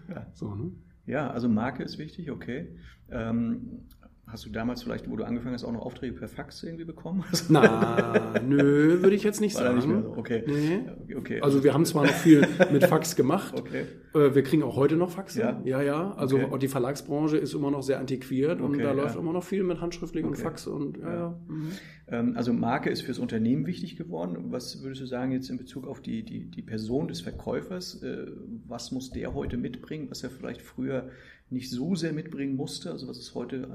ja. 0.09 0.27
So, 0.33 0.53
ne? 0.53 0.71
ja, 1.05 1.29
also 1.29 1.49
Marke 1.49 1.83
ist 1.83 1.97
wichtig, 1.97 2.31
okay. 2.31 2.67
Ähm, 3.09 3.85
Hast 4.27 4.43
du 4.43 4.49
damals 4.49 4.81
vielleicht, 4.81 5.09
wo 5.09 5.15
du 5.15 5.23
angefangen 5.23 5.53
hast, 5.53 5.63
auch 5.63 5.71
noch 5.71 5.85
Aufträge 5.85 6.13
per 6.13 6.27
Fax 6.27 6.63
irgendwie 6.63 6.83
bekommen? 6.83 7.23
Na, 7.49 8.39
nö, 8.43 9.01
würde 9.03 9.15
ich 9.15 9.23
jetzt 9.23 9.39
nicht 9.39 9.55
War 9.55 9.63
sagen. 9.63 9.75
Nicht 9.75 10.03
so. 10.03 10.13
Okay. 10.17 10.43
Nee. 10.47 11.15
okay. 11.15 11.41
Also 11.41 11.63
wir 11.63 11.75
haben 11.75 11.85
zwar 11.85 12.05
noch 12.05 12.13
viel 12.13 12.47
mit 12.71 12.83
Fax 12.85 13.15
gemacht. 13.15 13.53
Okay. 13.65 13.85
Äh, 14.13 14.35
wir 14.35 14.43
kriegen 14.43 14.63
auch 14.63 14.75
heute 14.75 14.95
noch 14.95 15.09
Faxe. 15.09 15.39
Ja, 15.39 15.61
ja. 15.63 15.81
ja. 15.81 16.13
Also 16.13 16.37
okay. 16.37 16.59
die 16.59 16.67
Verlagsbranche 16.67 17.37
ist 17.37 17.53
immer 17.53 17.71
noch 17.71 17.83
sehr 17.83 17.99
antiquiert 17.99 18.61
und 18.61 18.75
okay, 18.75 18.83
da 18.83 18.91
läuft 18.91 19.15
immer 19.15 19.33
noch 19.33 19.43
viel 19.43 19.63
mit 19.63 19.81
handschriftlich 19.81 20.23
und 20.25 20.35
Fax 20.35 20.67
und 20.67 20.97
ja, 20.97 21.13
ja. 21.13 21.39
Mhm. 21.47 21.71
Ähm, 22.07 22.33
also 22.35 22.53
Marke 22.53 22.89
ist 22.89 23.01
fürs 23.01 23.19
Unternehmen 23.19 23.65
wichtig 23.65 23.95
geworden. 23.95 24.51
Was 24.51 24.83
würdest 24.83 25.01
du 25.01 25.05
sagen 25.05 25.31
jetzt 25.31 25.49
in 25.49 25.57
Bezug 25.57 25.87
auf 25.87 26.01
die, 26.01 26.23
die, 26.23 26.45
die 26.45 26.61
Person 26.61 27.07
des 27.07 27.21
Verkäufers? 27.21 28.01
Äh, 28.03 28.27
was 28.67 28.91
muss 28.91 29.09
der 29.09 29.33
heute 29.33 29.57
mitbringen, 29.57 30.09
was 30.09 30.23
er 30.23 30.29
vielleicht 30.29 30.61
früher 30.61 31.09
nicht 31.49 31.69
so 31.69 31.95
sehr 31.95 32.13
mitbringen 32.13 32.55
musste? 32.55 32.91
Also 32.91 33.07
was 33.07 33.17
ist 33.17 33.35
heute 33.35 33.67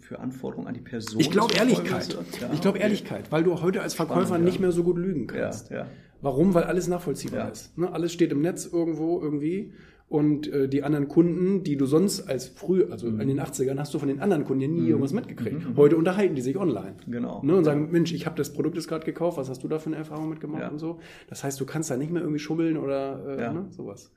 für 0.00 0.18
Anforderungen 0.18 0.68
an 0.68 0.74
die 0.74 0.80
Person? 0.80 1.20
Ich 1.20 1.30
glaube 1.30 1.54
Ehrlichkeit. 1.54 2.12
Ja, 2.40 2.50
ich 2.52 2.60
glaube 2.60 2.76
okay. 2.76 2.84
Ehrlichkeit, 2.84 3.30
weil 3.30 3.44
du 3.44 3.60
heute 3.60 3.80
als 3.80 3.94
Verkäufer 3.94 4.26
Spannend, 4.26 4.46
nicht 4.46 4.60
mehr 4.60 4.72
so 4.72 4.82
gut 4.82 4.98
lügen 4.98 5.26
kannst. 5.26 5.70
Ja, 5.70 5.78
ja. 5.78 5.86
Warum? 6.20 6.54
Weil 6.54 6.64
alles 6.64 6.88
nachvollziehbar 6.88 7.50
ist. 7.50 7.76
Ne? 7.76 7.92
Alles 7.92 8.12
steht 8.12 8.30
im 8.32 8.42
Netz 8.42 8.66
irgendwo 8.66 9.20
irgendwie. 9.20 9.72
Und 10.08 10.46
äh, 10.52 10.68
die 10.68 10.82
anderen 10.82 11.08
Kunden, 11.08 11.64
die 11.64 11.78
du 11.78 11.86
sonst 11.86 12.28
als 12.28 12.46
früh, 12.46 12.84
also 12.84 13.06
mhm. 13.06 13.20
in 13.20 13.28
den 13.28 13.40
80ern, 13.40 13.78
hast 13.78 13.94
du 13.94 13.98
von 13.98 14.08
den 14.08 14.20
anderen 14.20 14.44
Kunden 14.44 14.60
ja 14.60 14.68
nie 14.68 14.80
mhm. 14.80 14.88
irgendwas 14.88 15.14
mitgekriegt. 15.14 15.70
Mhm. 15.70 15.76
Heute 15.76 15.96
unterhalten 15.96 16.34
die 16.34 16.42
sich 16.42 16.58
online. 16.58 16.96
Genau. 17.06 17.40
Ne, 17.42 17.56
und 17.56 17.64
sagen, 17.64 17.90
Mensch, 17.90 18.12
ich 18.12 18.26
habe 18.26 18.36
das 18.36 18.52
Produkt 18.52 18.76
jetzt 18.76 18.88
gerade 18.88 19.06
gekauft, 19.06 19.38
was 19.38 19.48
hast 19.48 19.64
du 19.64 19.68
da 19.68 19.78
für 19.78 19.86
eine 19.86 19.96
Erfahrung 19.96 20.28
mitgemacht 20.28 20.60
ja. 20.60 20.68
und 20.68 20.78
so. 20.78 20.98
Das 21.30 21.42
heißt, 21.42 21.58
du 21.58 21.64
kannst 21.64 21.90
da 21.90 21.96
nicht 21.96 22.12
mehr 22.12 22.20
irgendwie 22.20 22.40
schummeln 22.40 22.76
oder 22.76 23.24
äh, 23.26 23.40
ja. 23.40 23.52
ne, 23.54 23.66
sowas 23.70 24.12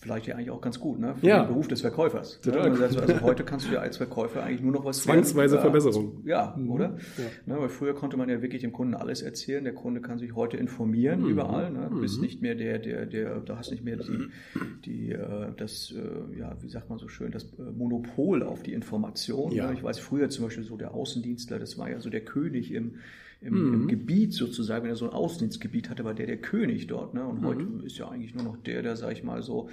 vielleicht 0.00 0.26
ja 0.26 0.34
eigentlich 0.34 0.50
auch 0.50 0.60
ganz 0.60 0.78
gut, 0.78 0.98
ne? 0.98 1.14
Für 1.16 1.26
ja. 1.26 1.42
den 1.42 1.48
Beruf 1.48 1.68
des 1.68 1.80
Verkäufers. 1.80 2.40
Ne? 2.44 2.58
Also, 2.60 3.00
also, 3.00 3.20
heute 3.22 3.44
kannst 3.44 3.68
du 3.68 3.72
ja 3.72 3.80
als 3.80 3.96
Verkäufer 3.96 4.42
eigentlich 4.42 4.60
nur 4.60 4.72
noch 4.72 4.84
was 4.84 5.02
Zwangsweise 5.02 5.58
Verbesserung. 5.58 6.22
Ja, 6.24 6.54
mhm. 6.56 6.70
oder? 6.70 6.96
Ja. 7.16 7.54
Ne, 7.54 7.60
weil 7.60 7.68
früher 7.68 7.94
konnte 7.94 8.16
man 8.16 8.28
ja 8.28 8.42
wirklich 8.42 8.62
dem 8.62 8.72
Kunden 8.72 8.94
alles 8.94 9.22
erzählen. 9.22 9.64
Der 9.64 9.74
Kunde 9.74 10.00
kann 10.00 10.18
sich 10.18 10.34
heute 10.34 10.56
informieren 10.56 11.20
mhm. 11.22 11.30
überall. 11.30 11.70
Ne? 11.70 11.88
Du 11.90 12.00
bist 12.00 12.16
mhm. 12.16 12.24
nicht 12.24 12.42
mehr 12.42 12.54
der, 12.54 12.78
der, 12.78 13.06
der, 13.06 13.40
da 13.40 13.56
hast 13.56 13.70
nicht 13.70 13.84
mehr 13.84 13.96
die, 13.96 14.28
die, 14.84 15.12
äh, 15.12 15.52
das, 15.56 15.92
äh, 15.96 16.38
ja, 16.38 16.56
wie 16.60 16.68
sagt 16.68 16.90
man 16.90 16.98
so 16.98 17.08
schön, 17.08 17.32
das 17.32 17.44
äh, 17.58 17.62
Monopol 17.62 18.42
auf 18.42 18.62
die 18.62 18.74
Information. 18.74 19.52
Ja. 19.52 19.68
Ne? 19.68 19.74
Ich 19.74 19.82
weiß 19.82 19.98
früher 19.98 20.28
zum 20.28 20.44
Beispiel 20.44 20.64
so 20.64 20.76
der 20.76 20.94
Außendienstler, 20.94 21.58
das 21.58 21.78
war 21.78 21.90
ja 21.90 22.00
so 22.00 22.10
der 22.10 22.24
König 22.24 22.72
im 22.72 22.96
im, 23.46 23.68
mhm. 23.68 23.74
im, 23.74 23.88
Gebiet 23.88 24.34
sozusagen, 24.34 24.84
wenn 24.84 24.90
er 24.90 24.96
so 24.96 25.06
ein 25.06 25.12
Außendienstgebiet 25.12 25.88
hatte, 25.88 26.04
war 26.04 26.14
der 26.14 26.26
der 26.26 26.38
König 26.38 26.86
dort. 26.86 27.14
Ne? 27.14 27.24
Und 27.24 27.40
mhm. 27.40 27.46
heute 27.46 27.66
ist 27.84 27.98
ja 27.98 28.08
eigentlich 28.08 28.34
nur 28.34 28.44
noch 28.44 28.56
der, 28.56 28.82
der, 28.82 28.96
sag 28.96 29.12
ich 29.12 29.22
mal, 29.22 29.42
so 29.42 29.68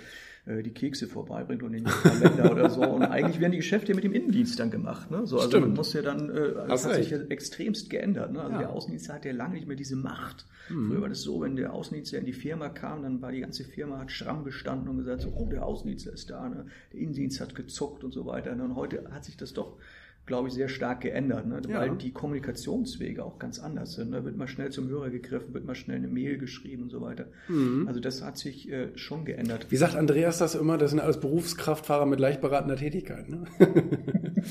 äh, 0.46 0.62
die 0.62 0.72
Kekse 0.72 1.08
vorbeibringt 1.08 1.64
und 1.64 1.72
den 1.72 1.86
Kalender 1.86 2.52
oder 2.52 2.70
so. 2.70 2.82
Und 2.82 3.04
eigentlich 3.04 3.40
werden 3.40 3.52
die 3.52 3.60
Geschäfte 3.60 3.96
mit 3.96 4.04
dem 4.04 4.14
Innendienst 4.14 4.60
dann 4.60 4.72
gemacht. 4.72 5.10
Ne? 5.10 5.26
So, 5.26 5.38
also 5.38 5.50
Stimmt. 5.50 5.68
man 5.68 5.76
muss 5.76 5.94
ja 5.94 6.02
dann, 6.02 6.30
äh, 6.30 6.54
das 6.68 6.86
hat 6.86 6.96
sich 6.96 7.10
ja 7.10 7.20
extremst 7.30 7.90
geändert. 7.90 8.32
Ne? 8.34 8.42
Also 8.42 8.54
ja. 8.54 8.60
der 8.60 8.70
Außendienst 8.70 9.12
hat 9.12 9.26
ja 9.26 9.32
lange 9.32 9.56
nicht 9.56 9.68
mehr 9.68 9.78
diese 9.78 9.96
Macht. 9.96 10.46
Mhm. 10.70 10.90
Früher 10.90 11.02
war 11.02 11.10
das 11.10 11.22
so, 11.22 11.42
wenn 11.42 11.56
der 11.56 11.74
Außendienstler 11.74 12.20
in 12.20 12.26
die 12.26 12.34
Firma 12.34 12.70
kam, 12.70 13.04
dann 13.04 13.22
war 13.22 13.32
die 13.32 13.40
ganze 13.40 13.64
Firma 13.64 14.00
hat 14.00 14.12
stramm 14.12 14.44
gestanden 14.44 14.90
und 14.90 14.98
gesagt, 14.98 15.22
so, 15.22 15.34
oh, 15.36 15.48
der 15.50 15.66
Außendienstler 15.66 16.14
ist 16.14 16.30
da, 16.30 16.48
ne? 16.50 16.66
der 16.92 17.00
Innendienst 17.00 17.40
hat 17.40 17.56
gezuckt 17.56 18.04
und 18.04 18.14
so 18.14 18.26
weiter. 18.26 18.54
Ne? 18.56 18.64
Und 18.64 18.76
heute 18.76 19.10
hat 19.12 19.26
sich 19.26 19.38
das 19.38 19.54
doch 19.54 19.78
glaube 20.26 20.48
ich, 20.48 20.54
sehr 20.54 20.70
stark 20.70 21.02
geändert, 21.02 21.48
ne? 21.48 21.62
weil 21.68 21.88
ja. 21.90 21.96
die 21.96 22.12
Kommunikationswege 22.12 23.24
auch 23.24 23.40
ganz 23.40 23.60
anders 23.60 23.94
sind. 23.94 24.12
Da 24.12 24.20
ne? 24.20 24.26
wird 24.26 24.38
mal 24.38 24.48
schnell 24.48 24.72
zum 24.72 24.88
Hörer 24.88 25.10
gegriffen, 25.10 25.54
wird 25.54 25.66
mal 25.66 25.76
schnell 25.76 25.98
eine 25.98 26.08
Mail 26.08 26.38
geschrieben 26.38 26.84
und 26.84 26.90
so 26.90 27.02
weiter. 27.02 27.26
Mhm. 27.50 27.88
Also 27.88 28.00
das 28.00 28.22
hat 28.24 28.38
sich 28.38 28.72
äh, 28.72 28.98
schon 28.98 29.26
geändert. 29.26 29.68
Wie 29.70 29.76
sagt 29.76 29.96
Andreas 29.96 30.38
das 30.38 30.56
immer? 30.56 30.78
Das 30.78 30.92
sind 30.92 31.00
alles 31.00 31.20
Berufskraftfahrer 31.20 32.06
mit 32.06 32.20
leicht 32.20 32.40
beratender 32.40 32.78
Tätigkeit. 32.78 33.28
Ne? 33.28 33.44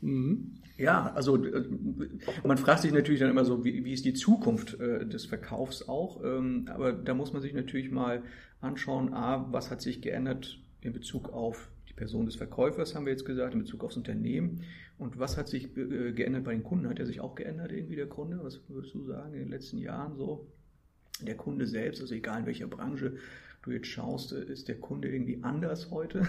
mhm. 0.00 0.56
Ja, 0.76 1.12
also 1.14 1.44
äh, 1.44 1.64
man 2.44 2.58
fragt 2.58 2.82
sich 2.82 2.92
natürlich 2.92 3.20
dann 3.20 3.30
immer 3.30 3.44
so, 3.44 3.64
wie, 3.64 3.84
wie 3.84 3.92
ist 3.92 4.04
die 4.04 4.14
Zukunft 4.14 4.80
äh, 4.80 5.06
des 5.06 5.26
Verkaufs 5.26 5.88
auch? 5.88 6.24
Ähm, 6.24 6.66
aber 6.70 6.92
da 6.92 7.14
muss 7.14 7.32
man 7.32 7.42
sich 7.42 7.52
natürlich 7.52 7.90
mal 7.92 8.22
anschauen, 8.60 9.12
a, 9.12 9.46
was 9.52 9.70
hat 9.70 9.80
sich 9.80 10.00
geändert 10.00 10.58
in 10.80 10.92
Bezug 10.92 11.32
auf 11.32 11.68
die 11.88 11.92
Person 11.92 12.26
des 12.26 12.36
Verkäufers, 12.36 12.94
haben 12.94 13.04
wir 13.04 13.12
jetzt 13.12 13.26
gesagt, 13.26 13.54
in 13.54 13.60
Bezug 13.60 13.84
aufs 13.84 13.96
Unternehmen 13.96 14.62
und 15.00 15.18
was 15.18 15.38
hat 15.38 15.48
sich 15.48 15.74
äh, 15.78 16.12
geändert 16.12 16.44
bei 16.44 16.52
den 16.52 16.62
Kunden? 16.62 16.86
Hat 16.86 16.98
er 16.98 17.06
sich 17.06 17.20
auch 17.20 17.34
geändert, 17.34 17.72
irgendwie 17.72 17.96
der 17.96 18.08
Kunde? 18.08 18.38
Was 18.42 18.60
würdest 18.68 18.94
du 18.94 19.02
sagen 19.06 19.32
in 19.32 19.40
den 19.40 19.48
letzten 19.48 19.78
Jahren 19.78 20.14
so? 20.14 20.46
Der 21.22 21.36
Kunde 21.36 21.66
selbst, 21.66 22.02
also 22.02 22.14
egal 22.14 22.40
in 22.40 22.46
welcher 22.46 22.66
Branche 22.66 23.16
du 23.62 23.70
jetzt 23.70 23.86
schaust, 23.86 24.32
äh, 24.32 24.44
ist 24.44 24.68
der 24.68 24.78
Kunde 24.78 25.08
irgendwie 25.08 25.42
anders 25.42 25.90
heute? 25.90 26.28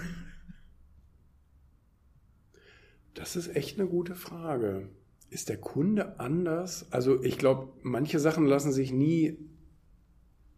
Das 3.14 3.36
ist 3.36 3.54
echt 3.58 3.78
eine 3.78 3.90
gute 3.90 4.16
Frage. 4.16 4.88
Ist 5.30 5.50
der 5.50 5.58
Kunde 5.58 6.18
anders? 6.22 6.90
Also 6.94 7.22
ich 7.22 7.38
glaube, 7.38 7.74
manche 7.84 8.20
Sachen 8.20 8.46
lassen 8.46 8.72
sich 8.72 8.94
nie, 8.94 9.38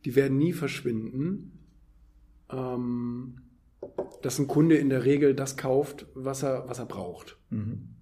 die 0.06 0.16
werden 0.16 0.38
nie 0.38 0.54
verschwinden. 0.54 1.66
Ähm, 2.52 3.42
dass 4.22 4.38
ein 4.38 4.48
Kunde 4.48 4.78
in 4.78 4.90
der 4.90 5.04
Regel 5.04 5.34
das 5.34 5.58
kauft, 5.58 6.06
was 6.14 6.44
er, 6.44 6.70
was 6.70 6.78
er 6.78 6.86
braucht. 6.86 7.38
Mhm. 7.50 7.93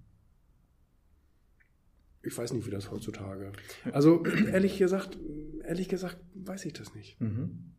Ich 2.22 2.36
weiß 2.36 2.52
nicht, 2.52 2.66
wie 2.66 2.70
das 2.70 2.90
heutzutage. 2.90 3.52
Also 3.92 4.24
ehrlich 4.24 4.78
gesagt, 4.78 5.18
ehrlich 5.64 5.88
gesagt, 5.88 6.18
weiß 6.34 6.64
ich 6.66 6.72
das 6.72 6.94
nicht. 6.94 7.20
Mhm. 7.20 7.72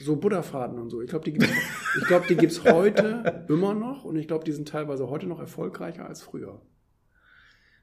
So 0.00 0.16
Buddha-Faden 0.16 0.78
und 0.78 0.90
so. 0.90 1.02
Ich 1.02 1.10
glaube, 1.10 1.24
die 1.24 1.32
gibt 1.32 1.44
es 2.52 2.62
glaub, 2.62 2.74
heute 2.74 3.44
immer 3.48 3.74
noch 3.74 4.04
und 4.04 4.16
ich 4.16 4.26
glaube, 4.26 4.44
die 4.44 4.52
sind 4.52 4.68
teilweise 4.68 5.08
heute 5.08 5.26
noch 5.26 5.38
erfolgreicher 5.38 6.06
als 6.06 6.22
früher. 6.22 6.62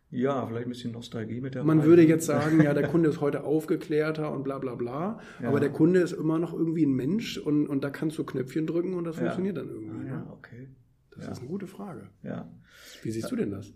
Ja, 0.09 0.45
vielleicht 0.47 0.67
ein 0.67 0.69
bisschen 0.69 0.93
Nostalgie 0.93 1.41
mit 1.41 1.55
dabei. 1.55 1.65
Man 1.65 1.83
würde 1.83 2.01
jetzt 2.01 2.25
sagen, 2.25 2.61
ja, 2.61 2.73
der 2.73 2.87
Kunde 2.91 3.09
ist 3.09 3.19
heute 3.19 3.43
aufgeklärter 3.43 4.31
und 4.31 4.43
bla 4.43 4.57
bla 4.57 4.75
bla. 4.75 5.19
Ja. 5.41 5.49
Aber 5.49 5.59
der 5.59 5.69
Kunde 5.69 5.99
ist 5.99 6.13
immer 6.13 6.39
noch 6.39 6.53
irgendwie 6.53 6.85
ein 6.85 6.93
Mensch 6.93 7.37
und, 7.37 7.67
und 7.67 7.83
da 7.83 7.89
kannst 7.89 8.17
du 8.17 8.23
Knöpfchen 8.23 8.67
drücken 8.67 8.93
und 8.93 9.03
das 9.03 9.17
ja. 9.17 9.23
funktioniert 9.23 9.57
dann 9.57 9.69
irgendwie. 9.69 10.09
Ah, 10.09 10.13
ja, 10.13 10.27
okay. 10.31 10.69
Das 11.11 11.25
ja. 11.25 11.31
ist 11.33 11.39
eine 11.39 11.47
gute 11.47 11.67
Frage. 11.67 12.09
Ja. 12.23 12.49
Wie 13.03 13.11
siehst 13.11 13.29
du 13.31 13.35
denn 13.35 13.51
das? 13.51 13.73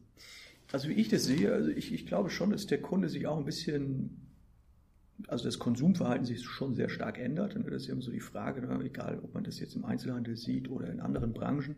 Also 0.71 0.87
wie 0.87 0.93
ich 0.93 1.09
das 1.09 1.25
sehe, 1.25 1.53
also 1.53 1.69
ich, 1.69 1.93
ich 1.93 2.05
glaube 2.05 2.29
schon, 2.29 2.51
dass 2.51 2.65
der 2.65 2.81
Kunde 2.81 3.09
sich 3.09 3.27
auch 3.27 3.37
ein 3.37 3.45
bisschen, 3.45 4.27
also 5.27 5.43
das 5.45 5.59
Konsumverhalten 5.59 6.25
sich 6.25 6.43
schon 6.43 6.75
sehr 6.75 6.89
stark 6.89 7.19
ändert. 7.19 7.55
Und 7.55 7.67
das 7.67 7.83
ist 7.83 7.89
immer 7.89 8.01
so 8.01 8.11
die 8.11 8.21
Frage, 8.21 8.61
ne, 8.61 8.79
egal 8.83 9.19
ob 9.21 9.33
man 9.33 9.43
das 9.43 9.59
jetzt 9.59 9.75
im 9.75 9.85
Einzelhandel 9.85 10.37
sieht 10.37 10.69
oder 10.69 10.89
in 10.89 11.01
anderen 11.01 11.33
Branchen. 11.33 11.75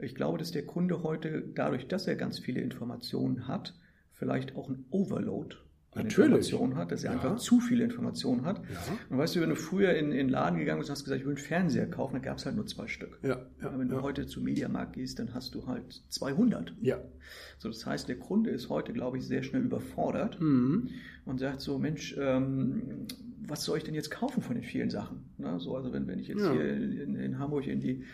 Ich 0.00 0.14
glaube, 0.14 0.38
dass 0.38 0.50
der 0.50 0.66
Kunde 0.66 1.02
heute 1.02 1.44
dadurch, 1.54 1.86
dass 1.86 2.08
er 2.08 2.16
ganz 2.16 2.40
viele 2.40 2.60
Informationen 2.60 3.46
hat, 3.46 3.74
vielleicht 4.12 4.56
auch 4.56 4.68
ein 4.68 4.84
Overload 4.90 5.56
an 5.94 6.06
Informationen 6.06 6.76
hat, 6.76 6.92
dass 6.92 7.04
er 7.04 7.12
ja. 7.12 7.16
einfach 7.16 7.36
zu 7.36 7.60
viele 7.60 7.84
Informationen 7.84 8.44
hat. 8.44 8.58
Ja. 8.58 8.98
Und 9.10 9.18
weißt 9.18 9.36
du, 9.36 9.40
wenn 9.40 9.50
du 9.50 9.56
früher 9.56 9.94
in, 9.94 10.10
in 10.10 10.16
den 10.16 10.28
Laden 10.28 10.58
gegangen 10.58 10.80
bist 10.80 10.90
und 10.90 10.94
hast 10.94 11.04
gesagt, 11.04 11.20
ich 11.20 11.26
will 11.26 11.34
einen 11.34 11.44
Fernseher 11.44 11.88
kaufen, 11.88 12.14
dann 12.14 12.22
gab 12.22 12.38
es 12.38 12.46
halt 12.46 12.56
nur 12.56 12.66
zwei 12.66 12.86
Stück. 12.88 13.18
Ja. 13.22 13.40
ja. 13.62 13.78
wenn 13.78 13.88
du 13.88 14.02
heute 14.02 14.26
zu 14.26 14.40
Mediamarkt 14.40 14.94
gehst, 14.94 15.18
dann 15.18 15.34
hast 15.34 15.54
du 15.54 15.66
halt 15.66 16.02
200. 16.08 16.74
Ja. 16.80 16.98
So, 17.58 17.68
das 17.68 17.86
heißt, 17.86 18.08
der 18.08 18.18
Kunde 18.18 18.50
ist 18.50 18.68
heute, 18.68 18.92
glaube 18.92 19.18
ich, 19.18 19.26
sehr 19.26 19.42
schnell 19.42 19.62
überfordert 19.62 20.40
mhm. 20.40 20.90
und 21.24 21.38
sagt 21.38 21.60
so, 21.60 21.78
Mensch, 21.78 22.16
ähm, 22.18 23.06
was 23.46 23.64
soll 23.64 23.78
ich 23.78 23.84
denn 23.84 23.94
jetzt 23.94 24.10
kaufen 24.10 24.42
von 24.42 24.54
den 24.54 24.64
vielen 24.64 24.90
Sachen? 24.90 25.24
Na, 25.38 25.58
so, 25.58 25.76
also 25.76 25.92
wenn, 25.92 26.06
wenn 26.06 26.18
ich 26.18 26.28
jetzt 26.28 26.42
hier 26.42 26.74
in, 26.74 27.16
in 27.16 27.38
Hamburg 27.38 27.66
in 27.66 27.80
die 27.80 28.04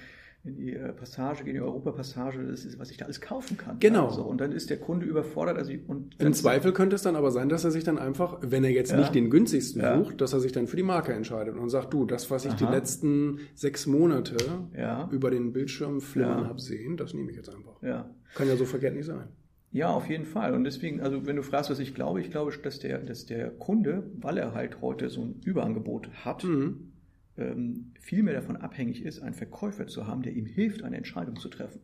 in 0.42 0.56
die 0.56 0.74
äh, 0.74 0.92
Passage, 0.92 1.44
in 1.44 1.54
die 1.54 1.60
Europapassage, 1.60 2.42
das 2.46 2.64
ist, 2.64 2.78
was 2.78 2.90
ich 2.90 2.96
da 2.96 3.04
alles 3.04 3.20
kaufen 3.20 3.58
kann. 3.58 3.78
Genau. 3.78 4.06
Also, 4.06 4.22
und 4.22 4.40
dann 4.40 4.52
ist 4.52 4.70
der 4.70 4.78
Kunde 4.78 5.04
überfordert. 5.04 5.58
Also, 5.58 5.72
und 5.86 6.14
Im 6.18 6.32
Zweifel 6.32 6.72
könnte 6.72 6.96
es 6.96 7.02
dann 7.02 7.14
aber 7.14 7.30
sein, 7.30 7.50
dass 7.50 7.64
er 7.64 7.70
sich 7.70 7.84
dann 7.84 7.98
einfach, 7.98 8.38
wenn 8.40 8.64
er 8.64 8.70
jetzt 8.70 8.92
ja. 8.92 8.98
nicht 8.98 9.14
den 9.14 9.28
günstigsten 9.28 9.82
ja. 9.82 9.98
sucht, 9.98 10.20
dass 10.20 10.32
er 10.32 10.40
sich 10.40 10.52
dann 10.52 10.66
für 10.66 10.76
die 10.76 10.82
Marke 10.82 11.12
entscheidet 11.12 11.56
und 11.56 11.68
sagt, 11.68 11.92
du, 11.92 12.06
das, 12.06 12.30
was 12.30 12.46
ich 12.46 12.52
Aha. 12.52 12.66
die 12.66 12.72
letzten 12.72 13.40
sechs 13.54 13.86
Monate 13.86 14.36
ja. 14.76 15.08
über 15.10 15.30
den 15.30 15.52
Bildschirm 15.52 16.00
flimmern 16.00 16.46
habe 16.46 16.60
sehen, 16.60 16.96
das 16.96 17.12
nehme 17.12 17.30
ich 17.30 17.36
jetzt 17.36 17.50
einfach. 17.50 17.82
Ja. 17.82 18.10
Kann 18.34 18.48
ja 18.48 18.56
so 18.56 18.64
verkehrt 18.64 18.94
nicht 18.94 19.06
sein. 19.06 19.28
Ja, 19.72 19.90
auf 19.90 20.08
jeden 20.08 20.24
Fall. 20.24 20.54
Und 20.54 20.64
deswegen, 20.64 21.00
also 21.00 21.26
wenn 21.26 21.36
du 21.36 21.42
fragst, 21.42 21.70
was 21.70 21.78
ich 21.78 21.94
glaube, 21.94 22.20
ich 22.20 22.30
glaube, 22.30 22.52
dass 22.60 22.80
der, 22.80 22.98
dass 22.98 23.26
der 23.26 23.50
Kunde, 23.50 24.10
weil 24.18 24.38
er 24.38 24.54
halt 24.54 24.80
heute 24.80 25.10
so 25.10 25.22
ein 25.22 25.40
Überangebot 25.44 26.08
hat, 26.24 26.44
mhm 26.44 26.89
ähm, 27.36 27.92
viel 28.00 28.22
mehr 28.22 28.34
davon 28.34 28.56
abhängig 28.56 29.02
ist, 29.02 29.20
einen 29.20 29.34
Verkäufer 29.34 29.86
zu 29.86 30.06
haben, 30.06 30.22
der 30.22 30.32
ihm 30.32 30.46
hilft, 30.46 30.82
eine 30.82 30.96
Entscheidung 30.96 31.36
zu 31.36 31.48
treffen. 31.48 31.80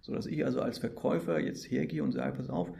So 0.00 0.14
dass 0.14 0.26
ich 0.26 0.44
also 0.44 0.60
als 0.60 0.78
Verkäufer 0.78 1.40
jetzt 1.40 1.70
hergehe 1.70 2.02
und 2.02 2.12
sage, 2.12 2.36
pass 2.36 2.50
auf, 2.50 2.70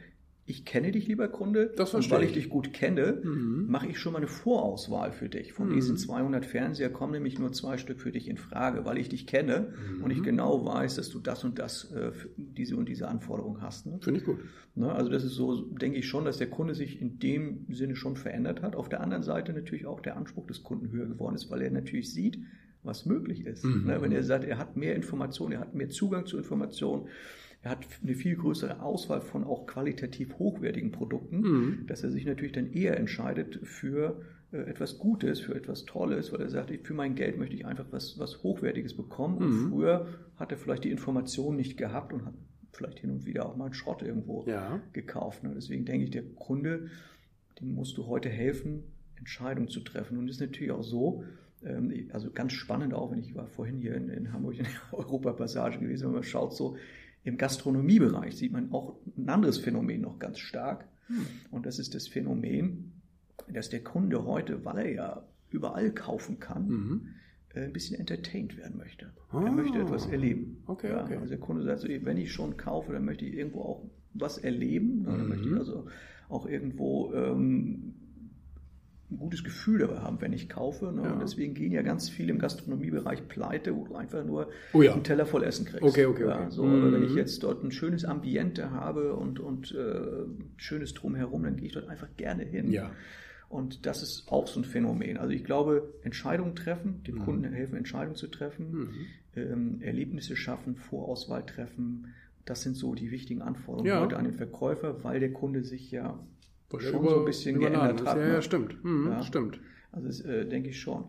ich 0.49 0.65
kenne 0.65 0.91
dich, 0.91 1.07
lieber 1.07 1.27
Kunde, 1.27 1.71
das 1.75 1.93
und 1.93 2.09
weil 2.09 2.23
ich 2.23 2.33
dich 2.33 2.49
gut 2.49 2.73
kenne, 2.73 3.21
mhm. 3.23 3.67
mache 3.69 3.87
ich 3.87 3.99
schon 3.99 4.13
mal 4.13 4.17
eine 4.17 4.27
Vorauswahl 4.27 5.11
für 5.11 5.29
dich. 5.29 5.53
Von 5.53 5.69
mhm. 5.69 5.75
diesen 5.75 5.95
200 5.95 6.43
Fernseher 6.43 6.89
kommen 6.89 7.13
nämlich 7.13 7.37
nur 7.37 7.51
zwei 7.51 7.77
Stück 7.77 7.99
für 7.99 8.11
dich 8.11 8.27
in 8.27 8.37
Frage, 8.37 8.83
weil 8.83 8.97
ich 8.97 9.09
dich 9.09 9.27
kenne 9.27 9.73
mhm. 9.97 10.03
und 10.03 10.09
ich 10.09 10.23
genau 10.23 10.65
weiß, 10.65 10.95
dass 10.95 11.11
du 11.11 11.19
das 11.19 11.43
und 11.43 11.59
das, 11.59 11.91
äh, 11.91 12.11
diese 12.35 12.77
und 12.77 12.89
diese 12.89 13.07
Anforderung 13.07 13.61
hast. 13.61 13.85
Ne? 13.85 13.99
Finde 14.01 14.21
ich 14.21 14.25
gut. 14.25 14.39
Ne? 14.73 14.91
Also 14.91 15.11
das 15.11 15.23
ist 15.23 15.33
so, 15.33 15.61
denke 15.65 15.99
ich 15.99 16.07
schon, 16.07 16.25
dass 16.25 16.39
der 16.39 16.49
Kunde 16.49 16.73
sich 16.73 16.99
in 16.99 17.19
dem 17.19 17.67
Sinne 17.69 17.95
schon 17.95 18.15
verändert 18.15 18.63
hat. 18.63 18.75
Auf 18.75 18.89
der 18.89 19.01
anderen 19.01 19.21
Seite 19.21 19.53
natürlich 19.53 19.85
auch 19.85 19.99
der 19.99 20.17
Anspruch 20.17 20.47
des 20.47 20.63
Kunden 20.63 20.89
höher 20.89 21.05
geworden 21.05 21.35
ist, 21.35 21.51
weil 21.51 21.61
er 21.61 21.69
natürlich 21.69 22.11
sieht, 22.11 22.39
was 22.81 23.05
möglich 23.05 23.45
ist. 23.45 23.65
Mhm. 23.65 23.85
Ne? 23.85 24.01
Wenn 24.01 24.11
er 24.11 24.23
sagt, 24.23 24.45
er 24.45 24.57
hat 24.57 24.77
mehr 24.77 24.95
Informationen, 24.95 25.51
er 25.51 25.59
hat 25.59 25.75
mehr 25.75 25.89
Zugang 25.89 26.25
zu 26.25 26.39
Informationen, 26.39 27.07
er 27.61 27.71
hat 27.71 27.85
eine 28.01 28.15
viel 28.15 28.35
größere 28.35 28.81
Auswahl 28.81 29.21
von 29.21 29.43
auch 29.43 29.65
qualitativ 29.65 30.39
hochwertigen 30.39 30.91
Produkten, 30.91 31.41
mhm. 31.41 31.87
dass 31.87 32.03
er 32.03 32.11
sich 32.11 32.25
natürlich 32.25 32.53
dann 32.53 32.71
eher 32.71 32.97
entscheidet 32.97 33.59
für 33.63 34.21
äh, 34.51 34.57
etwas 34.59 34.97
Gutes, 34.97 35.41
für 35.41 35.55
etwas 35.55 35.85
Tolles, 35.85 36.31
weil 36.31 36.41
er 36.41 36.49
sagt, 36.49 36.71
für 36.87 36.93
mein 36.93 37.15
Geld 37.15 37.37
möchte 37.37 37.55
ich 37.55 37.65
einfach 37.65 37.85
was, 37.91 38.17
was 38.17 38.43
Hochwertiges 38.43 38.95
bekommen. 38.95 39.37
Und 39.37 39.49
mhm. 39.49 39.69
früher 39.69 40.07
hat 40.37 40.51
er 40.51 40.57
vielleicht 40.57 40.85
die 40.85 40.91
Information 40.91 41.57
nicht 41.57 41.77
gehabt 41.77 42.13
und 42.13 42.25
hat 42.25 42.33
vielleicht 42.71 42.99
hin 42.99 43.11
und 43.11 43.25
wieder 43.25 43.45
auch 43.45 43.57
mal 43.57 43.65
einen 43.65 43.73
Schrott 43.73 44.01
irgendwo 44.01 44.45
ja. 44.47 44.81
gekauft. 44.93 45.43
Und 45.43 45.55
deswegen 45.55 45.83
denke 45.83 46.05
ich, 46.05 46.11
der 46.11 46.23
Kunde, 46.23 46.89
dem 47.59 47.73
musst 47.73 47.97
du 47.97 48.07
heute 48.07 48.29
helfen, 48.29 48.83
Entscheidungen 49.17 49.67
zu 49.67 49.81
treffen. 49.81 50.17
Und 50.17 50.29
es 50.29 50.35
ist 50.35 50.41
natürlich 50.41 50.71
auch 50.71 50.83
so, 50.83 51.25
ähm, 51.63 52.09
also 52.13 52.31
ganz 52.31 52.53
spannend 52.53 52.93
auch, 52.93 53.11
wenn 53.11 53.19
ich 53.19 53.35
war 53.35 53.47
vorhin 53.47 53.77
hier 53.77 53.95
in, 53.95 54.07
in 54.07 54.31
Hamburg 54.31 54.57
in 54.57 54.63
der 54.63 54.71
Europapassage 54.97 55.79
gewesen, 55.79 56.07
wenn 56.07 56.13
man 56.13 56.23
schaut 56.23 56.55
so, 56.55 56.77
im 57.29 57.37
Gastronomiebereich 57.37 58.35
sieht 58.35 58.51
man 58.51 58.71
auch 58.71 58.97
ein 59.17 59.29
anderes 59.29 59.57
Phänomen 59.57 60.01
noch 60.01 60.19
ganz 60.19 60.39
stark. 60.39 60.87
Hm. 61.07 61.25
Und 61.51 61.65
das 61.65 61.79
ist 61.79 61.95
das 61.95 62.07
Phänomen, 62.07 62.93
dass 63.51 63.69
der 63.69 63.83
Kunde 63.83 64.25
heute, 64.25 64.65
weil 64.65 64.77
er 64.79 64.91
ja 64.91 65.23
überall 65.49 65.91
kaufen 65.91 66.39
kann, 66.39 66.67
mhm. 66.67 67.07
Äh, 67.55 67.61
ein 67.61 67.73
bisschen 67.73 67.99
entertained 67.99 68.57
werden 68.57 68.77
möchte. 68.77 69.11
Ah. 69.31 69.43
Er 69.43 69.51
möchte 69.51 69.79
etwas 69.79 70.05
erleben. 70.05 70.61
Okay, 70.67 70.89
ja, 70.89 71.03
okay. 71.03 71.15
Also 71.15 71.29
der 71.29 71.39
Kunde 71.39 71.63
sagt 71.63 71.79
so, 71.79 71.87
wenn 71.87 72.17
ich 72.17 72.31
schon 72.31 72.57
kaufe, 72.57 72.93
dann 72.93 73.05
möchte 73.05 73.25
ich 73.25 73.33
irgendwo 73.33 73.61
auch 73.61 73.89
was 74.13 74.37
erleben. 74.37 74.99
Mhm. 74.99 75.05
Dann 75.05 75.27
möchte 75.29 75.49
ich 75.49 75.55
also 75.55 75.87
auch 76.29 76.45
irgendwo 76.45 77.11
ähm, 77.13 77.95
ein 79.11 79.17
gutes 79.17 79.43
Gefühl 79.43 79.79
dabei 79.79 79.99
haben, 79.99 80.21
wenn 80.21 80.33
ich 80.33 80.49
kaufe. 80.49 80.91
Ne? 80.91 81.03
Ja. 81.03 81.13
Und 81.13 81.21
deswegen 81.21 81.55
gehen 81.55 81.71
ja 81.71 81.81
ganz 81.81 82.09
viele 82.09 82.31
im 82.31 82.39
Gastronomiebereich 82.39 83.27
pleite, 83.27 83.75
wo 83.75 83.85
du 83.85 83.95
einfach 83.95 84.23
nur 84.23 84.49
oh 84.73 84.81
ja. 84.81 84.93
einen 84.93 85.03
Teller 85.03 85.25
voll 85.25 85.43
Essen 85.43 85.65
kriegst. 85.65 85.83
Okay, 85.83 86.05
okay, 86.05 86.25
okay. 86.25 86.43
Ja, 86.43 86.51
so, 86.51 86.63
mhm. 86.63 86.93
Wenn 86.93 87.03
ich 87.03 87.15
jetzt 87.15 87.41
dort 87.43 87.63
ein 87.63 87.71
schönes 87.71 88.05
Ambiente 88.05 88.71
habe 88.71 89.15
und, 89.15 89.39
und 89.39 89.73
äh, 89.73 90.25
schönes 90.57 90.93
Drumherum, 90.93 91.43
dann 91.43 91.55
gehe 91.55 91.67
ich 91.67 91.73
dort 91.73 91.87
einfach 91.87 92.09
gerne 92.17 92.43
hin. 92.43 92.71
Ja. 92.71 92.91
Und 93.49 93.87
das 93.87 94.03
ist 94.03 94.31
auch 94.31 94.47
so 94.47 94.59
ein 94.59 94.63
Phänomen. 94.63 95.17
Also 95.17 95.33
ich 95.33 95.43
glaube, 95.43 95.91
Entscheidungen 96.03 96.55
treffen, 96.55 97.01
dem 97.03 97.15
mhm. 97.15 97.25
Kunden 97.25 97.51
helfen, 97.51 97.77
Entscheidungen 97.77 98.15
zu 98.15 98.27
treffen, 98.27 98.71
mhm. 98.71 98.89
ähm, 99.35 99.81
Erlebnisse 99.81 100.35
schaffen, 100.35 100.75
Vorauswahl 100.75 101.43
treffen. 101.43 102.13
Das 102.45 102.61
sind 102.61 102.75
so 102.75 102.93
die 102.93 103.09
wichtigen 103.09 103.41
Anforderungen 103.41 103.89
ja. 103.89 104.01
heute 104.01 104.17
an 104.17 104.25
den 104.25 104.35
Verkäufer, 104.35 105.03
weil 105.03 105.19
der 105.19 105.33
Kunde 105.33 105.63
sich 105.63 105.89
ja 105.89 106.19
schon 106.77 107.01
über, 107.01 107.09
so 107.09 107.19
ein 107.19 107.25
bisschen 107.25 107.59
geändert 107.59 108.05
hat. 108.05 108.17
Ja, 108.17 108.27
ja, 108.27 108.33
ne? 108.33 108.41
stimmt. 108.41 108.83
Mhm, 108.83 109.07
ja. 109.11 109.23
Stimmt. 109.23 109.59
Also 109.91 110.07
das 110.07 110.21
äh, 110.21 110.45
denke 110.45 110.69
ich 110.69 110.79
schon. 110.79 111.05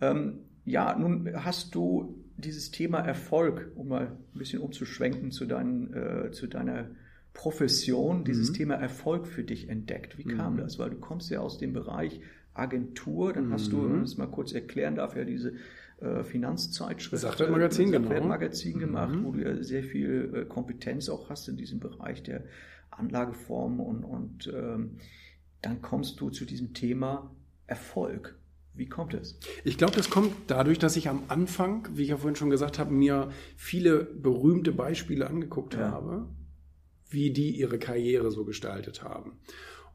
Ähm, 0.00 0.40
ja, 0.64 0.96
nun 0.96 1.28
hast 1.34 1.74
du 1.74 2.22
dieses 2.36 2.70
Thema 2.70 3.00
Erfolg, 3.00 3.72
um 3.74 3.88
mal 3.88 4.16
ein 4.34 4.38
bisschen 4.38 4.60
umzuschwenken 4.60 5.30
zu, 5.30 5.46
deinen, 5.46 5.92
äh, 5.92 6.30
zu 6.30 6.46
deiner 6.46 6.90
Profession, 7.32 8.24
dieses 8.24 8.50
mhm. 8.50 8.54
Thema 8.54 8.74
Erfolg 8.74 9.26
für 9.26 9.44
dich 9.44 9.68
entdeckt. 9.68 10.18
Wie 10.18 10.24
kam 10.24 10.54
mhm. 10.54 10.58
das? 10.58 10.78
Weil 10.78 10.90
du 10.90 10.96
kommst 10.96 11.30
ja 11.30 11.40
aus 11.40 11.58
dem 11.58 11.72
Bereich 11.72 12.20
Agentur, 12.54 13.32
dann 13.32 13.52
hast 13.52 13.72
du, 13.72 13.78
mhm. 13.78 13.92
wenn 13.92 13.96
ich 13.96 14.10
das 14.10 14.18
mal 14.18 14.26
kurz 14.26 14.52
erklären 14.52 14.96
darf, 14.96 15.16
ja 15.16 15.24
diese 15.24 15.54
äh, 16.00 16.24
Finanzzeitschrift, 16.24 17.22
Sachwertmagazin, 17.22 17.92
äh, 17.92 17.98
Sachwertmagazin 17.98 18.78
genau. 18.78 18.86
gemacht, 18.86 19.14
mhm. 19.14 19.24
wo 19.24 19.32
du 19.32 19.42
ja 19.42 19.62
sehr 19.62 19.84
viel 19.84 20.32
äh, 20.34 20.44
Kompetenz 20.44 21.08
auch 21.08 21.30
hast 21.30 21.48
in 21.48 21.56
diesem 21.56 21.78
Bereich 21.78 22.22
der 22.22 22.44
Anlageformen 22.90 23.80
und, 23.80 24.04
und 24.04 24.52
ähm, 24.52 24.98
dann 25.62 25.82
kommst 25.82 26.20
du 26.20 26.30
zu 26.30 26.44
diesem 26.44 26.74
Thema 26.74 27.30
Erfolg. 27.66 28.38
Wie 28.74 28.88
kommt 28.88 29.14
es? 29.14 29.38
Ich 29.64 29.78
glaube, 29.78 29.96
das 29.96 30.10
kommt 30.10 30.32
dadurch, 30.46 30.78
dass 30.78 30.96
ich 30.96 31.08
am 31.08 31.24
Anfang, 31.28 31.88
wie 31.94 32.02
ich 32.02 32.08
ja 32.08 32.16
vorhin 32.16 32.36
schon 32.36 32.50
gesagt 32.50 32.78
habe, 32.78 32.92
mir 32.92 33.30
viele 33.56 34.04
berühmte 34.04 34.72
Beispiele 34.72 35.28
angeguckt 35.28 35.74
ja. 35.74 35.90
habe, 35.90 36.28
wie 37.10 37.32
die 37.32 37.50
ihre 37.50 37.78
Karriere 37.78 38.30
so 38.30 38.44
gestaltet 38.44 39.02
haben. 39.02 39.38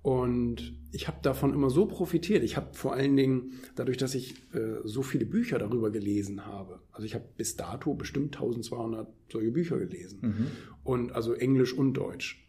Und 0.05 0.77
ich 0.91 1.07
habe 1.07 1.17
davon 1.23 1.51
immer 1.51 1.71
so 1.71 1.87
profitiert. 1.87 2.43
Ich 2.43 2.57
habe 2.57 2.75
vor 2.75 2.93
allen 2.93 3.17
Dingen 3.17 3.53
dadurch, 3.75 3.97
dass 3.97 4.13
ich 4.13 4.35
äh, 4.53 4.81
so 4.83 5.01
viele 5.01 5.25
Bücher 5.25 5.57
darüber 5.57 5.89
gelesen 5.89 6.45
habe. 6.45 6.79
Also 6.91 7.07
ich 7.07 7.15
habe 7.15 7.25
bis 7.37 7.55
dato 7.55 7.95
bestimmt 7.95 8.35
1200 8.35 9.07
solche 9.31 9.49
Bücher 9.49 9.79
gelesen. 9.79 10.19
Mhm. 10.21 10.47
Und 10.83 11.11
also 11.13 11.33
Englisch 11.33 11.73
und 11.73 11.93
Deutsch. 11.93 12.44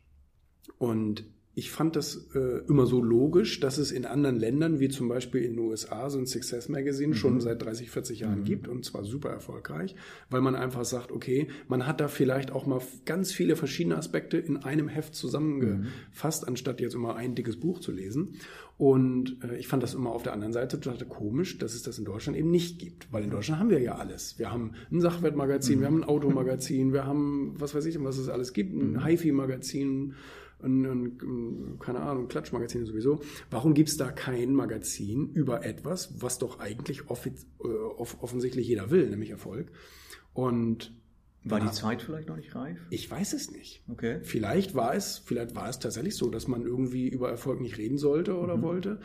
Und 0.79 1.25
ich 1.59 1.71
fand 1.71 1.97
das 1.97 2.29
äh, 2.35 2.61
immer 2.69 2.85
so 2.85 3.03
logisch, 3.03 3.61
dass 3.61 3.79
es 3.79 3.91
in 3.91 4.05
anderen 4.05 4.37
Ländern, 4.37 4.79
wie 4.79 4.91
zum 4.91 5.09
Beispiel 5.09 5.43
in 5.43 5.55
den 5.55 5.61
USA, 5.61 6.11
so 6.11 6.19
ein 6.19 6.27
Success 6.27 6.69
Magazine 6.69 7.15
mhm. 7.15 7.15
schon 7.15 7.41
seit 7.41 7.63
30, 7.63 7.91
40 7.91 8.21
Jahren 8.21 8.41
mhm. 8.41 8.45
gibt 8.45 8.69
und 8.69 8.85
zwar 8.85 9.05
super 9.05 9.31
erfolgreich, 9.31 9.95
weil 10.29 10.43
man 10.43 10.55
einfach 10.55 10.85
sagt, 10.85 11.13
okay, 11.13 11.49
man 11.67 11.87
hat 11.87 12.03
da 12.03 12.09
vielleicht 12.09 12.53
auch 12.53 12.67
mal 12.67 12.83
ganz 13.07 13.33
viele 13.33 13.57
verschiedene 13.57 13.97
Aspekte 13.97 14.37
in 14.37 14.59
einem 14.59 14.89
Heft 14.89 15.15
zusammengefasst, 15.15 16.43
mhm. 16.43 16.49
anstatt 16.49 16.83
jetzt 16.83 16.95
immer 16.95 17.17
ein 17.17 17.35
dickes 17.35 17.59
Buch 17.59 17.81
zu 17.81 17.91
lesen. 17.91 18.35
Und 18.77 19.43
äh, 19.43 19.57
ich 19.57 19.67
fand 19.67 19.83
das 19.83 19.95
immer 19.95 20.11
auf 20.11 20.23
der 20.23 20.35
anderen 20.35 20.53
Seite 20.53 20.79
total 20.79 21.09
komisch, 21.09 21.57
dass 21.57 21.73
es 21.73 21.83
das 21.83 21.99
in 21.99 22.05
Deutschland 22.05 22.39
eben 22.39 22.51
nicht 22.51 22.79
gibt, 22.79 23.11
weil 23.15 23.25
in 23.25 23.31
Deutschland 23.31 23.61
haben 23.61 23.71
wir 23.71 23.81
ja 23.81 23.95
alles. 23.95 24.39
Wir 24.39 24.53
haben 24.53 24.73
ein 24.93 25.01
Sachwertmagazin, 25.01 25.81
wir 25.81 25.87
haben 25.87 26.03
ein 26.03 26.05
Automagazin, 26.09 26.93
wir 26.93 27.07
haben, 27.07 27.55
was 27.57 27.75
weiß 27.75 27.87
ich, 27.87 27.99
was 28.05 28.19
es 28.19 28.29
alles 28.29 28.53
gibt, 28.53 28.75
ein 28.75 28.93
mhm. 28.93 29.07
HiFi-Magazin, 29.07 30.13
ein, 30.63 30.85
ein, 30.85 31.79
keine 31.79 32.01
Ahnung, 32.01 32.29
Klatschmagazin 32.29 32.87
sowieso. 32.87 33.21
Warum 33.51 33.75
gibt 33.75 33.89
es 33.89 33.97
da 33.97 34.11
kein 34.11 34.55
Magazin 34.55 35.31
über 35.33 35.65
etwas, 35.65 36.23
was 36.23 36.39
doch 36.39 36.61
eigentlich 36.61 37.03
äh, 37.03 37.69
off 37.69 38.17
offensichtlich 38.21 38.67
jeder 38.67 38.91
will, 38.91 39.09
nämlich 39.11 39.31
Erfolg? 39.31 39.71
Und 40.33 40.93
war 41.45 41.61
die 41.61 41.71
Zeit 41.71 42.03
vielleicht 42.03 42.29
noch 42.29 42.37
nicht 42.37 42.55
reif? 42.57 42.79
Ich 42.91 43.09
weiß 43.09 43.33
es 43.33 43.53
nicht. 43.53 43.83
Okay. 43.89 44.19
Vielleicht 44.23 44.75
war 44.75 44.95
es, 44.95 45.19
vielleicht 45.19 45.55
war 45.55 45.69
es 45.69 45.79
tatsächlich 45.79 46.17
so, 46.17 46.29
dass 46.29 46.49
man 46.49 46.63
irgendwie 46.63 47.09
über 47.09 47.31
Erfolg 47.31 47.61
nicht 47.61 47.79
reden 47.79 47.99
sollte 47.99 48.37
oder 48.37 48.57
mhm. 48.57 48.63
wollte. 48.63 49.01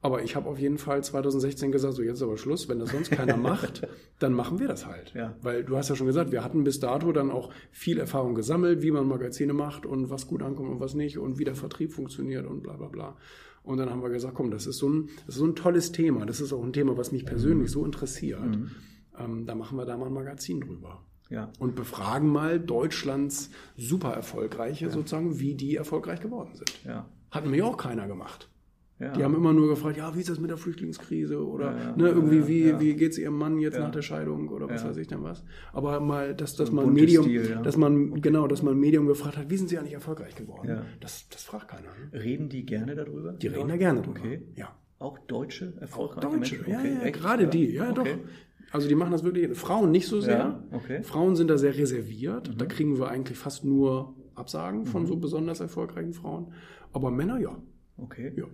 Aber 0.00 0.22
ich 0.22 0.36
habe 0.36 0.48
auf 0.48 0.58
jeden 0.58 0.78
Fall 0.78 1.02
2016 1.02 1.72
gesagt, 1.72 1.94
so 1.94 2.02
jetzt 2.02 2.18
ist 2.18 2.22
aber 2.22 2.38
Schluss, 2.38 2.68
wenn 2.68 2.78
das 2.78 2.90
sonst 2.90 3.10
keiner 3.10 3.36
macht, 3.36 3.86
dann 4.20 4.32
machen 4.32 4.60
wir 4.60 4.68
das 4.68 4.86
halt. 4.86 5.12
Ja. 5.14 5.34
Weil 5.42 5.64
du 5.64 5.76
hast 5.76 5.88
ja 5.88 5.96
schon 5.96 6.06
gesagt, 6.06 6.30
wir 6.30 6.44
hatten 6.44 6.62
bis 6.62 6.78
dato 6.78 7.10
dann 7.10 7.30
auch 7.30 7.50
viel 7.72 7.98
Erfahrung 7.98 8.34
gesammelt, 8.34 8.82
wie 8.82 8.92
man 8.92 9.08
Magazine 9.08 9.52
macht 9.52 9.86
und 9.86 10.08
was 10.08 10.28
gut 10.28 10.42
ankommt 10.42 10.70
und 10.70 10.80
was 10.80 10.94
nicht 10.94 11.18
und 11.18 11.38
wie 11.38 11.44
der 11.44 11.56
Vertrieb 11.56 11.92
funktioniert 11.92 12.46
und 12.46 12.62
bla 12.62 12.76
bla 12.76 12.86
bla. 12.86 13.16
Und 13.64 13.78
dann 13.78 13.90
haben 13.90 14.02
wir 14.02 14.10
gesagt, 14.10 14.34
komm, 14.34 14.50
das 14.50 14.66
ist 14.66 14.78
so 14.78 14.88
ein, 14.88 15.10
das 15.26 15.34
ist 15.34 15.40
so 15.40 15.46
ein 15.46 15.56
tolles 15.56 15.90
Thema. 15.92 16.24
Das 16.26 16.40
ist 16.40 16.52
auch 16.52 16.62
ein 16.62 16.72
Thema, 16.72 16.96
was 16.96 17.10
mich 17.10 17.26
persönlich 17.26 17.70
so 17.70 17.84
interessiert. 17.84 18.40
Mhm. 18.40 18.70
Ähm, 19.18 19.46
da 19.46 19.54
machen 19.54 19.76
wir 19.76 19.84
da 19.84 19.96
mal 19.96 20.06
ein 20.06 20.12
Magazin 20.12 20.60
drüber. 20.60 21.02
Ja. 21.28 21.52
Und 21.58 21.74
befragen 21.74 22.28
mal 22.28 22.58
Deutschlands 22.58 23.50
super 23.76 24.12
erfolgreiche 24.12 24.86
ja. 24.86 24.90
sozusagen, 24.90 25.38
wie 25.40 25.54
die 25.54 25.76
erfolgreich 25.76 26.20
geworden 26.20 26.54
sind. 26.54 26.84
Ja. 26.84 27.06
Hat 27.30 27.46
mir 27.46 27.66
auch 27.66 27.76
keiner 27.76 28.06
gemacht. 28.06 28.48
Ja. 28.98 29.12
Die 29.12 29.22
haben 29.22 29.34
immer 29.34 29.52
nur 29.52 29.68
gefragt, 29.68 29.96
ja, 29.96 30.14
wie 30.16 30.20
ist 30.20 30.28
das 30.28 30.40
mit 30.40 30.50
der 30.50 30.56
Flüchtlingskrise 30.56 31.46
oder 31.46 31.70
ja, 31.70 31.78
ja, 31.78 31.96
ne, 31.96 32.08
irgendwie, 32.08 32.48
wie, 32.48 32.80
wie 32.80 32.94
geht 32.94 33.12
es 33.12 33.18
ihrem 33.18 33.38
Mann 33.38 33.60
jetzt 33.60 33.78
nach 33.78 33.92
der 33.92 34.02
Scheidung 34.02 34.48
oder 34.48 34.68
was 34.68 34.84
weiß 34.84 34.96
ich 34.96 35.06
denn 35.06 35.22
was. 35.22 35.44
Aber 35.72 36.00
mal, 36.00 36.34
dass, 36.34 36.56
dass 36.56 36.68
so 36.68 36.74
man 36.74 36.92
Medium, 36.92 37.24
Stil, 37.24 37.60
dass 37.62 37.76
man, 37.76 38.20
genau, 38.20 38.48
dass 38.48 38.62
man 38.62 38.74
ein 38.74 38.80
Medium 38.80 39.06
gefragt 39.06 39.36
hat, 39.36 39.50
wie 39.50 39.56
sind 39.56 39.68
sie 39.68 39.78
eigentlich 39.78 39.94
erfolgreich 39.94 40.34
geworden? 40.34 40.82
Das, 41.00 41.28
das 41.28 41.44
fragt 41.44 41.68
keiner. 41.68 41.88
Ne? 42.12 42.20
Reden 42.20 42.48
die 42.48 42.66
gerne 42.66 42.96
darüber? 42.96 43.32
Die 43.32 43.46
reden 43.46 43.68
da 43.68 43.76
gerne 43.76 44.02
drüber. 44.02 44.18
Okay. 44.18 44.42
Ja. 44.56 44.74
Auch 44.98 45.18
Deutsche 45.20 45.74
erfolgreiche 45.80 46.26
Auch 46.26 46.32
Deutsche, 46.32 46.56
Menschen? 46.56 46.74
Okay. 46.74 46.98
ja, 47.04 47.10
gerade 47.10 47.46
die, 47.46 47.72
ja, 47.72 47.90
okay. 47.90 47.94
doch. 47.94 48.06
Also 48.72 48.88
die 48.88 48.94
machen 48.94 49.12
das 49.12 49.22
wirklich, 49.22 49.56
Frauen 49.56 49.90
nicht 49.90 50.08
so 50.08 50.20
sehr. 50.20 50.62
okay. 50.72 51.02
Frauen 51.02 51.36
sind 51.36 51.48
da 51.48 51.56
sehr 51.56 51.76
reserviert. 51.76 52.48
Mhm. 52.48 52.58
Da 52.58 52.66
kriegen 52.66 52.98
wir 52.98 53.08
eigentlich 53.08 53.38
fast 53.38 53.64
nur 53.64 54.14
Absagen 54.34 54.86
von 54.86 55.02
mhm. 55.02 55.06
so 55.06 55.16
besonders 55.16 55.60
erfolgreichen 55.60 56.12
Frauen. 56.12 56.52
Aber 56.92 57.10
Männer 57.10 57.38
ja. 57.38 57.56
Okay. 57.96 58.32
Ja. 58.36 58.44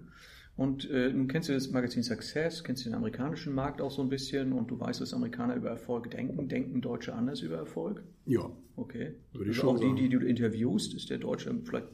Und 0.56 0.88
äh, 0.88 1.12
nun 1.12 1.26
kennst 1.26 1.48
du 1.48 1.52
das 1.52 1.70
Magazin 1.70 2.04
Success, 2.04 2.62
kennst 2.62 2.84
du 2.84 2.90
den 2.90 2.94
amerikanischen 2.94 3.54
Markt 3.54 3.80
auch 3.80 3.90
so 3.90 4.02
ein 4.02 4.08
bisschen 4.08 4.52
und 4.52 4.70
du 4.70 4.78
weißt, 4.78 5.00
dass 5.00 5.12
Amerikaner 5.12 5.56
über 5.56 5.68
Erfolg 5.68 6.10
denken. 6.12 6.48
Denken 6.48 6.80
Deutsche 6.80 7.12
anders 7.12 7.40
über 7.40 7.56
Erfolg? 7.56 8.04
Ja. 8.24 8.48
Okay. 8.76 9.14
Würde 9.32 9.50
ich 9.50 9.56
also 9.56 9.68
schon 9.68 9.76
auch 9.76 9.80
sagen. 9.80 9.96
die, 9.96 10.08
die 10.08 10.16
du 10.16 10.24
interviewst, 10.24 10.94
ist 10.94 11.10
der 11.10 11.18
Deutsche 11.18 11.52
vielleicht, 11.64 11.88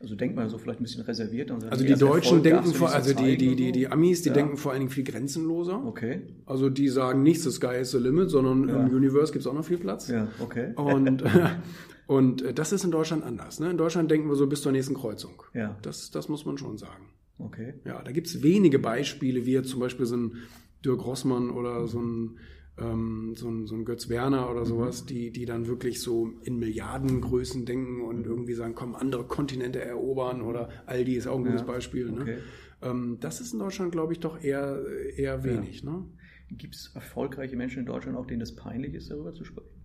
also 0.00 0.14
denkt 0.14 0.36
man 0.36 0.48
so 0.48 0.56
vielleicht 0.56 0.80
ein 0.80 0.84
bisschen 0.84 1.04
reserviert. 1.04 1.50
Also, 1.50 1.68
also 1.68 1.84
die 1.84 1.94
Deutschen 1.94 2.42
denken 2.42 2.72
vor, 2.72 2.94
also 2.94 3.12
die, 3.12 3.36
die, 3.36 3.54
die, 3.56 3.72
die 3.72 3.88
Amis, 3.88 4.22
die 4.22 4.30
ja. 4.30 4.34
denken 4.34 4.56
vor 4.56 4.72
allen 4.72 4.80
Dingen 4.80 4.90
viel 4.90 5.04
grenzenloser. 5.04 5.84
Okay. 5.84 6.22
Also 6.46 6.70
die 6.70 6.88
sagen 6.88 7.22
nicht, 7.22 7.42
the 7.42 7.50
sky 7.50 7.76
is 7.80 7.90
the 7.90 7.98
limit, 7.98 8.30
sondern 8.30 8.68
ja. 8.68 8.86
im 8.86 8.94
Universe 8.94 9.32
gibt 9.32 9.42
es 9.42 9.46
auch 9.46 9.54
noch 9.54 9.66
viel 9.66 9.78
Platz. 9.78 10.08
Ja, 10.08 10.28
okay. 10.40 10.72
Und 10.76 11.24
Und 12.08 12.40
äh, 12.40 12.54
das 12.54 12.72
ist 12.72 12.84
in 12.84 12.90
Deutschland 12.90 13.22
anders. 13.22 13.60
Ne? 13.60 13.70
In 13.70 13.76
Deutschland 13.76 14.10
denken 14.10 14.30
wir 14.30 14.34
so 14.34 14.46
bis 14.46 14.62
zur 14.62 14.72
nächsten 14.72 14.94
Kreuzung. 14.94 15.42
Ja. 15.52 15.76
Das, 15.82 16.10
das 16.10 16.30
muss 16.30 16.46
man 16.46 16.56
schon 16.56 16.78
sagen. 16.78 17.04
Okay. 17.38 17.74
Ja, 17.84 18.02
da 18.02 18.12
gibt 18.12 18.26
es 18.26 18.42
wenige 18.42 18.78
Beispiele, 18.78 19.46
wie 19.46 19.52
jetzt 19.52 19.70
zum 19.70 19.80
Beispiel 19.80 20.06
so 20.06 20.16
ein 20.16 20.36
Dirk 20.84 21.04
Rossmann 21.04 21.50
oder 21.50 21.86
so 21.86 22.00
ein, 22.00 22.38
ähm, 22.78 23.34
so 23.36 23.48
ein, 23.48 23.66
so 23.66 23.74
ein 23.76 23.84
Götz 23.84 24.08
Werner 24.08 24.50
oder 24.50 24.60
mhm. 24.60 24.66
sowas, 24.66 25.06
die, 25.06 25.30
die 25.30 25.44
dann 25.44 25.66
wirklich 25.66 26.00
so 26.00 26.32
in 26.42 26.58
Milliardengrößen 26.58 27.64
denken 27.64 28.02
und 28.02 28.26
irgendwie 28.26 28.54
sagen, 28.54 28.74
komm, 28.74 28.94
andere 28.94 29.24
Kontinente 29.24 29.80
erobern 29.80 30.42
oder 30.42 30.68
Aldi 30.86 31.14
ist 31.14 31.26
auch 31.26 31.38
ein 31.38 31.44
gutes 31.44 31.60
Ja, 31.60 31.66
Beispiel. 31.66 32.10
Ne? 32.10 32.20
okay. 32.22 32.38
Ähm, 32.82 33.18
das 33.20 33.40
ist 33.40 33.52
in 33.52 33.58
Deutschland, 33.58 33.92
glaube 33.92 34.12
ich, 34.12 34.20
doch 34.20 34.42
eher, 34.42 34.84
eher 35.16 35.44
wenig. 35.44 35.84
Ne? 35.84 36.06
Gibt 36.50 36.74
es 36.74 36.92
erfolgreiche 36.94 37.56
Menschen 37.56 37.80
in 37.80 37.86
Deutschland, 37.86 38.16
auch 38.16 38.26
denen 38.26 38.40
es 38.40 38.54
peinlich 38.54 38.94
ist, 38.94 39.10
darüber 39.10 39.32
zu 39.32 39.44
sprechen? 39.44 39.78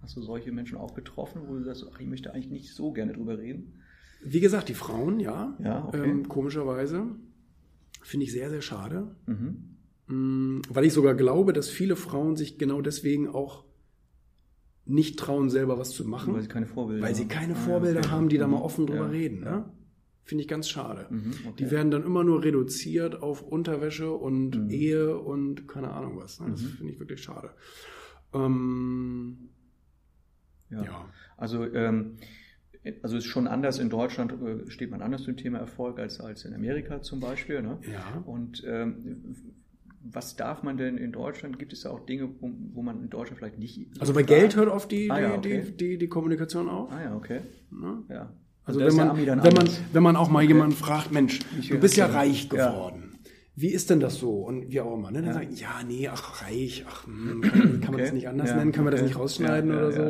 Hast 0.00 0.16
du 0.16 0.22
solche 0.22 0.52
Menschen 0.52 0.78
auch 0.78 0.94
getroffen, 0.94 1.42
wo 1.46 1.54
du 1.54 1.62
sagst, 1.62 1.86
ach, 1.92 2.00
ich 2.00 2.08
möchte 2.08 2.32
eigentlich 2.32 2.50
nicht 2.50 2.74
so 2.74 2.92
gerne 2.92 3.12
drüber 3.12 3.38
reden? 3.38 3.81
Wie 4.24 4.40
gesagt, 4.40 4.68
die 4.68 4.74
Frauen, 4.74 5.20
ja. 5.20 5.56
Ja, 5.62 5.86
okay. 5.88 6.08
Ähm, 6.08 6.28
komischerweise. 6.28 7.06
Finde 8.02 8.24
ich 8.26 8.32
sehr, 8.32 8.50
sehr 8.50 8.62
schade. 8.62 9.14
Mhm. 9.26 9.76
Mm, 10.08 10.60
Weil 10.68 10.84
ich 10.84 10.92
sogar 10.92 11.14
glaube, 11.14 11.52
dass 11.52 11.68
viele 11.68 11.96
Frauen 11.96 12.36
sich 12.36 12.58
genau 12.58 12.80
deswegen 12.82 13.28
auch 13.28 13.64
nicht 14.84 15.18
trauen, 15.18 15.48
selber 15.50 15.78
was 15.78 15.90
zu 15.90 16.04
machen. 16.06 16.34
Weil 16.34 16.42
sie 16.42 16.48
keine 16.48 16.66
Vorbilder 16.66 17.02
Weil 17.04 17.14
sie 17.14 17.22
haben. 17.22 17.28
keine 17.28 17.52
Ah, 17.54 17.58
Vorbilder 17.58 18.00
okay. 18.00 18.08
haben, 18.10 18.28
die 18.28 18.38
da 18.38 18.46
Mhm. 18.46 18.54
mal 18.54 18.60
offen 18.62 18.86
drüber 18.86 19.04
Ja, 19.06 19.10
reden. 19.10 19.40
Ne? 19.40 19.64
Finde 20.24 20.42
ich 20.42 20.48
ganz 20.48 20.68
schade. 20.68 21.06
Mhm, 21.10 21.32
okay. 21.48 21.64
Die 21.64 21.70
werden 21.70 21.90
dann 21.90 22.04
immer 22.04 22.22
nur 22.24 22.42
reduziert 22.44 23.22
auf 23.22 23.42
Unterwäsche 23.42 24.12
und 24.12 24.56
Mhm. 24.64 24.70
Ehe 24.70 25.18
und 25.18 25.66
keine 25.68 25.90
Ahnung 25.92 26.16
was. 26.16 26.40
Ne? 26.40 26.48
Das 26.50 26.62
Mhm. 26.62 26.66
finde 26.68 26.92
ich 26.92 26.98
wirklich 27.00 27.22
schade. 27.22 27.50
Ähm, 28.34 29.48
Ja. 30.70 30.84
ja. 30.84 31.08
Also, 31.36 31.64
ähm, 31.64 32.16
also 33.02 33.16
ist 33.16 33.24
schon 33.26 33.46
anders 33.46 33.78
in 33.78 33.88
Deutschland, 33.90 34.32
äh, 34.32 34.70
steht 34.70 34.90
man 34.90 35.02
anders 35.02 35.22
zum 35.22 35.36
Thema 35.36 35.58
Erfolg 35.58 35.98
als, 35.98 36.20
als 36.20 36.44
in 36.44 36.54
Amerika 36.54 37.00
zum 37.02 37.20
Beispiel. 37.20 37.62
Ne? 37.62 37.78
Ja. 37.92 38.22
Und 38.26 38.62
ähm, 38.66 39.36
was 40.04 40.34
darf 40.36 40.62
man 40.64 40.76
denn 40.76 40.98
in 40.98 41.12
Deutschland? 41.12 41.58
Gibt 41.60 41.72
es 41.72 41.82
da 41.82 41.90
auch 41.90 42.04
Dinge, 42.04 42.28
wo, 42.40 42.50
wo 42.74 42.82
man 42.82 43.02
in 43.02 43.08
Deutschland 43.10 43.38
vielleicht 43.38 43.58
nicht. 43.58 43.76
so 43.94 44.00
Also 44.00 44.12
bei? 44.14 44.22
Geld 44.24 44.56
hört 44.56 44.68
oft 44.68 44.90
die, 44.90 45.10
Ah, 45.10 45.16
die, 45.16 45.22
ja, 45.22 45.34
okay. 45.36 45.62
die, 45.64 45.76
die, 45.76 45.98
die 45.98 46.08
Kommunikation 46.08 46.68
auf. 46.68 46.90
Ah 46.90 47.02
ja, 47.04 47.16
okay. 47.16 47.40
Ne? 47.70 48.02
Ja. 48.08 48.32
Also 48.64 48.80
wenn 48.80 48.94
man, 48.94 49.16
wenn, 49.16 49.54
man, 49.54 49.68
wenn 49.92 50.02
man 50.02 50.16
auch 50.16 50.28
mal 50.28 50.38
Okay. 50.40 50.48
jemanden 50.52 50.74
fragt, 50.76 51.12
Mensch, 51.12 51.40
Ich 51.58 51.68
du 51.68 51.78
bist 51.78 51.96
ja 51.96 52.06
reich 52.06 52.48
Ja. 52.52 52.70
geworden. 52.70 53.18
Wie 53.54 53.68
ist 53.68 53.90
denn 53.90 54.00
das 54.00 54.16
so? 54.18 54.30
Und 54.44 54.70
wie 54.72 54.80
auch 54.80 54.94
immer. 54.96 55.10
Ne? 55.10 55.18
Dann 55.18 55.26
Ja. 55.26 55.32
sagen, 55.34 55.54
ja, 55.54 55.82
nee, 55.86 56.08
ach, 56.08 56.42
reich, 56.42 56.84
ach, 56.88 57.06
hm, 57.06 57.42
kann, 57.42 57.52
kann 57.80 57.80
man 57.80 57.94
Okay. 57.94 58.02
das 58.04 58.12
nicht 58.12 58.28
anders 58.28 58.48
Ja, 58.50 58.56
nennen? 58.56 58.72
Können 58.72 58.86
wir 58.86 58.90
das 58.92 59.02
nicht 59.02 59.16
rausschneiden 59.18 59.70
Ja, 59.70 59.76
ja, 59.76 59.82
oder 59.82 59.92
so? 59.92 60.02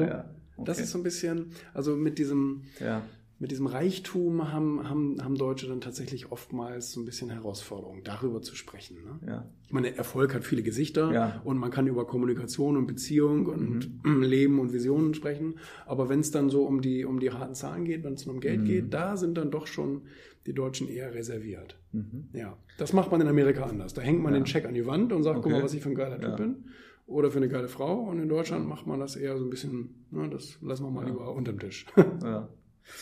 Ja. 0.59 0.65
Das 0.65 0.77
Okay. 0.79 0.85
ist 0.85 0.91
so 0.93 0.99
ein 0.99 1.03
bisschen, 1.05 1.47
also 1.75 1.97
mit 1.97 2.19
diesem, 2.19 2.63
Ja. 2.81 3.03
mit 3.39 3.51
diesem 3.51 3.67
Reichtum 3.67 4.53
haben, 4.53 4.89
haben, 4.89 5.21
haben 5.21 5.35
Deutsche 5.35 5.67
dann 5.67 5.81
tatsächlich 5.81 6.31
oftmals 6.31 6.93
so 6.93 7.01
ein 7.01 7.05
bisschen 7.05 7.29
Herausforderungen, 7.29 8.05
darüber 8.05 8.41
zu 8.41 8.55
sprechen. 8.55 8.99
Ne? 9.03 9.19
Ja. 9.27 9.49
Ich 9.67 9.73
meine, 9.73 9.97
Erfolg 9.97 10.33
hat 10.33 10.45
viele 10.45 10.63
Gesichter 10.63 11.13
Ja. 11.13 11.43
und 11.45 11.59
man 11.59 11.73
kann 11.73 11.89
über 11.89 12.07
Kommunikation 12.07 12.77
und 12.77 12.87
Beziehung 12.87 13.47
und 13.47 13.91
Mhm. 14.05 14.23
Leben 14.23 14.61
und 14.61 14.73
Visionen 14.73 15.13
sprechen. 15.15 15.57
Aber 15.87 16.09
wenn 16.09 16.21
es 16.21 16.31
dann 16.31 16.51
so 16.51 16.65
um 16.65 16.83
die, 16.83 17.05
um 17.05 17.19
die 17.19 17.33
harten 17.33 17.55
Zahlen 17.55 17.85
geht, 17.85 18.05
wenn 18.05 18.15
es 18.15 18.25
um 18.29 18.39
Geld 18.39 18.61
Mhm. 18.61 18.65
geht, 18.65 18.95
da 18.95 19.17
sind 19.17 19.37
dann 19.37 19.51
doch 19.51 19.67
schon 19.67 20.03
die 20.47 20.53
Deutschen 20.55 20.89
eher 20.89 21.13
reserviert. 21.15 21.77
Mhm. 21.93 22.29
Ja, 22.33 22.57
das 22.79 22.93
macht 22.93 23.11
man 23.11 23.21
in 23.21 23.27
Amerika 23.29 23.65
anders. 23.65 23.93
Da 23.95 24.03
hängt 24.03 24.23
man 24.23 24.35
den 24.35 24.45
Check 24.45 24.67
an 24.67 24.75
die 24.75 24.87
Wand 24.87 25.13
und 25.13 25.23
sagt, 25.25 25.37
guck 25.37 25.47
Okay. 25.47 25.55
mal, 25.55 25.63
was 25.65 25.75
ich 25.75 25.83
für 25.83 25.89
ein 25.89 25.95
geiler 25.97 26.21
Typ 26.21 26.37
bin. 26.37 26.65
Oder 27.07 27.31
für 27.31 27.39
eine 27.39 27.49
geile 27.49 27.69
Frau. 27.69 28.01
Und 28.05 28.21
in 28.21 28.29
Deutschland 28.29 28.67
macht 28.69 28.87
man 28.87 29.01
das 29.01 29.17
eher 29.17 29.37
so 29.39 29.45
ein 29.45 29.51
bisschen, 29.51 30.07
ne, 30.11 30.29
das 30.31 30.59
lassen 30.63 30.85
wir 30.85 30.91
mal 30.91 31.03
Ja. 31.05 31.11
lieber 31.11 31.35
unterm 31.35 31.59
Tisch. 31.59 31.87
Ja. 32.23 32.49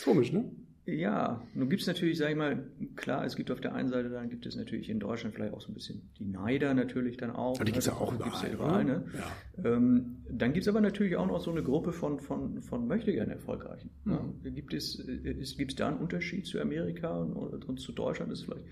Komisch, 0.03 0.31
ne? 0.31 0.45
Ja, 0.85 1.41
nun 1.53 1.69
gibt 1.69 1.81
es 1.81 1.87
natürlich, 1.87 2.17
sag 2.17 2.31
ich 2.31 2.35
mal, 2.35 2.65
klar, 2.95 3.23
es 3.23 3.35
gibt 3.35 3.51
auf 3.51 3.61
der 3.61 3.73
einen 3.75 3.89
Seite, 3.89 4.09
dann 4.09 4.29
gibt 4.29 4.47
es 4.47 4.55
natürlich 4.55 4.89
in 4.89 4.99
Deutschland 4.99 5.35
vielleicht 5.35 5.53
auch 5.53 5.61
so 5.61 5.69
ein 5.71 5.75
bisschen 5.75 6.01
die 6.17 6.25
Neider 6.25 6.73
natürlich 6.73 7.17
dann 7.17 7.29
auch. 7.31 7.55
Aber 7.55 7.65
die 7.65 7.71
gibt's 7.71 7.85
ja 7.85 7.93
auch 7.93 8.11
Die 8.17 8.23
gibt's 8.23 8.41
ja 8.41 8.49
überall, 8.49 8.81
überall, 8.81 8.85
ne? 8.85 9.05
ne? 9.05 9.63
Ja. 9.63 9.75
Ähm, 9.77 10.17
dann 10.29 10.53
gibt 10.53 10.63
es 10.63 10.67
aber 10.67 10.81
natürlich 10.81 11.15
auch 11.17 11.27
noch 11.27 11.39
so 11.39 11.51
eine 11.51 11.61
Gruppe 11.61 11.93
von, 11.93 12.19
von, 12.19 12.61
von 12.63 12.87
möchtegern 12.87 13.29
Erfolgreichen. 13.29 13.91
Mhm. 14.05 14.11
Ja, 14.43 14.49
gibt 14.49 14.73
es, 14.73 14.99
äh, 15.07 15.35
es, 15.39 15.55
gibt 15.55 15.71
es 15.73 15.75
da 15.77 15.89
einen 15.89 15.97
Unterschied 15.99 16.47
zu 16.47 16.59
Amerika 16.59 17.15
und, 17.15 17.63
und 17.65 17.79
zu 17.79 17.91
Deutschland? 17.91 18.31
Ist 18.31 18.43
vielleicht, 18.45 18.65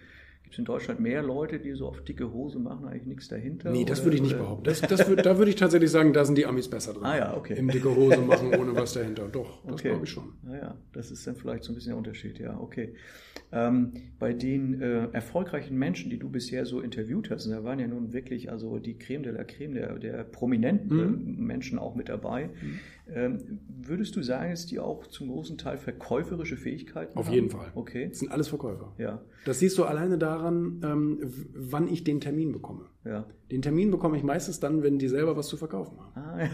Gibt 0.49 0.55
es 0.55 0.59
in 0.61 0.65
Deutschland 0.65 0.99
mehr 0.99 1.21
Leute, 1.21 1.59
die 1.59 1.73
so 1.73 1.85
auf 1.85 2.01
dicke 2.03 2.33
Hose 2.33 2.57
machen, 2.57 2.87
eigentlich 2.87 3.05
nichts 3.05 3.27
dahinter? 3.27 3.69
Nee, 3.69 3.85
das 3.85 3.99
oder- 3.99 4.05
würde 4.07 4.15
ich 4.15 4.23
nicht 4.23 4.33
oder- 4.33 4.41
behaupten. 4.45 4.63
Das, 4.63 4.81
das 4.81 5.07
würd, 5.07 5.23
da 5.23 5.37
würde 5.37 5.51
ich 5.51 5.57
tatsächlich 5.57 5.91
sagen, 5.91 6.11
da 6.11 6.25
sind 6.25 6.39
die 6.39 6.47
Amis 6.47 6.67
besser 6.67 6.93
drin. 6.93 7.03
Ah 7.05 7.17
ja, 7.17 7.37
okay. 7.37 7.53
Im 7.55 7.67
dicke 7.69 7.95
Hose 7.95 8.17
machen 8.27 8.51
ohne 8.55 8.73
was 8.75 8.93
dahinter. 8.93 9.27
Doch, 9.31 9.61
das 9.63 9.73
Okay. 9.73 9.89
glaube 9.89 10.05
ich 10.05 10.09
schon. 10.09 10.33
Naja, 10.41 10.75
das 10.91 11.11
ist 11.11 11.27
dann 11.27 11.35
vielleicht 11.35 11.63
so 11.65 11.71
ein 11.71 11.75
bisschen 11.75 11.89
der 11.91 11.97
Unterschied, 11.99 12.39
ja, 12.39 12.59
okay. 12.59 12.95
Ähm, 13.51 13.93
bei 14.17 14.33
den 14.33 14.81
äh, 14.81 15.09
erfolgreichen 15.11 15.77
Menschen, 15.77 16.09
die 16.09 16.17
du 16.17 16.29
bisher 16.29 16.65
so 16.65 16.81
interviewt 16.81 17.29
hast, 17.29 17.45
und 17.45 17.51
da 17.51 17.63
waren 17.63 17.77
ja 17.79 17.87
nun 17.87 18.11
wirklich 18.11 18.51
also 18.51 18.79
die 18.79 18.97
Creme 18.97 19.21
de 19.23 19.31
la 19.33 19.43
Creme 19.43 19.73
der, 19.75 19.99
der 19.99 20.23
prominenten 20.23 21.35
Mhm. 21.37 21.45
Menschen 21.45 21.77
auch 21.77 21.93
mit 21.95 22.09
dabei. 22.09 22.43
Ähm, 22.43 22.49
würdest 23.81 24.15
du 24.15 24.21
sagen, 24.21 24.51
dass 24.51 24.65
die 24.65 24.79
auch 24.79 25.07
zum 25.07 25.29
großen 25.29 25.57
Teil 25.57 25.77
verkäuferische 25.77 26.57
Fähigkeiten 26.57 27.17
Auf 27.17 27.27
haben? 27.27 27.33
jeden 27.33 27.49
Fall. 27.49 27.71
Okay, 27.75 28.09
Das 28.09 28.19
sind 28.19 28.31
alles 28.31 28.47
Verkäufer. 28.47 28.93
ja, 28.97 29.21
Das 29.45 29.59
siehst 29.59 29.77
du 29.77 29.83
alleine 29.85 30.17
daran, 30.17 30.81
ähm, 30.83 31.19
wann 31.53 31.87
ich 31.87 32.03
den 32.03 32.21
Termin 32.21 32.51
bekomme. 32.51 32.85
ja. 33.05 33.25
Den 33.51 33.63
Termin 33.63 33.89
bekomme 33.89 34.15
ich 34.15 34.21
meistens 34.21 34.59
dann, 34.59 34.83
wenn 34.83 34.99
die 34.99 35.07
selber 35.07 35.35
was 35.35 35.47
zu 35.47 35.57
verkaufen 35.57 35.97
haben. 35.99 36.11
Ah, 36.15 36.39
ja. 36.43 36.49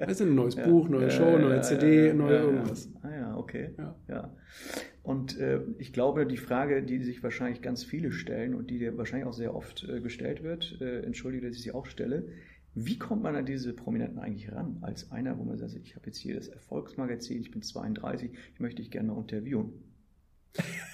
Das 0.00 0.12
ist 0.12 0.22
ein 0.22 0.34
neues 0.34 0.56
Buch, 0.56 0.88
neue 0.88 1.10
Show, 1.10 1.36
neue 1.38 1.60
CD, 1.60 2.14
neue 2.14 2.38
irgendwas. 2.38 2.88
Ah 3.02 3.10
ja, 3.14 3.36
okay. 3.36 3.70
Ja. 3.76 3.96
Ja. 4.08 4.34
Und 5.02 5.38
äh, 5.38 5.60
ich 5.78 5.92
glaube, 5.92 6.26
die 6.26 6.38
Frage, 6.38 6.82
die 6.82 7.00
sich 7.02 7.22
wahrscheinlich 7.22 7.60
ganz 7.60 7.84
viele 7.84 8.12
stellen 8.12 8.54
und 8.54 8.70
die 8.70 8.78
dir 8.78 8.96
wahrscheinlich 8.96 9.28
auch 9.28 9.34
sehr 9.34 9.54
oft 9.54 9.86
äh, 9.88 10.00
gestellt 10.00 10.42
wird, 10.42 10.78
äh, 10.80 11.00
entschuldige, 11.02 11.46
dass 11.48 11.56
ich 11.56 11.62
sie 11.62 11.72
auch 11.72 11.84
stelle, 11.86 12.28
wie 12.78 12.98
kommt 12.98 13.22
man 13.22 13.34
an 13.34 13.46
diese 13.46 13.72
Prominenten 13.72 14.18
eigentlich 14.18 14.52
ran? 14.52 14.76
Als 14.82 15.10
einer, 15.10 15.38
wo 15.38 15.44
man 15.44 15.56
sagt, 15.56 15.74
ich 15.82 15.96
habe 15.96 16.06
jetzt 16.06 16.18
hier 16.18 16.34
das 16.34 16.48
Erfolgsmagazin, 16.48 17.40
ich 17.40 17.50
bin 17.50 17.62
32, 17.62 18.30
ich 18.52 18.60
möchte 18.60 18.82
dich 18.82 18.90
gerne 18.90 19.08
mal 19.12 19.18
interviewen. 19.18 19.72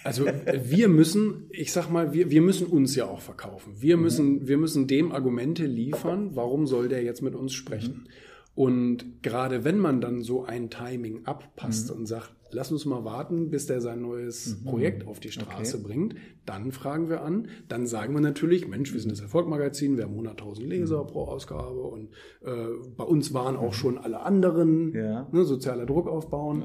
Also 0.04 0.26
wir 0.26 0.88
müssen, 0.88 1.48
ich 1.50 1.72
sag 1.72 1.90
mal, 1.90 2.12
wir, 2.12 2.30
wir 2.30 2.40
müssen 2.40 2.68
uns 2.68 2.94
ja 2.94 3.06
auch 3.06 3.20
verkaufen. 3.20 3.74
Wir 3.80 3.96
müssen, 3.96 4.46
wir 4.46 4.58
müssen 4.58 4.86
dem 4.86 5.10
Argumente 5.10 5.66
liefern, 5.66 6.34
warum 6.34 6.68
soll 6.68 6.88
der 6.88 7.02
jetzt 7.02 7.20
mit 7.20 7.34
uns 7.34 7.52
sprechen. 7.52 8.08
Und 8.54 9.22
gerade 9.22 9.64
wenn 9.64 9.78
man 9.78 10.00
dann 10.00 10.22
so 10.22 10.44
ein 10.44 10.68
Timing 10.68 11.24
abpasst 11.24 11.90
und 11.90 12.06
sagt, 12.06 12.34
lass 12.50 12.70
uns 12.70 12.84
mal 12.84 13.02
warten, 13.02 13.48
bis 13.48 13.66
der 13.66 13.80
sein 13.80 14.02
neues 14.02 14.62
Projekt 14.64 15.06
auf 15.06 15.20
die 15.20 15.30
Straße 15.32 15.78
Okay. 15.78 15.86
bringt, 15.86 16.14
dann 16.44 16.70
fragen 16.70 17.08
wir 17.08 17.22
an, 17.22 17.48
dann 17.68 17.86
sagen 17.86 18.12
wir 18.12 18.20
natürlich, 18.20 18.68
Mensch, 18.68 18.92
wir 18.92 19.00
sind 19.00 19.10
das 19.10 19.20
Erfolgmagazin, 19.20 19.96
wir 19.96 20.04
haben 20.04 20.18
100.000 20.20 20.66
Leser 20.66 21.02
pro 21.04 21.24
Ausgabe 21.24 21.80
und 21.80 22.10
äh, 22.42 22.50
bei 22.94 23.04
uns 23.04 23.32
waren 23.32 23.56
auch 23.56 23.72
schon 23.72 23.96
alle 23.96 24.20
anderen, 24.20 24.92
Ja. 24.92 25.26
ne, 25.32 25.44
sozialer 25.44 25.86
Druck 25.86 26.06
aufbauen. 26.06 26.64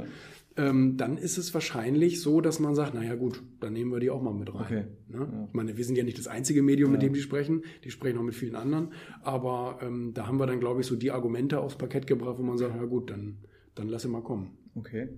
Ähm, 0.57 0.97
dann 0.97 1.17
ist 1.17 1.37
es 1.37 1.53
wahrscheinlich 1.53 2.19
so, 2.19 2.41
dass 2.41 2.59
man 2.59 2.73
sagt, 2.73 2.93
naja 2.95 3.13
gut, 3.15 3.43
dann 3.59 3.73
nehmen 3.73 3.91
wir 3.91 3.99
die 3.99 4.09
auch 4.09 4.21
mal 4.21 4.33
mit 4.33 4.53
rein. 4.53 4.61
Okay. 4.63 4.83
Ne? 5.07 5.45
Ich 5.47 5.53
meine, 5.53 5.77
wir 5.77 5.85
sind 5.85 5.95
ja 5.97 6.03
nicht 6.03 6.17
das 6.17 6.27
einzige 6.27 6.63
Medium, 6.63 6.91
mit 6.91 7.01
dem 7.03 7.13
die 7.13 7.21
sprechen, 7.21 7.61
die 7.83 7.91
sprechen 7.91 8.17
auch 8.17 8.23
mit 8.23 8.33
vielen 8.35 8.55
anderen, 8.55 8.89
aber 9.21 9.79
ähm, 9.83 10.13
da 10.15 10.25
haben 10.27 10.39
wir 10.39 10.47
dann, 10.47 10.59
glaube 10.59 10.81
ich, 10.81 10.87
so 10.87 10.95
die 10.95 11.11
Argumente 11.11 11.59
aufs 11.59 11.75
Parkett 11.77 12.07
gebracht, 12.07 12.37
wo 12.39 12.43
man 12.43 12.57
sagt, 12.57 12.73
na 12.75 12.85
gut, 12.85 13.11
dann, 13.11 13.37
dann 13.75 13.87
lass 13.87 14.03
ihn 14.05 14.11
mal 14.11 14.23
kommen. 14.23 14.57
Okay. 14.75 15.09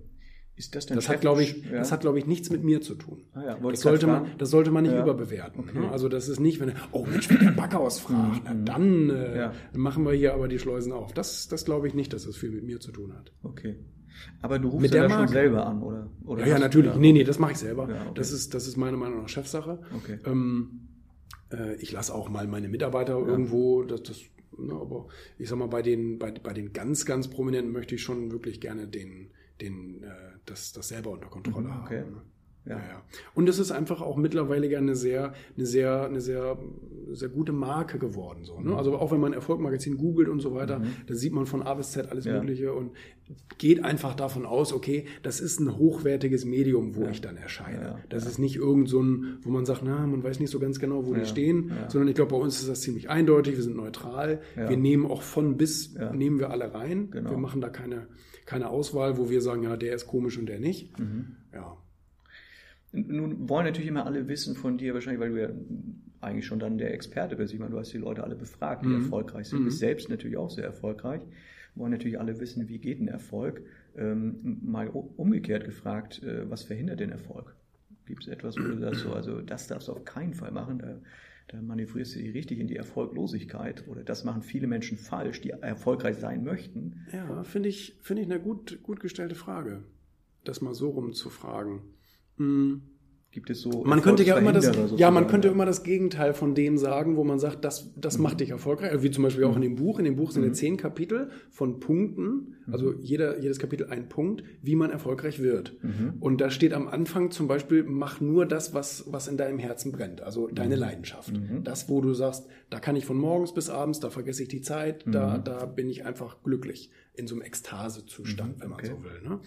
Ist 0.56 0.74
das 0.74 0.84
denn 0.84 0.96
Das 0.96 1.08
hat, 1.08 1.22
glaube 1.22 1.42
ich, 1.42 1.64
ja. 1.64 1.78
das 1.78 1.90
hat, 1.90 2.02
glaube 2.02 2.18
ich, 2.18 2.26
nichts 2.26 2.50
mit 2.50 2.62
mir 2.62 2.82
zu 2.82 2.94
tun. 2.94 3.22
Ah 3.32 3.42
ja, 3.44 3.58
das, 3.70 3.80
sollte 3.80 4.06
man, 4.06 4.26
das 4.36 4.50
sollte 4.50 4.70
man 4.70 4.82
nicht 4.82 4.92
Ja. 4.92 5.02
überbewerten. 5.02 5.60
Okay. 5.60 5.78
Ne? 5.78 5.90
Also 5.90 6.10
das 6.10 6.28
ist 6.28 6.38
nicht, 6.38 6.60
wenn 6.60 6.72
oh 6.92 7.06
Mensch, 7.06 7.30
wenn 7.30 7.38
der 7.38 7.52
Backhaus 7.52 7.98
fragt, 7.98 8.42
na, 8.44 8.52
dann 8.52 9.08
äh, 9.08 9.30
Mhm. 9.30 9.36
Ja. 9.36 9.52
machen 9.74 10.04
wir 10.04 10.12
hier 10.12 10.34
aber 10.34 10.48
die 10.48 10.58
Schleusen 10.58 10.92
auf. 10.92 11.14
Das, 11.14 11.48
das 11.48 11.64
glaube 11.64 11.86
ich 11.88 11.94
nicht, 11.94 12.12
dass 12.12 12.26
das 12.26 12.36
viel 12.36 12.50
mit 12.50 12.64
mir 12.64 12.78
zu 12.78 12.92
tun 12.92 13.14
hat. 13.14 13.32
Okay. 13.42 13.76
Aber 14.42 14.58
du 14.58 14.68
rufst 14.68 14.82
Mit 14.82 14.94
ja 14.94 15.00
der 15.02 15.08
da 15.08 15.18
schon 15.18 15.28
selber 15.28 15.66
an, 15.66 15.82
oder? 15.82 16.10
oder 16.24 16.42
Ja, 16.46 16.54
ja, 16.54 16.58
natürlich. 16.58 16.92
Ja. 16.92 16.98
Nee, 16.98 17.12
nee, 17.12 17.24
das 17.24 17.38
mache 17.38 17.52
ich 17.52 17.58
selber. 17.58 17.88
Ja, 17.88 18.02
okay. 18.02 18.10
das, 18.14 18.32
ist, 18.32 18.54
das 18.54 18.66
ist 18.66 18.76
meiner 18.76 18.96
Meinung 18.96 19.22
nach 19.22 19.28
Chefsache. 19.28 19.80
Okay. 19.96 20.18
Ähm, 20.24 20.88
äh, 21.52 21.74
ich 21.76 21.92
lasse 21.92 22.14
auch 22.14 22.28
mal 22.28 22.46
meine 22.46 22.68
Mitarbeiter 22.68 23.18
irgendwo, 23.18 23.82
das, 23.82 24.02
das, 24.02 24.20
ne, 24.58 24.74
aber 24.74 25.08
ich 25.38 25.48
sag 25.48 25.58
mal, 25.58 25.68
bei 25.68 25.82
den, 25.82 26.18
bei, 26.18 26.30
bei 26.32 26.52
den 26.52 26.72
ganz, 26.72 27.04
ganz 27.06 27.28
Prominenten 27.28 27.72
möchte 27.72 27.94
ich 27.94 28.02
schon 28.02 28.30
wirklich 28.32 28.60
gerne 28.60 28.86
den, 28.88 29.30
den, 29.60 30.02
äh, 30.02 30.08
das, 30.46 30.72
das 30.72 30.88
selber 30.88 31.10
unter 31.10 31.28
Kontrolle 31.28 31.68
Mhm, 31.68 31.80
okay. 31.84 32.00
haben. 32.00 32.10
Ne? 32.12 32.22
Ja. 32.66 32.76
Ja. 32.76 32.78
Ja, 32.78 33.02
Und 33.34 33.48
es 33.48 33.58
ist 33.58 33.72
einfach 33.72 34.00
auch 34.02 34.16
mittlerweile 34.16 34.68
ja 34.68 34.78
eine 34.78 34.94
sehr, 34.94 35.32
eine 35.56 35.66
sehr, 35.66 36.04
eine 36.04 36.20
sehr, 36.20 36.58
sehr 37.12 37.28
gute 37.28 37.52
Marke 37.52 37.98
geworden. 37.98 38.44
So, 38.44 38.58
Mhm. 38.58 38.70
ne? 38.70 38.76
Also 38.76 38.96
auch 38.96 39.10
wenn 39.12 39.20
man 39.20 39.32
Erfolgmagazin 39.32 39.96
googelt 39.96 40.28
und 40.28 40.40
so 40.40 40.54
weiter, 40.54 40.82
da 41.06 41.14
sieht 41.14 41.32
man 41.32 41.46
von 41.46 41.62
A 41.62 41.74
bis 41.74 41.92
Z 41.92 42.10
alles 42.10 42.26
Ja. 42.26 42.34
Mögliche 42.38 42.72
und 42.72 42.92
geht 43.58 43.82
einfach 43.84 44.14
davon 44.14 44.44
aus, 44.44 44.72
okay, 44.72 45.06
das 45.22 45.40
ist 45.40 45.58
ein 45.60 45.76
hochwertiges 45.78 46.44
Medium, 46.44 46.96
wo 46.96 47.06
ich 47.06 47.20
dann 47.20 47.36
erscheine. 47.36 47.82
Ja, 47.82 47.98
Das 48.08 48.26
ist 48.26 48.38
nicht 48.38 48.56
irgend 48.56 48.88
so 48.88 49.02
ein, 49.02 49.38
wo 49.42 49.50
man 49.50 49.64
sagt, 49.64 49.82
na, 49.84 50.06
man 50.06 50.22
weiß 50.22 50.38
nicht 50.40 50.50
so 50.50 50.58
ganz 50.58 50.78
genau, 50.78 51.06
wo 51.06 51.12
Ja, 51.14 51.20
die 51.20 51.26
stehen, 51.26 51.68
ja. 51.70 51.88
sondern 51.88 52.08
ich 52.08 52.14
glaube, 52.14 52.32
bei 52.32 52.36
uns 52.38 52.60
ist 52.60 52.68
das 52.68 52.80
ziemlich 52.82 53.08
eindeutig, 53.08 53.56
wir 53.56 53.62
sind 53.62 53.76
neutral, 53.76 54.40
Ja. 54.56 54.68
wir 54.68 54.76
nehmen 54.76 55.06
auch 55.06 55.22
von 55.22 55.56
bis, 55.56 55.94
Ja. 55.94 56.12
nehmen 56.12 56.38
wir 56.38 56.50
alle 56.50 56.74
rein, 56.74 57.10
Genau. 57.10 57.30
wir 57.30 57.38
machen 57.38 57.60
da 57.60 57.68
keine, 57.70 58.06
keine 58.46 58.68
Auswahl, 58.68 59.16
wo 59.16 59.30
wir 59.30 59.40
sagen, 59.40 59.62
ja, 59.62 59.76
der 59.76 59.94
ist 59.94 60.06
komisch 60.06 60.36
und 60.38 60.46
der 60.46 60.58
nicht. 60.60 60.98
Mhm. 60.98 61.36
Ja. 61.54 61.76
Nun 62.92 63.48
wollen 63.48 63.66
natürlich 63.66 63.88
immer 63.88 64.06
alle 64.06 64.26
wissen 64.28 64.54
von 64.56 64.76
dir, 64.78 64.94
wahrscheinlich, 64.94 65.20
weil 65.20 65.30
du 65.30 65.40
ja 65.40 65.48
eigentlich 66.20 66.46
schon 66.46 66.58
dann 66.58 66.76
der 66.76 66.92
Experte 66.92 67.36
bist. 67.36 67.54
Ich 67.54 67.60
meine, 67.60 67.70
du 67.70 67.78
hast 67.78 67.92
die 67.92 67.98
Leute 67.98 68.24
alle 68.24 68.34
befragt, 68.36 68.84
die 68.84 68.88
Mhm. 68.88 68.94
erfolgreich 68.96 69.48
sind. 69.48 69.60
Du 69.60 69.64
bist 69.66 69.78
selbst 69.78 70.08
natürlich 70.08 70.36
auch 70.36 70.50
sehr 70.50 70.64
erfolgreich. 70.64 71.22
Wollen 71.76 71.92
natürlich 71.92 72.18
alle 72.18 72.40
wissen, 72.40 72.68
wie 72.68 72.78
geht 72.78 73.00
ein 73.00 73.08
Erfolg. 73.08 73.62
Ähm, 73.96 74.58
mal 74.62 74.88
umgekehrt 74.88 75.64
gefragt, 75.64 76.22
äh, 76.22 76.50
was 76.50 76.64
verhindert 76.64 77.00
den 77.00 77.10
Erfolg? 77.10 77.54
Gibt 78.06 78.22
es 78.24 78.28
etwas, 78.28 78.58
wo 78.58 78.62
du 78.62 78.78
sagst, 78.78 79.00
so, 79.00 79.12
also 79.12 79.40
das 79.40 79.68
darfst 79.68 79.86
du 79.88 79.92
auf 79.92 80.04
keinen 80.04 80.34
Fall 80.34 80.50
machen, 80.50 80.78
da, 80.80 80.98
da 81.48 81.62
manövrierst 81.62 82.16
du 82.16 82.18
dich 82.18 82.34
richtig 82.34 82.58
in 82.58 82.66
die 82.66 82.76
Erfolglosigkeit 82.76 83.86
oder 83.86 84.02
das 84.02 84.24
machen 84.24 84.42
viele 84.42 84.66
Menschen 84.66 84.98
falsch, 84.98 85.40
die 85.40 85.50
erfolgreich 85.50 86.16
sein 86.16 86.42
möchten. 86.42 87.06
Ja, 87.12 87.44
finde 87.44 87.68
ich, 87.68 87.96
finde 88.02 88.22
ich 88.22 88.30
eine 88.30 88.40
gut, 88.40 88.82
gut 88.82 88.98
gestellte 89.00 89.36
Frage, 89.36 89.84
das 90.44 90.60
mal 90.60 90.74
so 90.74 90.90
rum 90.90 91.12
zu 91.12 91.30
fragen. 91.30 91.82
Hm. 92.40 92.80
Gibt 93.32 93.48
es 93.48 93.60
so 93.60 93.84
Man 93.84 94.02
könnte 94.02 94.24
ja 94.24 94.36
immer 94.36 94.52
das, 94.52 94.64
Erfolgsverhinderer 94.64 94.98
ja, 94.98 95.10
man 95.12 95.22
sozusagen? 95.22 95.30
könnte 95.30 95.48
immer 95.54 95.64
das 95.64 95.84
Gegenteil 95.84 96.34
von 96.34 96.56
dem 96.56 96.76
sagen, 96.78 97.16
wo 97.16 97.22
man 97.22 97.38
sagt, 97.38 97.64
das, 97.64 97.92
das 97.94 98.18
macht 98.18 98.40
dich 98.40 98.50
erfolgreich. 98.50 98.90
Also 98.90 99.04
Wie 99.04 99.12
zum 99.12 99.22
Beispiel 99.22 99.44
auch 99.44 99.54
in 99.54 99.62
dem 99.62 99.76
Buch. 99.76 100.00
In 100.00 100.04
dem 100.04 100.16
Buch 100.16 100.32
sind 100.32 100.42
ja 100.42 100.52
zehn 100.52 100.76
Kapitel 100.76 101.30
von 101.48 101.78
Punkten, 101.78 102.56
also 102.72 102.92
jeder, 103.00 103.38
jedes 103.38 103.60
Kapitel 103.60 103.86
ein 103.88 104.08
Punkt, 104.08 104.42
wie 104.62 104.74
man 104.74 104.90
erfolgreich 104.90 105.40
wird. 105.40 105.76
Und 106.18 106.40
da 106.40 106.50
steht 106.50 106.72
am 106.72 106.88
Anfang 106.88 107.30
zum 107.30 107.46
Beispiel, 107.46 107.84
mach 107.84 108.20
nur 108.20 108.46
das, 108.46 108.74
was, 108.74 109.04
was 109.06 109.28
in 109.28 109.36
deinem 109.36 109.60
Herzen 109.60 109.92
brennt, 109.92 110.22
also 110.22 110.48
deine 110.48 110.74
Leidenschaft. 110.74 111.32
Das, 111.62 111.88
wo 111.88 112.00
du 112.00 112.14
sagst, 112.14 112.48
da 112.68 112.80
kann 112.80 112.96
ich 112.96 113.06
von 113.06 113.16
morgens 113.16 113.54
bis 113.54 113.70
abends, 113.70 114.00
da 114.00 114.10
vergesse 114.10 114.42
ich 114.42 114.48
die 114.48 114.60
Zeit, 114.60 115.04
da, 115.06 115.38
da 115.38 115.66
bin 115.66 115.88
ich 115.88 116.04
einfach 116.04 116.42
glücklich 116.42 116.90
in 117.20 117.26
so 117.28 117.34
einem 117.36 117.42
Ekstasezustand, 117.42 118.60
wenn 118.60 118.70
man 118.70 118.78
okay. 118.80 118.88
so 118.88 119.04
will. 119.04 119.20
Ne? 119.28 119.38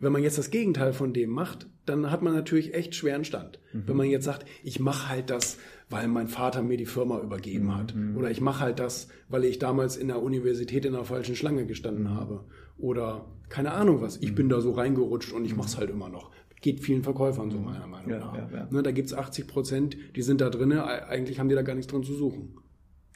Wenn 0.00 0.12
man 0.12 0.22
jetzt 0.22 0.38
das 0.38 0.50
Gegenteil 0.50 0.92
von 0.92 1.12
dem 1.12 1.30
macht, 1.30 1.66
dann 1.86 2.10
hat 2.10 2.22
man 2.22 2.32
natürlich 2.34 2.74
echt 2.74 2.94
schweren 2.94 3.24
Stand. 3.24 3.58
Wenn 3.72 3.96
man 3.96 4.06
jetzt 4.08 4.24
sagt, 4.24 4.46
ich 4.62 4.80
mache 4.80 5.08
halt 5.08 5.30
das, 5.30 5.58
weil 5.90 6.06
mein 6.08 6.28
Vater 6.28 6.62
mir 6.62 6.76
die 6.76 6.86
Firma 6.86 7.20
übergeben 7.20 7.74
hat. 7.76 7.94
Oder 8.16 8.30
ich 8.30 8.40
mache 8.40 8.60
halt 8.60 8.78
das, 8.78 9.08
weil 9.28 9.44
ich 9.44 9.58
damals 9.58 9.96
in 9.96 10.08
der 10.08 10.22
Universität 10.22 10.84
in 10.84 10.92
der 10.92 11.04
falschen 11.04 11.34
Schlange 11.36 11.66
gestanden 11.66 12.10
habe. 12.10 12.44
Oder 12.78 13.24
keine 13.48 13.72
Ahnung 13.72 14.00
was, 14.00 14.18
ich 14.18 14.34
bin 14.34 14.48
da 14.48 14.60
so 14.60 14.72
reingerutscht 14.72 15.32
und 15.32 15.44
ich 15.44 15.56
mache 15.56 15.68
es 15.68 15.78
halt 15.78 15.90
immer 15.90 16.08
noch. 16.08 16.30
Geht 16.60 16.80
vielen 16.80 17.02
Verkäufern 17.02 17.50
so 17.50 17.58
meiner 17.58 17.86
Meinung 17.86 18.10
Ja, 18.10 18.18
nach. 18.18 18.34
ja, 18.36 18.48
ja. 18.52 18.68
Ne, 18.70 18.82
da 18.82 18.90
gibt's 18.90 19.14
80 19.14 19.46
Prozent, 19.46 19.96
die 20.16 20.22
sind 20.22 20.40
da 20.40 20.50
drinne, 20.50 20.84
eigentlich 21.06 21.38
haben 21.38 21.48
die 21.48 21.54
da 21.54 21.62
gar 21.62 21.74
nichts 21.74 21.90
drin 21.90 22.02
zu 22.02 22.14
suchen. 22.14 22.56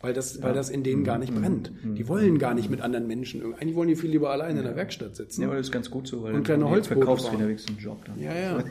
Weil 0.02 0.12
das, 0.14 0.42
weil 0.42 0.52
das 0.52 0.68
in 0.68 0.82
denen 0.82 1.04
gar 1.04 1.16
nicht 1.18 1.32
brennt. 1.34 1.72
Die 1.84 2.08
wollen 2.08 2.38
gar 2.38 2.54
nicht 2.54 2.68
mit 2.68 2.80
anderen 2.80 3.06
Menschen. 3.06 3.40
irgendwie- 3.40 3.60
Eigentlich 3.62 3.76
wollen 3.76 3.88
die 3.88 3.94
viel 3.96 4.10
lieber 4.10 4.30
alleine 4.30 4.58
in 4.58 4.64
der 4.66 4.74
Werkstatt 4.76 5.14
sitzen. 5.16 5.42
Ja, 5.42 5.46
aber 5.48 5.56
das 5.56 5.68
ist 5.68 5.72
ganz 5.72 5.90
gut 5.90 6.08
so, 6.08 6.22
weil 6.24 6.34
Und 6.34 6.42
kleine 6.42 6.64
du 6.64 6.82
verkaufst 6.82 7.32
wieder 7.32 7.46
wenigstens 7.46 7.76
einen 7.76 7.84
Job 7.84 8.04
dann. 8.04 8.18
Ja, 8.20 8.34
ja. 8.34 8.64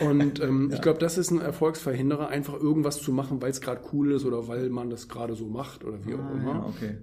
Und 0.00 0.40
ähm, 0.40 0.70
ich 0.72 0.80
glaube, 0.80 0.98
das 0.98 1.18
ist 1.18 1.30
ein 1.30 1.40
Erfolgsverhinderer, 1.40 2.28
einfach 2.28 2.54
irgendwas 2.54 2.98
zu 3.02 3.12
machen, 3.12 3.42
weil 3.42 3.50
es 3.50 3.60
gerade 3.60 3.80
cool 3.92 4.12
ist 4.12 4.24
oder 4.24 4.48
weil 4.48 4.68
man 4.70 4.90
das 4.90 5.08
gerade 5.08 5.34
so 5.34 5.46
macht 5.46 5.84
oder 5.84 5.98
wie 6.04 6.14
auch 6.14 6.18
Ah, 6.18 6.32
immer. 6.32 6.52
ja, 6.54 6.66
okay. 6.66 6.96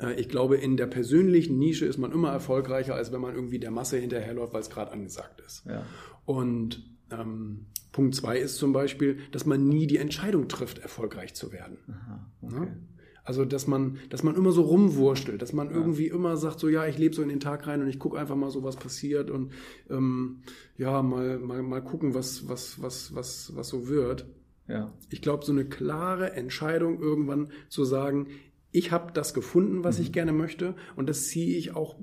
Äh, 0.00 0.20
Ich 0.20 0.28
glaube, 0.28 0.56
in 0.56 0.76
der 0.76 0.86
persönlichen 0.86 1.58
Nische 1.58 1.86
ist 1.86 1.98
man 1.98 2.12
immer 2.12 2.30
erfolgreicher, 2.32 2.94
als 2.94 3.12
wenn 3.12 3.20
man 3.20 3.34
irgendwie 3.34 3.58
der 3.58 3.70
Masse 3.70 3.96
hinterherläuft, 3.98 4.52
weil 4.52 4.60
es 4.60 4.70
gerade 4.70 4.92
angesagt 4.92 5.40
ist. 5.46 5.64
Ja. 5.66 5.82
Und 6.24 6.84
ähm, 7.10 7.66
Punkt 7.92 8.14
zwei 8.14 8.38
ist 8.38 8.56
zum 8.56 8.72
Beispiel, 8.72 9.18
dass 9.32 9.46
man 9.46 9.66
nie 9.66 9.86
die 9.86 9.96
Entscheidung 9.96 10.48
trifft, 10.48 10.78
erfolgreich 10.78 11.34
zu 11.34 11.52
werden. 11.52 11.78
Aha, 11.88 12.30
Ne? 12.42 12.56
okay. 12.56 12.68
Also, 13.24 13.44
dass 13.44 13.66
man, 13.66 13.98
dass 14.08 14.22
man 14.22 14.36
immer 14.36 14.52
so 14.52 14.62
rumwurstelt, 14.62 15.42
dass 15.42 15.52
man 15.52 15.70
irgendwie 15.70 16.06
immer 16.06 16.38
sagt, 16.38 16.58
so 16.60 16.68
ja, 16.70 16.86
ich 16.86 16.96
lebe 16.96 17.14
so 17.14 17.20
in 17.20 17.28
den 17.28 17.40
Tag 17.40 17.66
rein 17.66 17.82
und 17.82 17.88
ich 17.88 17.98
gucke 17.98 18.18
einfach 18.18 18.36
mal 18.36 18.50
so, 18.50 18.62
was 18.62 18.76
passiert 18.76 19.30
und 19.30 19.52
ähm, 19.90 20.38
ja, 20.78 21.02
mal, 21.02 21.38
mal, 21.38 21.62
mal 21.62 21.82
gucken, 21.84 22.14
was, 22.14 22.48
was, 22.48 22.80
was, 22.80 23.14
was, 23.14 23.54
was 23.54 23.68
so 23.68 23.86
wird. 23.86 24.24
Ja. 24.66 24.94
Ich 25.10 25.20
glaube, 25.20 25.44
so 25.44 25.52
eine 25.52 25.66
klare 25.66 26.32
Entscheidung 26.32 27.00
irgendwann 27.02 27.48
zu 27.68 27.84
sagen, 27.84 28.28
ich 28.70 28.92
habe 28.92 29.12
das 29.12 29.34
gefunden, 29.34 29.84
was 29.84 29.98
ich 29.98 30.10
gerne 30.12 30.32
möchte 30.32 30.74
und 30.96 31.06
das 31.10 31.28
ziehe 31.28 31.58
ich 31.58 31.76
auch 31.76 31.96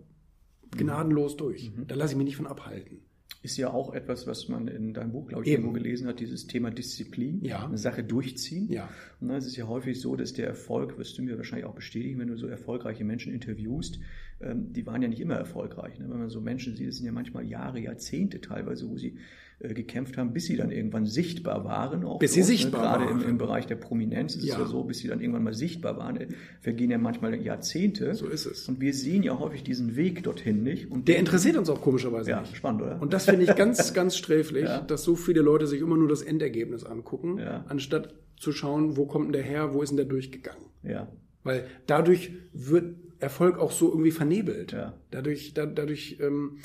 gnadenlos 0.78 1.38
durch. 1.38 1.72
Da 1.88 1.96
lasse 1.96 2.13
ich 2.13 2.18
mich 2.18 2.26
nicht 2.26 2.38
von 2.38 2.46
abhalten. 2.48 3.02
Ist 3.45 3.58
ja 3.58 3.71
auch 3.71 3.93
etwas, 3.93 4.27
was 4.27 4.49
man 4.49 4.67
in 4.67 4.93
deinem 4.93 5.12
Buch, 5.13 5.27
glaube 5.27 5.43
ich, 5.43 5.49
Eben. 5.51 5.63
irgendwo 5.63 5.73
gelesen 5.81 6.08
hat, 6.08 6.19
dieses 6.19 6.47
Thema 6.47 6.71
Disziplin, 6.71 7.39
Ja. 7.43 7.65
eine 7.65 7.77
Sache 7.77 8.03
durchziehen. 8.03 8.69
Ja. 8.69 8.89
Und 9.21 9.29
es 9.29 9.45
ist 9.45 9.55
ja 9.55 9.67
häufig 9.67 9.99
so, 10.01 10.15
dass 10.15 10.34
der 10.34 10.47
Erfolg, 10.47 10.97
wirst 10.97 11.17
du 11.17 11.21
mir 11.23 11.38
wahrscheinlich 11.38 11.65
auch 11.65 11.75
bestätigen, 11.75 12.19
wenn 12.19 12.27
du 12.27 12.38
so 12.38 12.47
erfolgreiche 12.47 13.03
Menschen 13.05 13.34
interviewst, 13.34 13.99
ähm, 14.41 14.73
die 14.73 14.86
waren 14.86 15.01
ja 15.01 15.08
nicht 15.08 15.21
immer 15.21 15.36
erfolgreich. 15.36 15.97
Ne? 15.99 16.08
Wenn 16.10 16.19
man 16.19 16.29
so 16.29 16.41
Menschen 16.41 16.75
sieht, 16.75 16.88
das 16.89 16.97
sind 16.97 17.05
ja 17.05 17.12
manchmal 17.13 17.45
Jahre, 17.45 17.79
Jahrzehnte 17.79 18.41
teilweise, 18.41 18.89
wo 18.89 18.97
sie 18.97 19.15
gekämpft 19.60 20.18
haben, 20.18 20.34
bis 20.34 20.46
sie 20.46 20.58
dann 20.58 20.70
irgendwann 20.72 21.06
sichtbar 21.06 21.63
waren. 21.63 22.04
Auch 22.04 22.20
Bis 22.20 22.34
sie 22.34 22.42
dort, 22.42 22.48
sichtbar 22.48 22.82
ne? 22.82 22.88
Gerade 23.06 23.12
im, 23.12 23.19
waren. 23.21 23.29
im 23.29 23.38
Bereich 23.38 23.65
der 23.67 23.75
Prominenz 23.77 24.36
ist 24.36 24.46
Ja. 24.46 24.56
es 24.56 24.60
ja 24.60 24.65
so, 24.67 24.84
bis 24.84 25.00
sie 25.00 25.08
dann 25.08 25.21
irgendwann 25.21 25.44
mal 25.44 25.54
sichtbar 25.54 25.98
waren, 25.98 26.17
äh, 26.17 26.27
vergehen 26.62 26.92
ja 26.92 26.98
manchmal 26.98 27.36
Jahrzehnte. 27.42 28.13
So 28.15 28.27
ist 28.27 28.46
es. 28.46 28.67
Und 28.67 28.82
wir 28.82 28.94
sehen 28.94 29.23
ja 29.23 29.40
häufig 29.40 29.63
diesen 29.63 29.96
Weg 29.96 30.23
dorthin 30.23 30.62
nicht. 30.63 30.92
Und 30.92 31.08
Der 31.08 31.17
interessiert 31.17 31.56
uns 31.58 31.69
auch 31.69 31.82
komischerweise 31.82 32.32
ja, 32.32 32.42
nicht. 32.42 32.56
spannend, 32.58 32.82
oder? 32.82 33.02
Und 33.02 33.13
das 33.13 33.25
finde 33.25 33.44
ich 33.44 33.56
ganz, 33.56 33.94
ganz 33.94 34.17
sträflich, 34.17 34.65
Ja. 34.65 34.82
dass 34.82 35.04
so 35.04 35.15
viele 35.15 35.42
Leute 35.42 35.67
sich 35.67 35.82
immer 35.82 35.98
nur 35.98 36.08
das 36.10 36.21
Endergebnis 36.21 36.84
angucken, 36.84 37.38
Ja. 37.40 37.63
anstatt 37.69 38.13
zu 38.38 38.52
schauen, 38.52 38.98
wo 38.98 39.06
kommt 39.06 39.25
denn 39.27 39.34
der 39.34 39.44
her, 39.44 39.73
wo 39.73 39.82
ist 39.82 39.90
denn 39.90 39.98
der 39.98 40.06
durchgegangen. 40.06 40.65
ja. 40.84 41.08
Weil 41.44 41.65
dadurch 41.86 42.32
wird 42.54 42.96
Erfolg 43.19 43.60
auch 43.60 43.71
so 43.71 43.90
irgendwie 43.90 44.10
vernebelt. 44.12 44.71
Ja. 44.71 44.94
Dadurch, 45.12 45.54
da, 45.54 45.67
dadurch 45.67 46.17
ähm, 46.19 46.58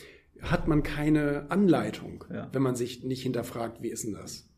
hat 0.43 0.69
man 0.69 0.83
keine 0.83 1.51
Anleitung, 1.51 2.25
Ja. 2.33 2.49
wenn 2.53 2.63
man 2.63 2.75
sich 2.77 3.05
nicht 3.05 3.23
hinterfragt, 3.23 3.83
wie 3.83 3.89
ist 3.89 4.05
denn 4.05 4.13
das? 4.15 4.49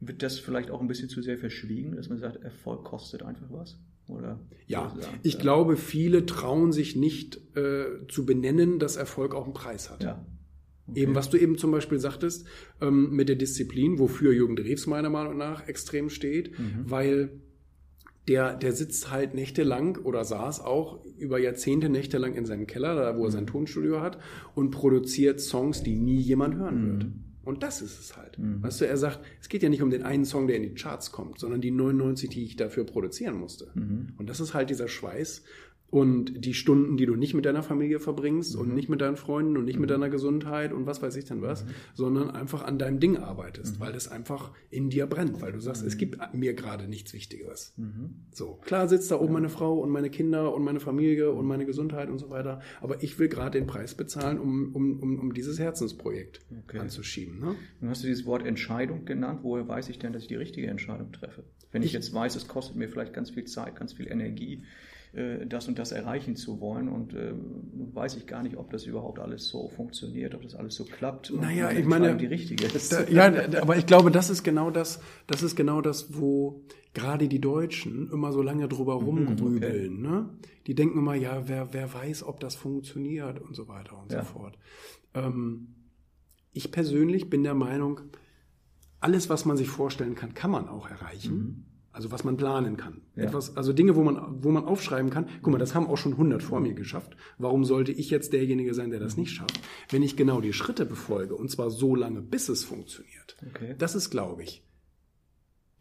Wird 0.00 0.22
das 0.22 0.38
vielleicht 0.38 0.70
auch 0.70 0.80
ein 0.80 0.88
bisschen 0.88 1.08
zu 1.08 1.22
sehr 1.22 1.38
verschwiegen, 1.38 1.96
dass 1.96 2.08
man 2.08 2.18
sagt, 2.18 2.36
Erfolg 2.42 2.84
kostet 2.84 3.22
einfach 3.22 3.46
was? 3.50 3.78
Oder 4.06 4.38
Ja, 4.66 4.92
oder- 4.96 5.06
ich 5.22 5.34
ja. 5.34 5.40
glaube, 5.40 5.76
viele 5.76 6.24
trauen 6.24 6.72
sich 6.72 6.96
nicht 6.96 7.40
äh, 7.56 8.06
zu 8.08 8.24
benennen, 8.24 8.78
dass 8.78 8.96
Erfolg 8.96 9.34
auch 9.34 9.44
einen 9.44 9.54
Preis 9.54 9.90
hat. 9.90 10.02
Ja. 10.04 10.24
Eben, 10.94 11.14
was 11.14 11.28
du 11.28 11.36
eben 11.36 11.58
zum 11.58 11.70
Beispiel 11.70 11.98
sagtest, 11.98 12.46
ähm, 12.80 13.10
mit 13.10 13.28
der 13.28 13.36
Disziplin, 13.36 13.98
wofür 13.98 14.32
Jürgen 14.32 14.56
Drews 14.56 14.86
meiner 14.86 15.10
Meinung 15.10 15.36
nach 15.36 15.68
extrem 15.68 16.08
steht, 16.08 16.58
Mhm. 16.58 16.84
weil 16.86 17.30
der, 18.28 18.54
der 18.54 18.72
sitzt 18.72 19.10
halt 19.10 19.34
nächtelang 19.34 19.96
oder 20.04 20.24
saß 20.24 20.60
auch 20.60 21.04
über 21.18 21.38
Jahrzehnte 21.38 21.88
nächtelang 21.88 22.34
in 22.34 22.44
seinem 22.44 22.66
Keller, 22.66 22.94
da 22.94 23.16
wo 23.16 23.22
er 23.24 23.28
Mhm. 23.28 23.32
sein 23.32 23.46
Tonstudio 23.46 24.00
hat, 24.00 24.18
und 24.54 24.70
produziert 24.70 25.40
Songs, 25.40 25.82
die 25.82 25.96
nie 25.96 26.20
jemand 26.20 26.54
hören 26.56 26.82
Mhm. 26.82 26.92
wird. 26.92 27.06
Und 27.44 27.62
das 27.62 27.80
ist 27.80 27.98
es 27.98 28.14
halt. 28.16 28.36
Weißt 28.38 28.82
du, 28.82 28.86
er 28.86 28.98
sagt, 28.98 29.20
es 29.40 29.48
geht 29.48 29.62
ja 29.62 29.70
nicht 29.70 29.80
um 29.82 29.88
den 29.88 30.02
einen 30.02 30.26
Song, 30.26 30.46
der 30.46 30.56
in 30.56 30.62
die 30.64 30.74
Charts 30.74 31.12
kommt, 31.12 31.38
sondern 31.38 31.62
die 31.62 31.70
99, 31.70 32.28
die 32.28 32.44
ich 32.44 32.56
dafür 32.56 32.84
produzieren 32.84 33.38
musste. 33.38 33.70
Mhm. 33.74 34.08
Und 34.18 34.28
das 34.28 34.38
ist 34.40 34.52
halt 34.52 34.68
dieser 34.68 34.86
Schweiß 34.88 35.42
und 35.90 36.44
die 36.44 36.52
Stunden, 36.52 36.98
die 36.98 37.06
du 37.06 37.14
nicht 37.16 37.32
mit 37.32 37.46
deiner 37.46 37.62
Familie 37.62 37.98
verbringst 37.98 38.54
Mhm. 38.54 38.60
und 38.60 38.74
nicht 38.74 38.90
mit 38.90 39.00
deinen 39.00 39.16
Freunden 39.16 39.56
und 39.56 39.64
nicht 39.64 39.78
mit 39.78 39.88
deiner 39.88 40.10
Gesundheit 40.10 40.72
und 40.74 40.84
was 40.84 41.00
weiß 41.00 41.16
ich 41.16 41.24
denn 41.24 41.38
Mhm. 41.38 41.42
was, 41.42 41.64
sondern 41.94 42.30
einfach 42.30 42.62
an 42.64 42.78
deinem 42.78 43.00
Ding 43.00 43.16
arbeitest, 43.16 43.80
weil 43.80 43.92
das 43.94 44.06
einfach 44.08 44.52
in 44.70 44.90
dir 44.90 45.06
brennt, 45.06 45.40
weil 45.40 45.52
du 45.52 45.60
sagst, 45.60 45.82
Mhm. 45.82 45.88
es 45.88 45.96
gibt 45.96 46.18
mir 46.34 46.52
gerade 46.52 46.88
nichts 46.88 47.14
Wichtigeres. 47.14 47.74
So, 48.32 48.58
klar 48.64 48.86
sitzt 48.86 49.10
da 49.10 49.18
oben 49.18 49.32
meine 49.32 49.48
Frau 49.48 49.78
und 49.78 49.88
meine 49.88 50.10
Kinder 50.10 50.54
und 50.54 50.62
meine 50.62 50.80
Familie 50.80 51.30
und 51.32 51.46
meine 51.46 51.64
Gesundheit 51.64 52.10
und 52.10 52.18
so 52.18 52.28
weiter, 52.28 52.60
aber 52.82 53.02
ich 53.02 53.18
will 53.18 53.28
gerade 53.28 53.58
den 53.58 53.66
Preis 53.66 53.94
bezahlen, 53.94 54.38
um, 54.38 54.74
um, 54.74 55.00
um, 55.00 55.18
um 55.18 55.32
dieses 55.32 55.58
Herzensprojekt 55.58 56.40
Okay. 56.66 56.80
anzuschieben. 56.80 57.38
Ne? 57.40 57.54
Nun 57.80 57.90
hast 57.90 58.02
du 58.02 58.08
dieses 58.08 58.26
Wort 58.26 58.44
Entscheidung 58.44 59.06
genannt. 59.06 59.40
Woher 59.42 59.66
weiß 59.66 59.88
ich 59.88 59.98
denn, 59.98 60.12
dass 60.12 60.22
ich 60.22 60.28
die 60.28 60.34
richtige 60.36 60.66
Entscheidung 60.66 61.12
treffe? 61.12 61.44
Wenn 61.72 61.82
ich, 61.82 61.88
Ich- 61.88 61.92
jetzt 61.94 62.12
weiß, 62.14 62.34
es 62.36 62.48
kostet 62.48 62.76
mir 62.76 62.88
vielleicht 62.88 63.12
ganz 63.14 63.30
viel 63.30 63.44
Zeit, 63.44 63.76
ganz 63.76 63.92
viel 63.94 64.08
Energie, 64.08 64.62
das 65.46 65.68
und 65.68 65.78
das 65.78 65.92
erreichen 65.92 66.36
zu 66.36 66.60
wollen 66.60 66.88
und 66.88 67.14
äh, 67.14 67.32
nun 67.32 67.94
weiß 67.94 68.16
ich 68.16 68.26
gar 68.26 68.42
nicht, 68.42 68.56
ob 68.56 68.70
das 68.70 68.84
überhaupt 68.84 69.18
alles 69.18 69.48
so 69.48 69.68
funktioniert, 69.68 70.34
ob 70.34 70.42
das 70.42 70.54
alles 70.54 70.74
so 70.74 70.84
klappt. 70.84 71.32
Naja, 71.32 71.70
ich 71.70 71.86
meine, 71.86 72.16
die 72.16 72.26
richtige 72.26 72.66
ist. 72.66 72.92
Da, 72.92 73.04
ja, 73.08 73.32
aber 73.60 73.76
ich 73.76 73.86
glaube, 73.86 74.10
das 74.10 74.28
ist 74.28 74.44
genau 74.44 74.70
das, 74.70 75.00
das 75.26 75.42
ist 75.42 75.56
genau 75.56 75.80
das, 75.80 76.18
wo 76.18 76.62
gerade 76.94 77.28
die 77.28 77.40
Deutschen 77.40 78.10
immer 78.12 78.32
so 78.32 78.42
lange 78.42 78.68
drüber 78.68 78.94
rumgrübeln. 78.94 80.00
Ne? 80.00 80.28
Die 80.66 80.74
denken 80.74 80.98
immer, 80.98 81.14
ja, 81.14 81.48
wer, 81.48 81.72
wer 81.72 81.92
weiß, 81.92 82.24
ob 82.24 82.40
das 82.40 82.54
funktioniert 82.54 83.40
und 83.40 83.54
so 83.54 83.68
weiter 83.68 83.98
und 84.00 84.12
Ja. 84.12 84.22
so 84.22 84.26
fort. 84.32 84.58
Ähm, 85.14 85.74
ich 86.52 86.70
persönlich 86.70 87.30
bin 87.30 87.44
der 87.44 87.54
Meinung, 87.54 88.00
alles, 89.00 89.30
was 89.30 89.44
man 89.44 89.56
sich 89.56 89.68
vorstellen 89.68 90.14
kann, 90.14 90.34
kann 90.34 90.50
man 90.50 90.68
auch 90.68 90.88
erreichen. 90.90 91.66
Also 91.90 92.12
was 92.12 92.22
man 92.22 92.36
planen 92.36 92.76
kann. 92.76 93.00
Ja. 93.16 93.24
Etwas, 93.24 93.56
also 93.56 93.72
Dinge, 93.72 93.96
wo 93.96 94.04
man, 94.04 94.44
wo 94.44 94.50
man 94.50 94.64
aufschreiben 94.64 95.10
kann. 95.10 95.28
Guck 95.42 95.52
mal, 95.52 95.58
das 95.58 95.74
haben 95.74 95.86
auch 95.86 95.96
schon 95.96 96.12
100 96.12 96.42
vor 96.42 96.60
mir 96.60 96.74
geschafft. 96.74 97.16
Warum 97.38 97.64
sollte 97.64 97.92
ich 97.92 98.10
jetzt 98.10 98.32
derjenige 98.32 98.74
sein, 98.74 98.90
der 98.90 99.00
das 99.00 99.16
nicht 99.16 99.32
schafft? 99.32 99.60
Wenn 99.90 100.02
ich 100.02 100.16
genau 100.16 100.40
die 100.40 100.52
Schritte 100.52 100.86
befolge 100.86 101.34
und 101.34 101.50
zwar 101.50 101.70
so 101.70 101.94
lange, 101.96 102.20
bis 102.20 102.48
es 102.48 102.62
funktioniert. 102.62 103.36
Okay. 103.48 103.74
Das 103.78 103.94
ist, 103.94 104.10
glaube 104.10 104.42
ich, 104.42 104.62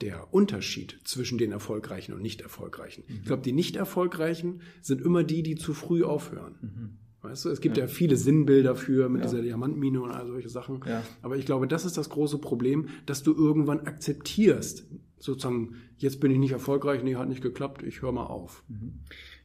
der 0.01 0.33
Unterschied 0.33 0.99
zwischen 1.03 1.37
den 1.37 1.51
Erfolgreichen 1.51 2.13
und 2.13 2.21
nicht 2.21 2.41
Erfolgreichen. 2.41 3.03
Ich 3.07 3.25
glaube, 3.25 3.41
die 3.41 3.51
nicht 3.53 3.75
Erfolgreichen 3.75 4.61
sind 4.81 5.01
immer 5.01 5.23
die, 5.23 5.43
die 5.43 5.55
zu 5.55 5.73
früh 5.73 6.03
aufhören. 6.03 6.99
Weißt 7.21 7.45
du, 7.45 7.49
es 7.49 7.61
gibt 7.61 7.77
ja, 7.77 7.87
viele 7.87 8.15
Sinnbilder 8.15 8.75
für 8.75 9.09
mit 9.09 9.21
Ja. 9.21 9.27
dieser 9.27 9.41
Diamantmine 9.41 9.99
und 10.01 10.11
all 10.11 10.27
solche 10.27 10.49
Sachen. 10.49 10.81
Ja. 10.87 11.03
Aber 11.23 11.35
ich 11.35 11.45
glaube, 11.45 11.67
das 11.67 11.83
ist 11.83 11.97
das 11.97 12.09
große 12.09 12.37
Problem, 12.37 12.89
dass 13.07 13.23
du 13.23 13.33
irgendwann 13.35 13.81
akzeptierst, 13.81 14.85
sozusagen, 15.19 15.75
jetzt 15.97 16.19
bin 16.19 16.31
ich 16.31 16.37
nicht 16.37 16.51
erfolgreich, 16.51 17.03
nee, 17.03 17.15
hat 17.15 17.29
nicht 17.29 17.41
geklappt, 17.41 17.83
ich 17.83 18.01
höre 18.01 18.11
mal 18.11 18.25
auf. 18.25 18.63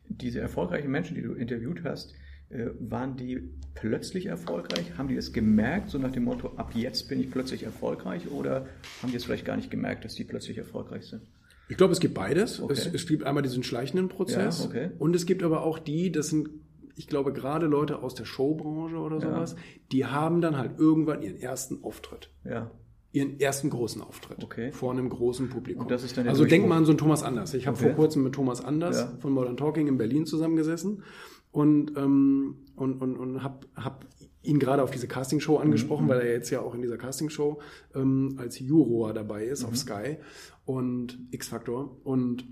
Diese 0.08 0.40
erfolgreichen 0.40 0.90
Menschen, 0.90 1.14
die 1.14 1.22
du 1.22 1.32
interviewt 1.32 1.82
hast, 1.84 2.14
äh, 2.52 2.70
waren 2.80 3.16
die 3.16 3.50
plötzlich 3.74 4.26
erfolgreich? 4.26 4.98
Haben 4.98 5.08
die 5.08 5.16
das 5.16 5.32
gemerkt, 5.32 5.90
so 5.90 5.98
nach 5.98 6.12
dem 6.12 6.24
Motto, 6.24 6.52
ab 6.56 6.72
jetzt 6.74 7.08
bin 7.08 7.20
ich 7.20 7.30
plötzlich 7.30 7.62
erfolgreich? 7.62 8.30
Oder 8.30 8.66
haben 9.00 9.10
die 9.10 9.16
es 9.16 9.24
vielleicht 9.24 9.46
gar 9.46 9.56
nicht 9.56 9.70
gemerkt, 9.70 10.04
dass 10.04 10.14
die 10.14 10.24
plötzlich 10.24 10.58
erfolgreich 10.58 11.06
sind? 11.06 11.22
Ich 11.68 11.78
glaube, 11.78 11.92
es 11.92 12.00
gibt 12.00 12.12
beides. 12.12 12.60
Okay. 12.60 12.74
Es, 12.74 12.86
es 12.86 13.06
gibt 13.06 13.24
einmal 13.24 13.42
diesen 13.42 13.62
schleichenden 13.62 14.08
Prozess 14.08 14.60
Ja, 14.60 14.66
okay. 14.66 14.90
und 14.98 15.16
es 15.16 15.24
gibt 15.24 15.42
aber 15.42 15.62
auch 15.62 15.78
die, 15.78 16.12
das 16.12 16.28
sind, 16.28 16.50
ich 16.96 17.06
glaube, 17.06 17.32
gerade 17.32 17.66
Leute 17.66 18.02
aus 18.02 18.14
der 18.14 18.26
Showbranche 18.26 18.96
oder 18.96 19.20
sowas, 19.20 19.56
die 19.90 20.04
haben 20.04 20.42
dann 20.42 20.58
halt 20.58 20.78
irgendwann 20.78 21.22
ihren 21.22 21.36
ersten 21.38 21.82
Auftritt. 21.82 22.28
Ja. 22.44 22.70
Ihren 23.12 23.38
ersten 23.38 23.68
großen 23.68 24.00
Auftritt 24.00 24.42
Okay. 24.42 24.72
vor 24.72 24.90
einem 24.90 25.08
großen 25.10 25.48
Publikum. 25.50 25.86
Also 26.26 26.44
denk 26.46 26.66
mal 26.66 26.78
an 26.78 26.84
so 26.86 26.92
einen 26.92 26.98
Thomas 26.98 27.22
Anders. 27.22 27.52
Ich 27.54 27.66
habe 27.66 27.76
Okay. 27.76 27.88
vor 27.88 27.94
kurzem 27.94 28.22
mit 28.22 28.34
Thomas 28.34 28.64
Anders 28.64 28.96
Ja. 29.00 29.12
von 29.20 29.32
Modern 29.32 29.56
Talking 29.58 29.86
in 29.86 29.98
Berlin 29.98 30.24
zusammengesessen 30.24 31.02
und, 31.50 31.92
ähm, 31.96 32.56
und, 32.74 32.94
und, 33.02 33.16
und 33.18 33.42
habe 33.42 33.66
hab 33.76 34.06
ihn 34.42 34.58
gerade 34.58 34.82
auf 34.82 34.90
diese 34.90 35.06
Castingshow 35.06 35.56
Mhm, 35.56 35.62
angesprochen, 35.62 36.08
weil 36.08 36.20
er 36.20 36.32
jetzt 36.32 36.48
ja 36.50 36.60
auch 36.62 36.74
in 36.74 36.80
dieser 36.82 36.96
Castingshow 36.96 37.60
ähm, 37.94 38.34
als 38.38 38.58
Juror 38.58 39.12
dabei 39.12 39.44
ist 39.44 39.62
Mhm. 39.62 39.68
auf 39.68 39.76
Sky 39.76 40.16
und 40.64 41.18
X-Factor. 41.30 41.98
Und 42.04 42.44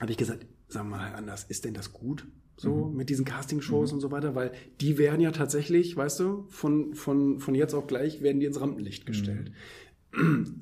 habe 0.00 0.12
ich 0.12 0.16
gesagt, 0.16 0.46
sag 0.68 0.88
mal, 0.88 1.00
Herr 1.10 1.16
Anders, 1.18 1.44
ist 1.44 1.64
denn 1.64 1.74
das 1.74 1.92
gut? 1.92 2.26
So 2.56 2.86
Mhm. 2.86 2.96
mit 2.96 3.08
diesen 3.08 3.24
Castingshows 3.24 3.92
und 3.92 4.00
so 4.00 4.10
weiter, 4.10 4.34
weil 4.34 4.50
die 4.80 4.98
werden 4.98 5.20
ja 5.20 5.30
tatsächlich, 5.32 5.96
weißt 5.96 6.18
du, 6.20 6.44
von, 6.48 6.94
von, 6.94 7.38
von 7.40 7.54
jetzt 7.54 7.72
auf 7.74 7.86
gleich 7.86 8.20
werden 8.22 8.40
die 8.40 8.46
ins 8.46 8.60
Rampenlicht 8.60 9.06
gestellt. 9.06 9.52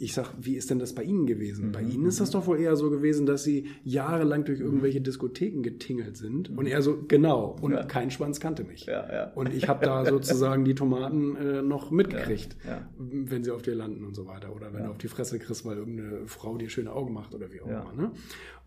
Ich 0.00 0.12
sag, 0.12 0.32
wie 0.40 0.56
ist 0.56 0.70
denn 0.70 0.80
das 0.80 0.92
bei 0.92 1.04
Ihnen 1.04 1.24
gewesen? 1.24 1.70
Bei 1.70 1.80
Ihnen 1.80 2.06
ist 2.06 2.18
das 2.20 2.30
doch 2.30 2.48
wohl 2.48 2.58
eher 2.58 2.74
so 2.74 2.90
gewesen, 2.90 3.26
dass 3.26 3.44
Sie 3.44 3.66
jahrelang 3.84 4.44
durch 4.44 4.58
irgendwelche 4.58 5.00
Diskotheken 5.00 5.62
getingelt 5.62 6.16
sind. 6.16 6.50
Und 6.58 6.66
er 6.66 6.82
so, 6.82 6.98
genau. 7.06 7.56
Und 7.60 7.72
Ja. 7.72 7.84
kein 7.84 8.10
Schwanz 8.10 8.40
kannte 8.40 8.64
mich. 8.64 8.86
Ja, 8.86 9.06
ja. 9.10 9.32
Und 9.36 9.54
ich 9.54 9.68
habe 9.68 9.84
da 9.84 10.04
sozusagen 10.10 10.64
die 10.64 10.74
Tomaten 10.74 11.36
äh, 11.36 11.62
noch 11.62 11.92
mitgekriegt, 11.92 12.56
wenn 12.98 13.44
sie 13.44 13.52
auf 13.52 13.62
dir 13.62 13.76
landen 13.76 14.04
und 14.04 14.14
so 14.16 14.26
weiter. 14.26 14.54
Oder 14.54 14.72
wenn 14.74 14.82
du 14.84 14.90
auf 14.90 14.98
die 14.98 15.08
Fresse 15.08 15.38
kriegst, 15.38 15.64
weil 15.64 15.76
irgendeine 15.78 16.26
Frau 16.26 16.58
dir 16.58 16.68
schöne 16.68 16.92
Augen 16.92 17.14
macht 17.14 17.32
oder 17.32 17.52
wie 17.52 17.60
auch 17.60 17.68
immer. 17.68 17.92
Ne? 17.96 18.10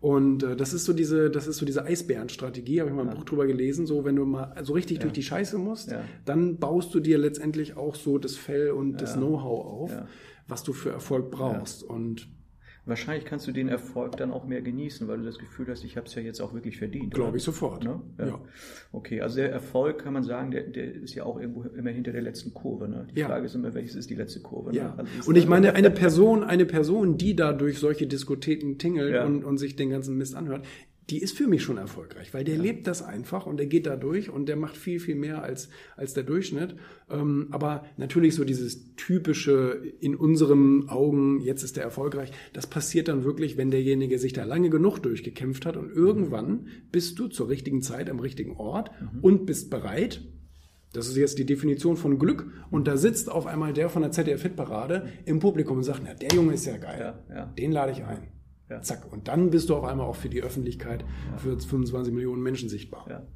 Und 0.00 0.42
äh, 0.42 0.56
das 0.56 0.72
ist 0.72 0.86
so 0.86 0.94
diese, 0.94 1.28
das 1.30 1.46
ist 1.46 1.58
so 1.58 1.66
diese 1.66 1.84
Eisbärenstrategie, 1.84 2.80
habe 2.80 2.88
ich 2.88 2.96
mal 2.96 3.06
ein 3.06 3.14
Buch 3.14 3.24
drüber 3.24 3.46
gelesen. 3.46 3.86
So, 3.86 4.06
wenn 4.06 4.16
du 4.16 4.24
mal 4.24 4.54
so 4.62 4.72
richtig 4.72 5.00
durch 5.00 5.12
die 5.12 5.22
Scheiße 5.22 5.58
musst, 5.58 5.92
dann 6.24 6.56
baust 6.56 6.94
du 6.94 7.00
dir 7.00 7.18
letztendlich 7.18 7.76
auch 7.76 7.94
so 7.94 8.16
das 8.16 8.36
Fell 8.36 8.70
und 8.70 9.02
das 9.02 9.14
Know-how 9.14 9.66
auf. 9.66 9.90
Was 10.50 10.62
du 10.62 10.72
für 10.72 10.90
Erfolg 10.90 11.30
brauchst. 11.30 11.82
Und 11.82 12.28
Wahrscheinlich 12.86 13.26
kannst 13.26 13.46
du 13.46 13.52
den 13.52 13.68
Erfolg 13.68 14.16
dann 14.16 14.32
auch 14.32 14.46
mehr 14.46 14.62
genießen, 14.62 15.06
weil 15.06 15.18
du 15.18 15.24
das 15.24 15.38
Gefühl 15.38 15.66
hast, 15.68 15.84
ich 15.84 15.98
habe 15.98 16.06
es 16.06 16.14
ja 16.14 16.22
jetzt 16.22 16.40
auch 16.40 16.54
wirklich 16.54 16.78
verdient. 16.78 17.12
glaube 17.12 17.36
ich 17.36 17.42
sofort. 17.42 17.84
Ne? 17.84 18.00
Ja. 18.18 18.26
Ja. 18.28 18.40
Okay, 18.90 19.20
also 19.20 19.36
der 19.36 19.52
Erfolg 19.52 20.02
kann 20.02 20.14
man 20.14 20.24
sagen, 20.24 20.50
der, 20.50 20.62
der 20.62 20.94
ist 20.94 21.14
ja 21.14 21.24
auch 21.24 21.38
irgendwo 21.38 21.62
immer 21.64 21.90
hinter 21.90 22.10
der 22.12 22.22
letzten 22.22 22.54
Kurve. 22.54 22.88
Ne? 22.88 23.06
Die 23.14 23.20
Ja. 23.20 23.26
Frage 23.26 23.44
ist 23.46 23.54
immer, 23.54 23.74
welches 23.74 23.94
ist 23.96 24.08
die 24.08 24.14
letzte 24.14 24.40
Kurve? 24.40 24.74
Ja. 24.74 24.94
Ne? 24.96 25.04
Also 25.18 25.28
und 25.28 25.36
ich 25.36 25.46
meine, 25.46 25.74
eine 25.74 25.90
Person, 25.90 26.42
eine 26.42 26.64
Person, 26.64 27.18
die 27.18 27.36
da 27.36 27.52
durch 27.52 27.78
solche 27.78 28.06
Diskotheken 28.06 28.76
tingelt 28.78 29.12
Ja. 29.14 29.24
und, 29.26 29.44
und 29.44 29.58
sich 29.58 29.76
den 29.76 29.90
ganzen 29.90 30.16
Mist 30.16 30.34
anhört, 30.34 30.64
die 31.10 31.18
ist 31.18 31.36
für 31.36 31.46
mich 31.46 31.62
schon 31.62 31.76
erfolgreich, 31.76 32.32
weil 32.32 32.44
der 32.44 32.56
lebt 32.56 32.86
das 32.86 33.02
einfach 33.02 33.46
und 33.46 33.56
der 33.56 33.66
geht 33.66 33.86
da 33.86 33.96
durch 33.96 34.30
und 34.30 34.48
der 34.48 34.56
macht 34.56 34.76
viel, 34.76 35.00
viel 35.00 35.16
mehr 35.16 35.42
als, 35.42 35.68
als 35.96 36.14
der 36.14 36.22
Durchschnitt. 36.22 36.76
Ähm, 37.10 37.48
aber 37.50 37.84
natürlich 37.96 38.34
so 38.34 38.44
dieses 38.44 38.94
typische 38.94 39.82
in 40.00 40.14
unseren 40.14 40.88
Augen, 40.88 41.40
jetzt 41.40 41.62
ist 41.62 41.76
der 41.76 41.84
erfolgreich, 41.84 42.32
das 42.52 42.66
passiert 42.66 43.08
dann 43.08 43.24
wirklich, 43.24 43.56
wenn 43.56 43.70
derjenige 43.70 44.18
sich 44.18 44.32
da 44.32 44.44
lange 44.44 44.70
genug 44.70 45.00
durchgekämpft 45.00 45.66
hat 45.66 45.76
und 45.76 45.90
irgendwann 45.90 46.68
bist 46.92 47.18
du 47.18 47.28
zur 47.28 47.48
richtigen 47.48 47.82
Zeit 47.82 48.08
am 48.08 48.20
richtigen 48.20 48.56
Ort 48.56 48.90
und 49.20 49.46
bist 49.46 49.70
bereit, 49.70 50.22
Das 50.92 51.06
ist 51.06 51.16
jetzt 51.16 51.38
die 51.38 51.46
Definition 51.46 51.96
von 51.96 52.18
Glück. 52.18 52.50
Und 52.70 52.88
da 52.88 52.96
sitzt 52.96 53.30
auf 53.30 53.46
einmal 53.46 53.72
der 53.72 53.88
von 53.90 54.02
der 54.02 54.10
ZDF-Hitparade 54.10 55.08
im 55.24 55.38
Publikum 55.38 55.76
und 55.78 55.84
sagt, 55.84 56.02
na, 56.04 56.14
der 56.14 56.30
Junge 56.30 56.54
ist 56.54 56.66
ja 56.66 56.78
geil. 56.78 57.14
Ja, 57.28 57.34
ja. 57.34 57.46
Den 57.46 57.70
lade 57.70 57.92
ich 57.92 58.02
ein. 58.02 58.39
Ja. 58.70 58.80
Zack. 58.82 59.12
Und 59.12 59.28
dann 59.28 59.50
bist 59.50 59.68
du 59.68 59.74
auf 59.76 59.84
einmal 59.84 60.06
auch 60.06 60.16
für 60.16 60.28
die 60.28 60.42
Öffentlichkeit, 60.42 61.04
für 61.38 61.58
25 61.58 62.12
Millionen 62.14 62.42
Menschen 62.42 62.68
sichtbar. 62.68 63.06
Ja. 63.10 63.26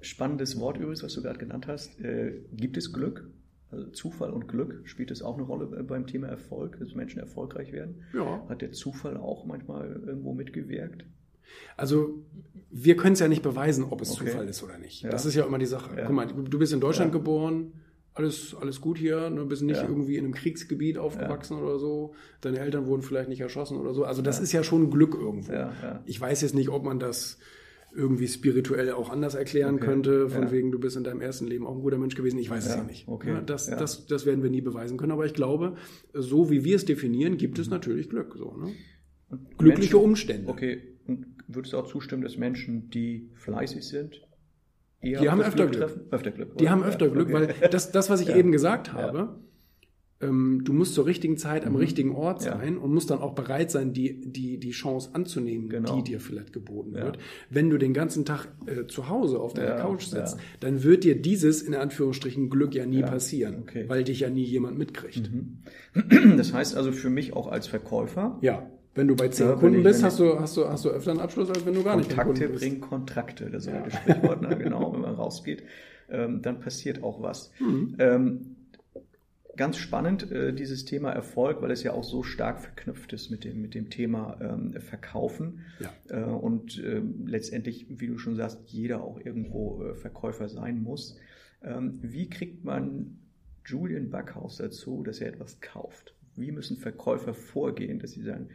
Spannendes 0.00 0.58
Wort 0.58 0.78
übrigens, 0.78 1.02
was 1.02 1.14
du 1.14 1.22
gerade 1.22 1.38
genannt 1.38 1.66
hast. 1.68 2.00
Äh, 2.00 2.40
gibt 2.52 2.76
es 2.76 2.92
Glück? 2.92 3.30
Also 3.70 3.86
Zufall 3.90 4.30
und 4.30 4.48
Glück 4.48 4.80
spielt 4.84 5.12
es 5.12 5.22
auch 5.22 5.34
eine 5.34 5.44
Rolle 5.44 5.66
beim 5.84 6.06
Thema 6.08 6.26
Erfolg, 6.26 6.78
dass 6.80 6.94
Menschen 6.94 7.20
erfolgreich 7.20 7.70
werden? 7.72 8.02
Ja. 8.12 8.44
Hat 8.48 8.62
der 8.62 8.72
Zufall 8.72 9.16
auch 9.16 9.44
manchmal 9.44 10.02
irgendwo 10.06 10.32
mitgewirkt? 10.34 11.04
Also 11.76 12.24
wir 12.70 12.96
können 12.96 13.12
es 13.12 13.20
ja 13.20 13.28
nicht 13.28 13.42
beweisen, 13.42 13.84
ob 13.84 14.00
es 14.00 14.12
Okay. 14.12 14.30
Zufall 14.30 14.48
ist 14.48 14.62
oder 14.62 14.78
nicht. 14.78 15.02
Ja. 15.02 15.10
Das 15.10 15.24
ist 15.24 15.34
ja 15.34 15.44
immer 15.44 15.58
die 15.58 15.66
Sache. 15.66 15.96
Ja. 15.96 16.06
Guck 16.06 16.14
mal, 16.16 16.26
du 16.26 16.58
bist 16.58 16.72
in 16.72 16.80
Deutschland 16.80 17.12
Ja. 17.12 17.18
geboren, 17.18 17.72
alles, 18.20 18.54
alles 18.60 18.80
gut 18.80 18.98
hier, 18.98 19.30
du 19.30 19.46
bist 19.46 19.62
nicht 19.62 19.82
Ja. 19.82 19.88
irgendwie 19.88 20.16
in 20.16 20.24
einem 20.24 20.34
Kriegsgebiet 20.34 20.98
aufgewachsen 20.98 21.58
oder 21.58 21.78
so, 21.78 22.14
deine 22.40 22.58
Eltern 22.60 22.86
wurden 22.86 23.02
vielleicht 23.02 23.28
nicht 23.28 23.40
erschossen 23.40 23.78
oder 23.78 23.94
so. 23.94 24.04
Also 24.04 24.22
das 24.22 24.40
ist 24.40 24.52
ja 24.52 24.62
schon 24.62 24.90
Glück 24.90 25.14
irgendwo. 25.14 25.52
Ja, 25.52 25.72
ja. 25.82 26.02
Ich 26.06 26.20
weiß 26.20 26.42
jetzt 26.42 26.54
nicht, 26.54 26.68
ob 26.68 26.84
man 26.84 26.98
das 26.98 27.38
irgendwie 27.92 28.28
spirituell 28.28 28.92
auch 28.92 29.10
anders 29.10 29.34
erklären 29.34 29.74
Okay. 29.76 29.86
könnte, 29.86 30.28
von 30.28 30.44
Ja. 30.44 30.52
wegen, 30.52 30.70
du 30.70 30.78
bist 30.78 30.96
in 30.96 31.02
deinem 31.02 31.20
ersten 31.20 31.46
Leben 31.48 31.66
auch 31.66 31.74
ein 31.74 31.80
guter 31.82 31.98
Mensch 31.98 32.14
gewesen. 32.14 32.38
Ich 32.38 32.48
weiß 32.48 32.64
es 32.66 32.70
Ja, 32.72 32.78
ja 32.78 32.84
nicht. 32.84 33.08
okay. 33.08 33.30
Ja, 33.30 33.40
das, 33.40 33.68
Ja. 33.68 33.76
Das, 33.76 34.06
das 34.06 34.26
werden 34.26 34.44
wir 34.44 34.50
nie 34.50 34.60
beweisen 34.60 34.96
können. 34.96 35.10
Aber 35.10 35.26
ich 35.26 35.34
glaube, 35.34 35.74
so 36.14 36.50
wie 36.50 36.62
wir 36.64 36.76
es 36.76 36.84
definieren, 36.84 37.36
gibt 37.36 37.58
es 37.58 37.68
natürlich 37.68 38.08
Glück. 38.08 38.36
So, 38.38 38.54
ne? 38.56 38.72
Glückliche 39.58 39.94
Menschen- 39.96 40.10
Umstände. 40.10 40.48
Okay, 40.48 40.82
und 41.08 41.26
würdest 41.48 41.72
du 41.72 41.78
auch 41.78 41.88
zustimmen, 41.88 42.22
dass 42.22 42.36
Menschen, 42.36 42.90
die 42.90 43.30
fleißig 43.34 43.82
sind, 43.82 44.20
Die 45.02 45.16
auf 45.18 45.28
haben 45.28 45.40
öfter 45.40 45.66
Glück 45.66 45.90
Glück. 45.92 46.06
Öfter 46.12 46.30
Glück. 46.30 46.58
Die 46.58 46.64
oder? 46.64 46.70
haben 46.72 46.82
öfter 46.84 47.06
Ja, 47.06 47.12
Glück, 47.12 47.28
okay. 47.34 47.54
weil 47.62 47.68
das, 47.70 47.90
das 47.92 48.10
was 48.10 48.20
ich 48.20 48.28
Ja. 48.30 48.36
eben 48.36 48.52
gesagt 48.52 48.92
habe, 48.92 49.36
ähm, 50.22 50.60
du 50.64 50.74
musst 50.74 50.92
zur 50.94 51.06
richtigen 51.06 51.38
Zeit 51.38 51.64
am 51.66 51.74
richtigen 51.76 52.14
Ort 52.14 52.40
Mhm. 52.40 52.44
Sein 52.44 52.76
und 52.78 52.92
musst 52.92 53.08
dann 53.08 53.20
auch 53.20 53.34
bereit 53.34 53.70
sein, 53.70 53.94
die, 53.94 54.20
die, 54.20 54.58
die 54.58 54.70
Chance 54.72 55.10
anzunehmen, 55.14 55.70
Genau. 55.70 55.96
die 55.96 56.02
dir 56.02 56.20
vielleicht 56.20 56.52
geboten 56.52 56.92
wird. 56.92 57.16
Wenn 57.48 57.70
du 57.70 57.78
den 57.78 57.94
ganzen 57.94 58.26
Tag 58.26 58.48
äh, 58.66 58.86
zu 58.86 59.08
Hause 59.08 59.38
auf 59.40 59.54
deiner 59.54 59.76
Couch 59.76 60.04
sitzt, 60.04 60.36
dann 60.60 60.82
wird 60.82 61.04
dir 61.04 61.20
dieses 61.20 61.62
in 61.62 61.74
Anführungsstrichen 61.74 62.50
Glück 62.50 62.74
ja 62.74 62.84
nie 62.84 63.00
passieren, 63.00 63.60
okay. 63.62 63.84
Mhm. 63.84 63.88
weil 63.88 64.04
dich 64.04 64.20
ja 64.20 64.28
nie 64.28 64.44
jemand 64.44 64.76
mitkriegt. 64.76 65.30
Das 66.36 66.52
heißt 66.52 66.76
also 66.76 66.92
für 66.92 67.08
mich 67.10 67.32
auch 67.32 67.48
als 67.48 67.66
Verkäufer, 67.66 68.38
Ja. 68.42 68.70
Wenn 68.94 69.06
du 69.08 69.14
bei 69.16 69.28
zehn 69.28 69.48
Ja, 69.48 69.54
Kunden 69.54 69.78
ich- 69.78 69.84
bist, 69.84 70.02
hast 70.02 70.18
du, 70.18 70.38
hast, 70.40 70.56
du, 70.56 70.68
hast 70.68 70.84
du 70.84 70.90
öfter 70.90 71.12
einen 71.12 71.20
Abschluss, 71.20 71.48
als 71.48 71.64
wenn 71.64 71.74
du 71.74 71.82
gar 71.84 71.96
nicht 71.96 72.08
Kontakte 72.10 72.32
Kunden 72.32 72.52
bist. 72.52 72.60
bringen 72.64 72.80
Kontrakte, 72.80 73.50
das 73.50 73.66
ist 73.66 73.72
ja. 73.72 73.82
das 73.82 73.94
Sprichwort, 73.94 74.42
ne? 74.42 74.56
genau, 74.58 74.92
wenn 74.92 75.00
man 75.02 75.14
rausgeht, 75.14 75.62
ähm, 76.10 76.42
dann 76.42 76.60
passiert 76.60 77.02
auch 77.02 77.22
was. 77.22 77.52
Mhm. 77.60 77.94
Ähm, 77.98 78.56
ganz 79.56 79.76
spannend, 79.76 80.30
äh, 80.32 80.52
dieses 80.52 80.84
Thema 80.86 81.12
Erfolg, 81.12 81.62
weil 81.62 81.70
es 81.70 81.82
ja 81.82 81.92
auch 81.92 82.02
so 82.04 82.22
stark 82.22 82.60
verknüpft 82.60 83.12
ist 83.12 83.30
mit 83.30 83.44
dem, 83.44 83.62
mit 83.62 83.74
dem 83.74 83.90
Thema 83.90 84.36
ähm, 84.40 84.72
Verkaufen. 84.80 85.60
Ja. 85.78 85.92
Äh, 86.08 86.24
und 86.24 86.82
ähm, 86.84 87.26
letztendlich, 87.26 87.86
wie 87.88 88.06
du 88.08 88.18
schon 88.18 88.34
sagst, 88.36 88.58
jeder 88.66 89.02
auch 89.04 89.20
irgendwo 89.24 89.84
äh, 89.84 89.94
Verkäufer 89.94 90.48
sein 90.48 90.82
muss. 90.82 91.16
Ähm, 91.62 91.98
wie 92.02 92.28
kriegt 92.28 92.64
man 92.64 93.18
Julian 93.66 94.10
Backhaus 94.10 94.56
dazu, 94.56 95.02
dass 95.04 95.20
er 95.20 95.28
etwas 95.28 95.60
kauft? 95.60 96.14
Wie 96.36 96.52
müssen 96.52 96.76
Verkäufer 96.76 97.34
vorgehen, 97.34 97.98
dass 97.98 98.12
sie 98.12 98.22
sagen, 98.22 98.48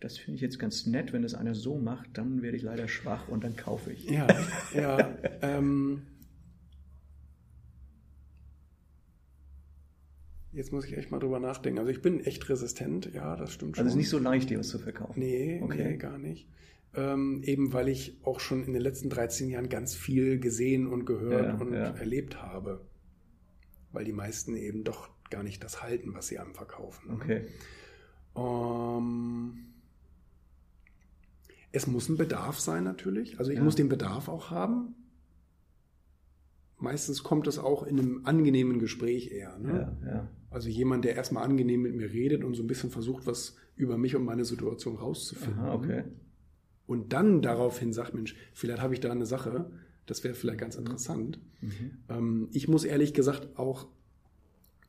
das 0.00 0.16
finde 0.16 0.36
ich 0.36 0.40
jetzt 0.42 0.58
ganz 0.58 0.86
nett, 0.86 1.12
wenn 1.12 1.22
das 1.22 1.34
einer 1.34 1.54
so 1.54 1.76
macht, 1.78 2.10
dann 2.16 2.40
werde 2.42 2.56
ich 2.56 2.62
leider 2.62 2.88
schwach 2.88 3.28
und 3.28 3.44
dann 3.44 3.56
kaufe 3.56 3.92
ich. 3.92 4.04
Ja, 4.08 4.26
ja. 4.74 5.16
ähm, 5.42 6.02
jetzt 10.52 10.72
muss 10.72 10.86
ich 10.86 10.96
echt 10.96 11.10
mal 11.10 11.18
drüber 11.18 11.40
nachdenken. 11.40 11.78
Also 11.78 11.90
ich 11.90 12.00
bin 12.02 12.20
echt 12.20 12.48
resistent, 12.48 13.10
ja, 13.12 13.36
das 13.36 13.52
stimmt 13.52 13.76
schon. 13.76 13.84
Also 13.84 13.88
es 13.88 13.94
ist 13.94 13.98
nicht 13.98 14.08
so 14.08 14.18
leicht, 14.18 14.50
dir 14.50 14.58
was 14.58 14.68
zu 14.68 14.78
verkaufen. 14.78 15.20
Nee, 15.20 15.60
Okay. 15.62 15.90
nee, 15.90 15.96
gar 15.96 16.18
nicht. 16.18 16.48
Ähm, 16.94 17.42
eben 17.44 17.72
weil 17.74 17.88
ich 17.88 18.18
auch 18.24 18.40
schon 18.40 18.64
in 18.64 18.72
den 18.72 18.80
letzten 18.80 19.10
13 19.10 19.50
Jahren 19.50 19.68
ganz 19.68 19.94
viel 19.94 20.38
gesehen 20.40 20.86
und 20.86 21.04
gehört 21.04 21.46
Ja, 21.46 21.54
und 21.60 21.72
ja. 21.74 21.90
erlebt 21.90 22.40
habe. 22.40 22.86
Weil 23.92 24.04
die 24.04 24.12
meisten 24.12 24.56
eben 24.56 24.82
doch 24.84 25.10
gar 25.30 25.42
nicht 25.42 25.62
das 25.64 25.82
halten, 25.82 26.14
was 26.14 26.28
sie 26.28 26.38
einem 26.38 26.54
verkaufen. 26.54 27.08
ne? 27.08 27.14
Okay. 27.14 27.46
Ähm, 28.36 29.58
es 31.72 31.86
muss 31.86 32.08
ein 32.08 32.16
Bedarf 32.16 32.58
sein 32.58 32.84
natürlich. 32.84 33.38
Also 33.38 33.50
ich 33.50 33.58
Ja. 33.58 33.64
muss 33.64 33.74
den 33.74 33.88
Bedarf 33.88 34.28
auch 34.28 34.50
haben. 34.50 34.94
Meistens 36.78 37.22
kommt 37.22 37.46
es 37.46 37.58
auch 37.58 37.84
in 37.86 37.98
einem 37.98 38.20
angenehmen 38.26 38.78
Gespräch 38.78 39.30
eher. 39.30 39.58
Ne? 39.58 39.96
Ja, 40.04 40.08
ja. 40.10 40.28
Also 40.50 40.68
jemand, 40.68 41.04
der 41.04 41.14
erstmal 41.16 41.44
angenehm 41.44 41.82
mit 41.82 41.94
mir 41.94 42.10
redet 42.12 42.44
und 42.44 42.54
so 42.54 42.62
ein 42.62 42.66
bisschen 42.66 42.90
versucht, 42.90 43.26
was 43.26 43.56
über 43.76 43.98
mich 43.98 44.14
und 44.14 44.24
meine 44.24 44.44
Situation 44.44 44.96
rauszufinden. 44.96 45.60
Aha, 45.64 45.74
okay. 45.74 46.04
Und 46.86 47.12
dann 47.12 47.42
daraufhin 47.42 47.92
sagt, 47.92 48.14
Mensch, 48.14 48.36
vielleicht 48.52 48.80
habe 48.80 48.94
ich 48.94 49.00
da 49.00 49.10
eine 49.10 49.26
Sache, 49.26 49.70
das 50.06 50.22
wäre 50.22 50.34
vielleicht 50.34 50.60
ganz 50.60 50.76
interessant. 50.76 51.40
Mhm. 51.60 51.90
Ähm, 52.08 52.48
ich 52.52 52.68
muss 52.68 52.84
ehrlich 52.84 53.12
gesagt 53.12 53.58
auch 53.58 53.88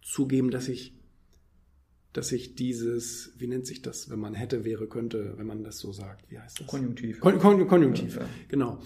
zugeben, 0.08 0.51
dass 0.51 0.68
ich, 0.70 0.93
dass 2.14 2.32
ich 2.32 2.55
dieses, 2.55 3.34
wie 3.38 3.47
nennt 3.47 3.66
sich 3.68 3.82
das, 3.82 4.10
wenn 4.10 4.20
man 4.20 4.34
hätte, 4.34 4.64
wäre, 4.66 4.88
könnte, 4.88 5.34
wenn 5.38 5.45
man 5.47 5.64
das 5.64 5.80
so 5.80 5.91
sagt, 5.91 6.30
wie 6.32 6.39
heißt 6.39 6.62
das? 6.62 6.68
Konjunktiv. 6.68 7.20
Kon 7.20 7.38
Kon 7.39 7.68
Konjunktiv, 7.68 8.16
Ja, 8.16 8.22
ja. 8.22 8.28
genau. 8.47 8.80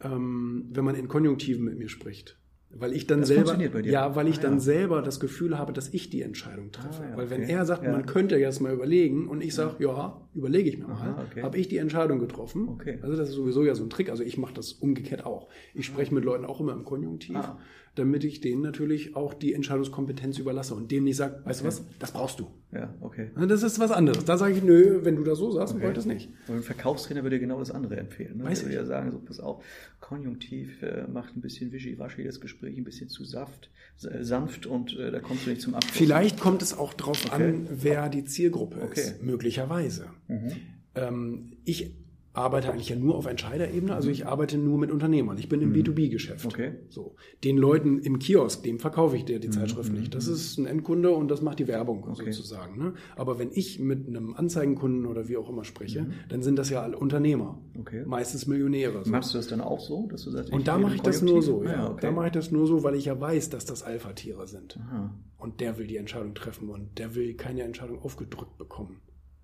Ähm, 0.00 0.66
wenn 0.70 0.84
man 0.84 0.94
in 0.94 1.08
Konjunktiven 1.08 1.64
mit 1.64 1.76
mir 1.78 1.88
spricht. 1.88 2.38
Weil 2.70 2.92
ich 2.92 3.06
dann 3.06 3.20
Das 3.20 3.28
selber, 3.28 3.58
ja, 3.86 4.14
weil 4.14 4.28
ich 4.28 4.38
Ah, 4.40 4.42
dann 4.42 4.54
ja. 4.54 4.60
selber 4.60 5.00
das 5.00 5.20
Gefühl 5.20 5.58
habe, 5.58 5.72
dass 5.72 5.88
ich 5.94 6.10
die 6.10 6.20
Entscheidung 6.20 6.70
treffe. 6.70 7.02
Ah, 7.02 7.10
ja, 7.10 7.16
weil 7.16 7.30
wenn 7.30 7.42
okay. 7.42 7.52
er 7.52 7.64
sagt, 7.64 7.82
Ja. 7.82 7.92
man 7.92 8.04
könnte 8.04 8.36
jetzt 8.36 8.60
mal 8.60 8.74
überlegen 8.74 9.26
und 9.26 9.40
ich 9.42 9.54
sage, 9.54 9.82
ja, 9.82 10.28
überlege 10.34 10.68
ich 10.68 10.76
mir 10.78 10.86
mal, 10.86 10.92
Aha, 10.94 11.24
okay. 11.30 11.42
habe 11.42 11.56
ich 11.56 11.68
die 11.68 11.78
Entscheidung 11.78 12.18
getroffen. 12.18 12.68
Okay. 12.68 12.98
Also 13.00 13.16
das 13.16 13.30
ist 13.30 13.36
sowieso 13.36 13.64
ja 13.64 13.74
so 13.74 13.84
ein 13.84 13.90
Trick. 13.90 14.10
Also 14.10 14.22
ich 14.22 14.36
mache 14.36 14.52
das 14.52 14.72
umgekehrt 14.74 15.24
auch. 15.24 15.48
Ich 15.74 15.86
spreche 15.86 16.14
mit 16.14 16.24
Leuten 16.26 16.44
auch 16.44 16.60
immer 16.60 16.74
im 16.74 16.84
Konjunktiv, 16.84 17.36
Ah. 17.36 17.58
Damit 17.98 18.24
ich 18.24 18.40
denen 18.40 18.62
natürlich 18.62 19.16
auch 19.16 19.34
die 19.34 19.52
Entscheidungskompetenz 19.54 20.38
überlasse 20.38 20.74
und 20.74 20.90
dem 20.90 21.04
nicht 21.04 21.16
sage, 21.16 21.40
weißt 21.44 21.62
du 21.62 21.64
was, 21.64 21.84
das 21.98 22.12
brauchst 22.12 22.40
du. 22.40 22.46
Ja, 22.72 22.94
okay. 23.00 23.30
Das 23.48 23.62
ist 23.62 23.78
was 23.78 23.90
anderes. 23.90 24.24
Da 24.24 24.36
sage 24.36 24.54
ich, 24.54 24.62
nö, 24.62 25.00
wenn 25.02 25.16
du 25.16 25.24
das 25.24 25.38
so 25.38 25.50
sagst, 25.50 25.74
okay. 25.74 25.84
wollte 25.84 26.00
es 26.00 26.06
nicht. 26.06 26.28
Und 26.48 26.56
ein 26.56 26.62
Verkaufstrainer 26.62 27.22
würde 27.22 27.36
dir 27.36 27.40
genau 27.40 27.58
das 27.58 27.70
andere 27.70 27.96
empfehlen. 27.96 28.38
Ne? 28.38 28.44
Weiß 28.44 28.60
Der 28.60 28.68
würde 28.68 28.76
ja 28.76 28.84
sagen, 28.84 29.10
so 29.10 29.18
pass 29.18 29.40
auf, 29.40 29.64
Konjunktiv 30.00 30.82
äh, 30.82 31.06
macht 31.06 31.36
ein 31.36 31.40
bisschen 31.40 31.72
wischiwaschi 31.72 32.24
das 32.24 32.40
Gespräch, 32.40 32.76
ein 32.76 32.84
bisschen 32.84 33.08
zu 33.08 33.24
saft, 33.24 33.70
äh, 34.02 34.22
sanft 34.22 34.66
und 34.66 34.96
äh, 34.98 35.10
da 35.10 35.20
kommst 35.20 35.46
du 35.46 35.50
nicht 35.50 35.62
zum 35.62 35.74
Abschluss. 35.74 35.96
Vielleicht 35.96 36.38
kommt 36.40 36.62
es 36.62 36.76
auch 36.76 36.94
drauf 36.94 37.24
Okay. 37.32 37.48
an, 37.48 37.68
wer 37.70 38.08
die 38.08 38.24
Zielgruppe 38.24 38.82
Okay. 38.82 39.00
ist. 39.00 39.22
Möglicherweise. 39.22 40.06
Mhm. 40.28 40.52
Ähm, 40.94 41.52
ich 41.64 41.94
arbeite 42.38 42.72
eigentlich 42.72 42.88
ja 42.88 42.96
nur 42.96 43.16
auf 43.16 43.26
Entscheiderebene, 43.26 43.94
also 43.94 44.08
ich 44.10 44.26
arbeite 44.26 44.56
nur 44.58 44.78
mit 44.78 44.90
Unternehmern. 44.90 45.36
Ich 45.38 45.48
bin 45.48 45.60
im 45.60 45.72
B2B-Geschäft. 45.74 46.44
Mhm. 46.44 46.50
Okay. 46.50 46.72
So. 46.88 47.14
Den 47.44 47.58
Leuten 47.58 47.98
im 47.98 48.18
Kiosk, 48.18 48.62
dem 48.62 48.78
verkaufe 48.78 49.16
ich 49.16 49.24
dir 49.24 49.38
die 49.40 49.48
Mhm. 49.48 49.52
Zeitschrift 49.52 49.92
nicht. 49.92 50.14
Das 50.14 50.26
ist 50.28 50.58
ein 50.58 50.66
Endkunde 50.66 51.10
und 51.10 51.28
das 51.30 51.42
macht 51.42 51.58
die 51.58 51.68
Werbung 51.68 52.04
Okay. 52.08 52.30
sozusagen. 52.32 52.78
Ne? 52.78 52.94
Aber 53.16 53.38
wenn 53.38 53.50
ich 53.52 53.78
mit 53.80 54.06
einem 54.08 54.34
Anzeigenkunden 54.34 55.06
oder 55.06 55.28
wie 55.28 55.36
auch 55.36 55.48
immer 55.50 55.64
spreche, 55.64 56.02
Mhm. 56.02 56.12
dann 56.28 56.42
sind 56.42 56.56
das 56.58 56.70
ja 56.70 56.82
alle 56.82 56.96
Unternehmer. 56.98 57.58
Okay. 57.78 58.04
Meistens 58.06 58.46
Millionäre. 58.46 59.04
So. 59.04 59.10
Machst 59.10 59.34
du 59.34 59.38
das 59.38 59.48
dann 59.48 59.60
auch 59.60 59.80
so, 59.80 60.06
dass 60.10 60.22
du 60.24 60.30
sagst, 60.30 60.52
Und 60.52 60.68
da 60.68 60.78
mache 60.78 60.94
ich 60.94 61.02
das 61.02 61.22
nur 61.22 61.42
so, 61.42 61.56
Konjunktiv? 61.58 61.76
ja. 61.78 61.86
Ah, 61.86 61.90
okay. 61.92 62.00
Da 62.02 62.10
mache 62.12 62.26
ich 62.26 62.32
das 62.32 62.50
nur 62.50 62.66
so, 62.66 62.82
weil 62.82 62.94
ich 62.94 63.04
ja 63.06 63.20
weiß, 63.20 63.50
dass 63.50 63.64
das 63.64 63.82
Alpha-Tiere 63.82 64.46
sind. 64.46 64.78
Aha. 64.80 65.14
Und 65.38 65.60
der 65.60 65.78
will 65.78 65.86
die 65.86 65.96
Entscheidung 65.96 66.34
treffen 66.34 66.68
und 66.68 66.98
der 66.98 67.14
will 67.14 67.34
keine 67.34 67.62
Entscheidung 67.62 68.00
aufgedrückt 68.02 68.58
bekommen. 68.58 68.96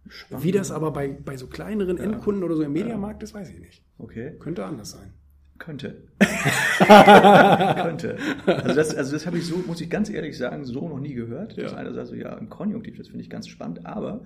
Spannend. 0.08 0.44
Wie 0.44 0.52
das 0.52 0.70
aber 0.70 0.90
bei, 0.92 1.08
bei 1.08 1.36
so 1.36 1.46
kleineren 1.46 1.98
Endkunden 1.98 2.44
oder 2.44 2.56
so 2.56 2.62
im 2.62 2.72
Mediamarkt 2.72 3.22
ist, 3.22 3.34
weiß 3.34 3.50
ich 3.50 3.60
nicht. 3.60 3.82
Okay. 3.98 4.36
Könnte 4.38 4.64
anders 4.64 4.90
sein. 4.90 5.14
Könnte. 5.58 6.02
Könnte. 6.78 8.18
Also 8.44 8.74
das, 8.74 8.94
also 8.94 9.12
das 9.12 9.26
habe 9.26 9.38
ich 9.38 9.46
so, 9.46 9.56
muss 9.66 9.80
ich 9.80 9.88
ganz 9.88 10.10
ehrlich 10.10 10.36
sagen, 10.36 10.64
so 10.64 10.88
noch 10.88 10.98
nie 10.98 11.14
gehört. 11.14 11.56
Ja. 11.56 11.72
einer 11.74 11.94
sagt 11.94 12.08
so, 12.08 12.14
ja, 12.14 12.34
im 12.34 12.48
Konjunktiv, 12.48 12.98
das 12.98 13.08
finde 13.08 13.22
ich 13.22 13.30
ganz 13.30 13.46
spannend, 13.48 13.86
aber 13.86 14.24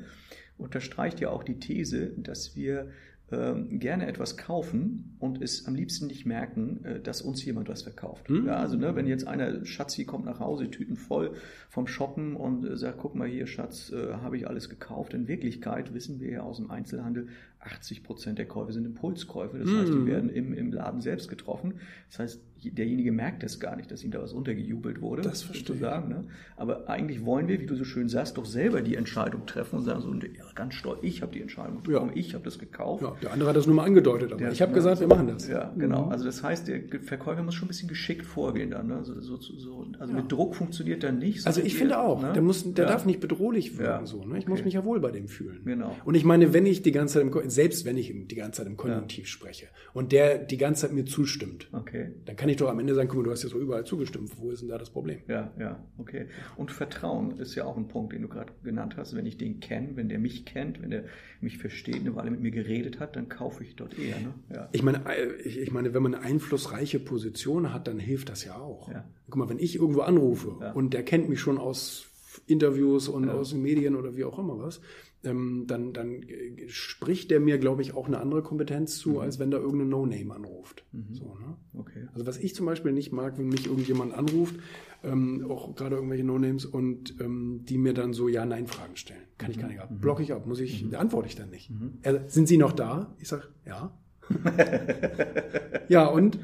unterstreicht 0.57 1.21
ja 1.21 1.31
auch 1.31 1.45
die 1.45 1.61
These, 1.61 2.13
dass 2.17 2.57
wir 2.57 2.91
gerne 3.31 4.07
etwas 4.07 4.37
kaufen 4.37 5.17
und 5.19 5.43
es 5.43 5.67
am 5.67 5.75
liebsten 5.75 6.07
nicht 6.07 6.25
merken, 6.25 6.85
äh, 6.85 7.01
dass 7.01 7.21
uns 7.21 7.45
jemand 7.45 7.69
was 7.69 7.83
verkauft. 7.83 8.31
Mhm. 8.31 8.47
Ja, 8.47 8.57
also 8.57 8.77
ne, 8.77 8.97
wenn 8.97 9.07
jetzt 9.07 9.27
einer 9.27 9.65
Schatzi 9.67 10.05
kommt 10.05 10.25
nach 10.25 10.41
Hause, 10.41 10.71
Tüten 10.71 10.97
voll 10.97 11.35
vom 11.69 11.87
Shoppen 11.87 12.37
und 12.37 12.65
äh, 12.65 12.77
sagt, 12.77 12.99
guck 12.99 13.15
mal 13.15 13.29
hier, 13.29 13.47
Schatz, 13.47 13.93
äh, 13.93 14.15
habe 14.15 14.37
ich 14.37 14.49
alles 14.49 14.69
gekauft. 14.69 15.13
In 15.13 15.29
Wirklichkeit 15.29 15.93
wissen 15.93 16.21
wir 16.21 16.31
ja 16.31 16.43
aus 16.43 16.57
dem 16.57 16.71
Einzelhandel, 16.71 17.29
80 17.61 18.05
Prozent 18.05 18.39
der 18.39 18.47
Käufe 18.47 18.73
sind 18.73 18.87
Impulskäufe. 18.87 19.59
Das 19.59 19.69
heißt, 19.69 19.93
die 19.93 19.97
Mhm. 19.99 20.07
werden 20.07 20.31
im, 20.31 20.53
im 20.55 20.73
Laden 20.73 21.01
selbst 21.01 21.29
getroffen. 21.29 21.75
Das 22.09 22.21
heißt, 22.21 22.41
derjenige 22.65 23.13
merkt 23.13 23.43
es 23.43 23.61
gar 23.61 23.77
nicht, 23.77 23.91
dass 23.91 24.03
ihm 24.03 24.11
da 24.11 24.21
was 24.21 24.33
untergejubelt 24.33 25.01
wurde. 25.01 25.23
Das 25.23 25.43
verstehe 25.43 25.77
ich. 25.77 25.81
Sagen, 25.81 26.09
ne? 26.09 26.25
Aber 26.57 26.89
eigentlich 26.89 27.25
wollen 27.25 27.47
wir, 27.49 27.61
wie 27.61 27.67
du 27.67 27.77
so 27.77 27.85
schön 27.85 28.09
sagst, 28.09 28.37
doch 28.37 28.47
selber 28.47 28.81
die 28.83 28.97
Entscheidung 28.97 29.47
treffen 29.47 29.77
und 29.77 29.85
sagen 29.85 30.01
so, 30.01 30.13
ja, 30.13 30.45
ganz 30.55 30.75
stolz, 30.75 30.99
ich 31.03 31.23
habe 31.23 31.33
die 31.33 31.41
Entscheidung 31.41 31.83
getroffen, 31.83 32.11
ja. 32.11 32.17
ich 32.17 32.35
habe 32.35 32.45
das 32.45 32.59
gekauft. 32.59 33.03
Ja, 33.03 33.15
der 33.23 33.33
andere 33.33 33.51
hat 33.51 33.57
das 33.57 33.67
nur 33.67 33.77
mal 33.77 33.85
angedeutet, 33.85 34.33
aber 34.33 34.41
der 34.41 34.53
ich 34.53 34.63
habe 34.63 34.73
gesagt, 34.73 35.01
wir 35.01 35.07
machen 35.07 35.29
das. 35.29 35.47
Ja, 35.47 35.73
genau. 35.77 36.07
Mhm. 36.07 36.13
Also 36.13 36.25
das 36.25 36.43
heißt, 36.43 36.69
der 36.69 36.81
Verkäufer 37.03 37.43
muss 37.43 37.55
schon 37.55 37.67
ein 37.67 37.69
bisschen 37.69 37.89
geschickt 37.89 38.27
vorgehen 38.27 38.71
dann. 38.71 38.89
Ne? 38.89 39.05
So, 39.05 39.21
so, 39.21 39.37
so, 39.37 39.87
also 39.99 40.13
ja. 40.13 40.21
mit 40.21 40.31
Druck 40.33 40.57
funktioniert 40.57 41.03
dann 41.05 41.19
nicht. 41.19 41.47
Also 41.47 41.61
ich 41.61 41.77
finde 41.77 42.01
auch, 42.01 42.21
ne? 42.21 42.33
der, 42.33 42.43
muss, 42.43 42.73
der 42.75 42.87
darf 42.87 43.07
nicht 43.07 43.21
bedrohlich 43.21 43.79
wirken. 43.79 44.07
So, 44.07 44.25
ne? 44.25 44.39
Ich 44.39 44.45
okay. 44.45 44.51
muss 44.51 44.65
mich 44.65 44.75
ja 44.75 44.85
wohl 44.85 45.01
bei 45.01 45.11
dem 45.11 45.29
fühlen. 45.29 45.61
Genau. 45.65 45.95
Und 46.05 46.15
ich 46.15 46.25
meine, 46.25 46.53
wenn 46.53 46.67
ich 46.67 46.83
die 46.83 46.93
ganze 46.93 47.15
Zeit, 47.15 47.23
im, 47.23 47.48
selbst 47.51 47.85
wenn 47.85 47.97
ich 47.97 48.13
die 48.15 48.35
ganze 48.35 48.59
Zeit 48.59 48.67
im 48.67 48.77
Konjunktiv 48.77 49.29
spreche 49.29 49.67
und 49.95 50.13
der 50.13 50.39
die 50.39 50.57
ganze 50.57 50.83
Zeit 50.83 50.93
mir 50.93 51.05
zustimmt, 51.05 51.69
okay. 51.73 52.13
dann 52.25 52.37
kann 52.37 52.49
ich 52.49 52.57
doch 52.57 52.69
am 52.69 52.79
Ende 52.79 52.95
sagen, 52.95 53.09
guck 53.09 53.19
mal, 53.19 53.25
du 53.25 53.31
hast 53.31 53.43
ja 53.43 53.49
so 53.49 53.59
überall 53.59 53.85
zugestimmt. 53.85 54.31
Wo 54.37 54.51
ist 54.51 54.63
denn 54.63 54.69
da 54.69 54.79
das 54.79 54.91
Problem? 54.91 55.21
Ja, 55.29 55.53
ja, 55.59 55.85
okay. 55.99 56.27
Und 56.57 56.71
Vertrauen 56.71 57.39
ist 57.39 57.55
ja 57.55 57.65
auch 57.65 57.77
ein 57.77 57.89
Punkt, 57.89 58.13
den 58.13 58.23
du 58.23 58.29
gerade 58.29 58.53
genannt 58.63 58.97
hast. 58.97 59.15
Wenn 59.15 59.27
ich 59.27 59.37
den 59.37 59.61
kenne, 59.61 59.91
wenn 59.95 60.09
der 60.09 60.19
mich 60.19 60.45
kennt, 60.45 60.83
wenn 60.83 60.91
der 60.91 61.05
mich 61.41 61.59
versteht, 61.59 61.97
eine 61.97 62.15
Weile 62.15 62.31
mit 62.31 62.41
mir 62.41 62.51
geredet 62.51 63.01
hat, 63.01 63.17
dann 63.17 63.29
kaufe 63.29 63.65
ich 63.65 63.77
dort 63.77 63.99
eher. 63.99 64.19
Ne? 64.19 64.35
Ja. 64.55 64.69
Ich, 64.73 64.83
meine, 64.83 65.03
ich, 65.45 65.71
meine, 65.71 65.95
wenn 65.95 66.03
man 66.03 66.15
eine 66.15 66.25
einflussreiche 66.25 66.99
Position 67.01 67.73
hat, 67.73 67.87
dann 67.87 67.99
hilft 67.99 68.29
das 68.29 68.45
ja 68.45 68.57
auch. 68.57 68.91
Ja. 68.91 69.05
Guck 69.27 69.37
mal, 69.37 69.49
wenn 69.49 69.59
ich 69.59 69.77
irgendwo 69.77 70.01
anrufe 70.01 70.57
ja. 70.61 70.73
und 70.73 70.95
der 70.95 71.03
kennt 71.03 71.29
mich 71.29 71.41
schon 71.41 71.59
aus 71.59 72.07
Interviews 72.47 73.09
und 73.09 73.29
aus 73.29 73.51
den 73.51 73.63
Medien 73.63 73.97
oder 73.97 74.17
wie 74.17 74.25
auch 74.25 74.39
immer 74.39 74.59
was, 74.59 74.81
ähm, 75.25 75.65
dann, 75.67 75.93
dann 75.93 76.23
äh, 76.23 76.69
spricht 76.69 77.31
der 77.31 77.41
mir, 77.41 77.59
glaube 77.59 77.83
ich, 77.83 77.95
auch 77.95 78.07
eine 78.07 78.19
andere 78.19 78.43
Kompetenz 78.43 78.99
zu, 78.99 79.11
mhm. 79.11 79.19
als 79.19 79.39
wenn 79.39 79.51
da 79.51 79.59
irgendein 79.59 79.89
No-Name 79.89 80.35
anruft. 80.35 80.85
Mhm. 80.93 81.15
So, 81.15 81.25
ne? 81.25 81.57
okay. 81.75 82.09
Also 82.15 82.27
was 82.27 82.39
ich 82.39 82.55
zum 82.55 82.67
Beispiel 82.67 82.93
nicht 82.93 83.13
mag, 83.13 83.39
wenn 83.39 83.49
mich 83.49 83.67
irgendjemand 83.67 84.15
anruft, 84.15 84.57
ähm, 85.03 85.47
auch 85.49 85.75
gerade 85.75 85.97
irgendwelche 85.97 86.25
No-Names 86.25 86.65
und 86.65 87.21
ähm, 87.21 87.65
die 87.65 87.79
mir 87.79 87.95
dann 87.95 88.13
so 88.13 88.29
Ja-Nein-Fragen 88.29 88.97
stellen. 88.97 89.23
Kann 89.39 89.49
mhm. 89.49 89.53
ich 89.53 89.61
gar 89.61 89.69
nicht 89.69 89.81
ab. 89.81 89.91
Mhm. 89.91 90.01
Block 90.01 90.21
ich 90.21 90.33
ab, 90.33 90.47
muss 90.47 90.61
ich, 90.61 90.85
mhm. 90.85 90.95
antworte 90.95 91.29
ich 91.29 91.37
dann 91.37 91.51
nicht. 91.51 91.71
Äh, 92.03 92.21
sind 92.27 92.49
Sie 92.49 92.57
noch 92.57 92.73
da? 92.73 93.15
Ich 93.19 93.29
sage, 93.29 93.45
ja. 93.67 93.93
ja, 95.89 96.07
und? 96.07 96.39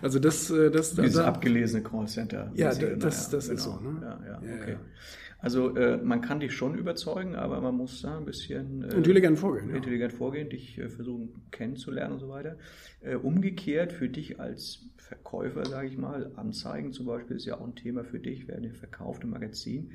Also 0.00 0.18
das, 0.20 0.48
äh, 0.50 0.70
das, 0.70 0.94
Dieses 0.94 1.14
da, 1.14 1.26
abgelesene 1.26 1.82
Callcenter. 1.82 2.52
Ja, 2.54 2.68
das, 2.68 2.98
das, 2.98 3.30
das 3.30 3.48
genau. 3.48 3.56
ist 3.56 3.64
so. 3.64 3.80
Ne? 3.80 3.98
Ja, 4.00 4.20
ja, 4.26 4.38
okay. 4.38 4.72
Ja, 4.72 4.78
also 5.46 5.76
äh, 5.76 5.96
man 5.98 6.22
kann 6.22 6.40
dich 6.40 6.54
schon 6.54 6.76
überzeugen, 6.76 7.36
aber 7.36 7.60
man 7.60 7.76
muss 7.76 8.02
da 8.02 8.18
ein 8.18 8.24
bisschen 8.24 8.82
äh, 8.82 8.96
intelligent 8.96 9.38
vorgehen. 9.38 9.72
Intelligent 9.72 10.10
ja. 10.10 10.18
vorgehen, 10.18 10.50
dich 10.50 10.76
äh, 10.76 10.88
versuchen 10.88 11.46
kennenzulernen 11.52 12.14
und 12.14 12.18
so 12.18 12.28
weiter. 12.28 12.58
Äh, 13.00 13.14
umgekehrt 13.14 13.92
für 13.92 14.08
dich 14.08 14.40
als 14.40 14.90
Verkäufer, 14.96 15.64
sage 15.64 15.86
ich 15.86 15.96
mal, 15.96 16.32
Anzeigen 16.34 16.92
zum 16.92 17.06
Beispiel 17.06 17.36
ist 17.36 17.44
ja 17.44 17.60
auch 17.60 17.64
ein 17.64 17.76
Thema 17.76 18.02
für 18.02 18.18
dich, 18.18 18.48
werden 18.48 18.64
ja 18.64 18.72
verkauft 18.72 19.22
im 19.22 19.30
Magazin. 19.30 19.92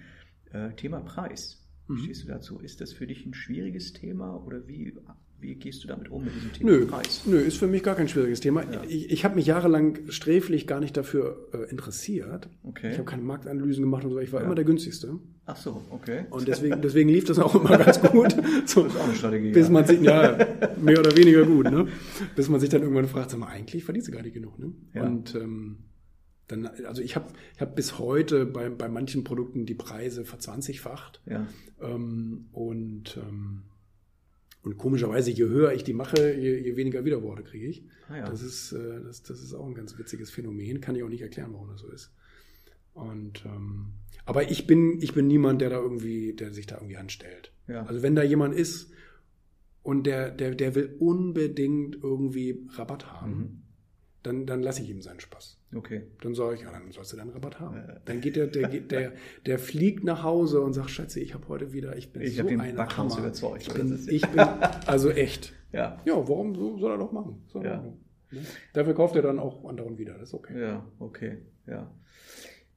Äh, 0.54 0.72
Thema 0.76 1.02
Preis. 1.02 1.68
Wie 1.90 1.96
mhm. 1.96 1.98
stehst 1.98 2.24
du 2.24 2.28
dazu? 2.30 2.60
Ist 2.60 2.80
das 2.80 2.94
für 2.94 3.06
dich 3.06 3.26
ein 3.26 3.34
schwieriges 3.34 3.92
Thema 3.92 4.42
oder 4.46 4.70
wie 4.70 4.94
wie 5.42 5.56
gehst 5.56 5.84
du 5.84 5.88
damit 5.88 6.10
um 6.10 6.24
mit 6.24 6.36
diesem 6.36 6.54
Thema 6.54 6.72
nö, 6.72 6.86
Preis? 6.86 7.24
Nö, 7.26 7.38
ist 7.38 7.58
für 7.58 7.68
mich 7.68 7.84
gar 7.84 7.96
kein 7.96 8.08
schwieriges 8.08 8.40
Thema. 8.40 8.64
Ja. 8.64 8.84
Ich, 8.88 9.12
ich 9.12 9.26
habe 9.26 9.36
mich 9.36 9.46
jahrelang 9.46 10.00
sträflich 10.10 10.68
gar 10.68 10.80
nicht 10.80 10.96
dafür 10.96 11.50
äh, 11.54 11.70
interessiert. 11.70 12.50
Okay. 12.64 12.92
Ich 12.92 12.98
habe 12.98 13.06
keine 13.06 13.24
Marktanalysen 13.24 13.84
gemacht 13.84 14.04
und 14.04 14.12
so. 14.12 14.20
Ich 14.20 14.32
war 14.32 14.42
ja. 14.42 14.46
immer 14.46 14.56
der 14.56 14.66
günstigste. 14.66 15.20
Ach 15.46 15.58
so, 15.58 15.82
okay. 15.90 16.26
Und 16.30 16.48
deswegen, 16.48 16.82
deswegen 16.82 17.10
lief 17.10 17.26
das 17.26 17.40
auch 17.40 17.56
immer 17.56 17.78
ganz 17.78 18.00
gut. 18.02 18.36
So, 18.66 18.84
das 18.84 18.94
ist 18.94 19.00
auch 19.00 19.06
eine 19.06 19.16
Strategie. 19.16 19.52
Bis 19.52 19.70
man 19.70 19.86
sich, 19.86 20.02
ja, 20.02 20.38
mehr 20.80 21.00
oder 21.00 21.16
weniger 21.16 21.44
gut, 21.44 21.72
ne? 21.72 21.88
Bis 22.36 22.48
man 22.48 22.60
sich 22.60 22.70
dann 22.70 22.82
irgendwann 22.84 23.08
fragt, 23.08 23.32
sag 23.32 23.40
mal, 23.40 23.48
eigentlich 23.48 23.84
verdienst 23.84 24.08
du 24.08 24.12
gar 24.12 24.22
nicht 24.22 24.34
genug, 24.34 24.60
ne? 24.60 24.72
Ja. 24.94 25.04
Und 25.04 25.36
ähm, 25.36 25.78
dann, 26.48 26.68
also 26.86 27.02
ich 27.02 27.16
habe 27.16 27.34
ich 27.56 27.62
hab 27.62 27.76
bis 27.76 27.98
heute 27.98 28.46
bei, 28.46 28.70
bei 28.70 28.88
manchen 28.88 29.24
Produkten 29.24 29.66
die 29.66 29.74
Preise 29.74 30.26
verzwanzigfacht. 30.26 31.22
Ja. 31.26 31.48
Ähm, 31.82 32.50
und 32.52 33.18
ähm, 33.18 33.64
und 34.64 34.78
komischerweise, 34.78 35.32
je 35.32 35.46
höher 35.46 35.74
ich 35.74 35.84
die 35.84 35.94
mache, 35.94 36.34
je, 36.34 36.60
je 36.60 36.76
weniger 36.76 37.04
Widerworte 37.04 37.44
kriege 37.44 37.68
ich. 37.68 37.84
Ah, 38.10 38.18
ja. 38.18 38.30
das, 38.30 38.42
ist, 38.42 38.74
äh, 38.74 39.02
das, 39.04 39.24
das 39.24 39.42
ist 39.42 39.54
auch 39.54 39.66
ein 39.66 39.74
ganz 39.74 39.98
witziges 39.98 40.30
Phänomen. 40.30 40.82
Kann 40.82 40.96
ich 40.96 41.04
auch 41.04 41.10
nicht 41.10 41.22
erklären, 41.22 41.54
warum 41.54 41.70
das 41.70 41.82
so 41.82 41.88
ist. 41.90 42.12
Und 42.94 43.44
ähm, 43.46 43.94
aber 44.26 44.52
ich 44.52 44.68
bin, 44.68 45.02
ich 45.02 45.14
bin 45.14 45.28
niemand, 45.28 45.62
der 45.62 45.70
da 45.70 45.78
irgendwie, 45.78 46.34
der 46.34 46.54
sich 46.54 46.68
da 46.68 46.76
irgendwie 46.76 46.98
anstellt. 46.98 47.52
Ja. 47.68 47.86
Also 47.86 48.04
wenn 48.04 48.16
da 48.16 48.22
jemand 48.22 48.54
ist 48.54 48.92
und 49.82 50.06
der, 50.06 50.30
der, 50.30 50.54
der 50.54 50.76
will 50.76 50.96
unbedingt 51.00 51.98
irgendwie 52.04 52.68
Rabatt 52.76 53.12
haben, 53.12 53.38
mhm 53.38 53.62
dann, 54.24 54.46
dann 54.46 54.62
lasse 54.62 54.82
ich 54.82 54.90
ihm 54.90 55.02
seinen 55.02 55.20
Spaß. 55.20 55.58
Okay. 55.74 56.04
Dann 56.22 56.36
sage 56.36 56.56
ich, 56.56 56.62
ja, 56.62 56.72
dann 56.72 56.92
sollst 56.92 57.14
du 57.14 57.18
deinen 57.18 57.30
Rabatt 57.30 57.60
haben. 57.60 57.78
Ja. 57.78 57.96
Dann 58.06 58.20
geht 58.20 58.36
der, 58.36 58.48
der, 58.48 58.68
der, 58.68 59.14
der 59.46 59.60
fliegt 59.60 60.04
nach 60.04 60.24
Hause 60.24 60.62
und 60.62 60.74
sagt, 60.74 60.90
Schätze, 60.90 61.20
ich 61.20 61.34
habe 61.34 61.48
heute 61.48 61.72
wieder, 61.72 61.96
ich 61.96 62.12
bin 62.12 62.22
ich 62.22 62.36
so 62.36 62.46
ein 62.46 62.76
Backhaus 62.76 63.18
überzeugt. 63.18 63.68
Ich 63.68 63.74
bin, 63.74 64.00
ich 64.10 64.28
bin, 64.28 64.40
also 64.86 65.10
echt. 65.10 65.54
Ja. 65.74 66.02
Ja, 66.04 66.16
warum 66.28 66.54
soll 66.54 66.92
er 66.92 66.98
doch 66.98 67.14
machen? 67.14 67.44
Soll 67.48 67.64
ja. 67.64 67.78
Machen. 67.78 68.04
Dafür 68.74 68.94
kauft 68.94 69.16
er 69.16 69.22
dann 69.22 69.40
auch 69.40 69.64
anderen 69.64 69.98
wieder, 69.98 70.16
das 70.16 70.24
ist 70.24 70.34
okay. 70.34 70.60
Ja, 70.60 70.86
okay, 71.00 71.38
ja. 71.66 71.90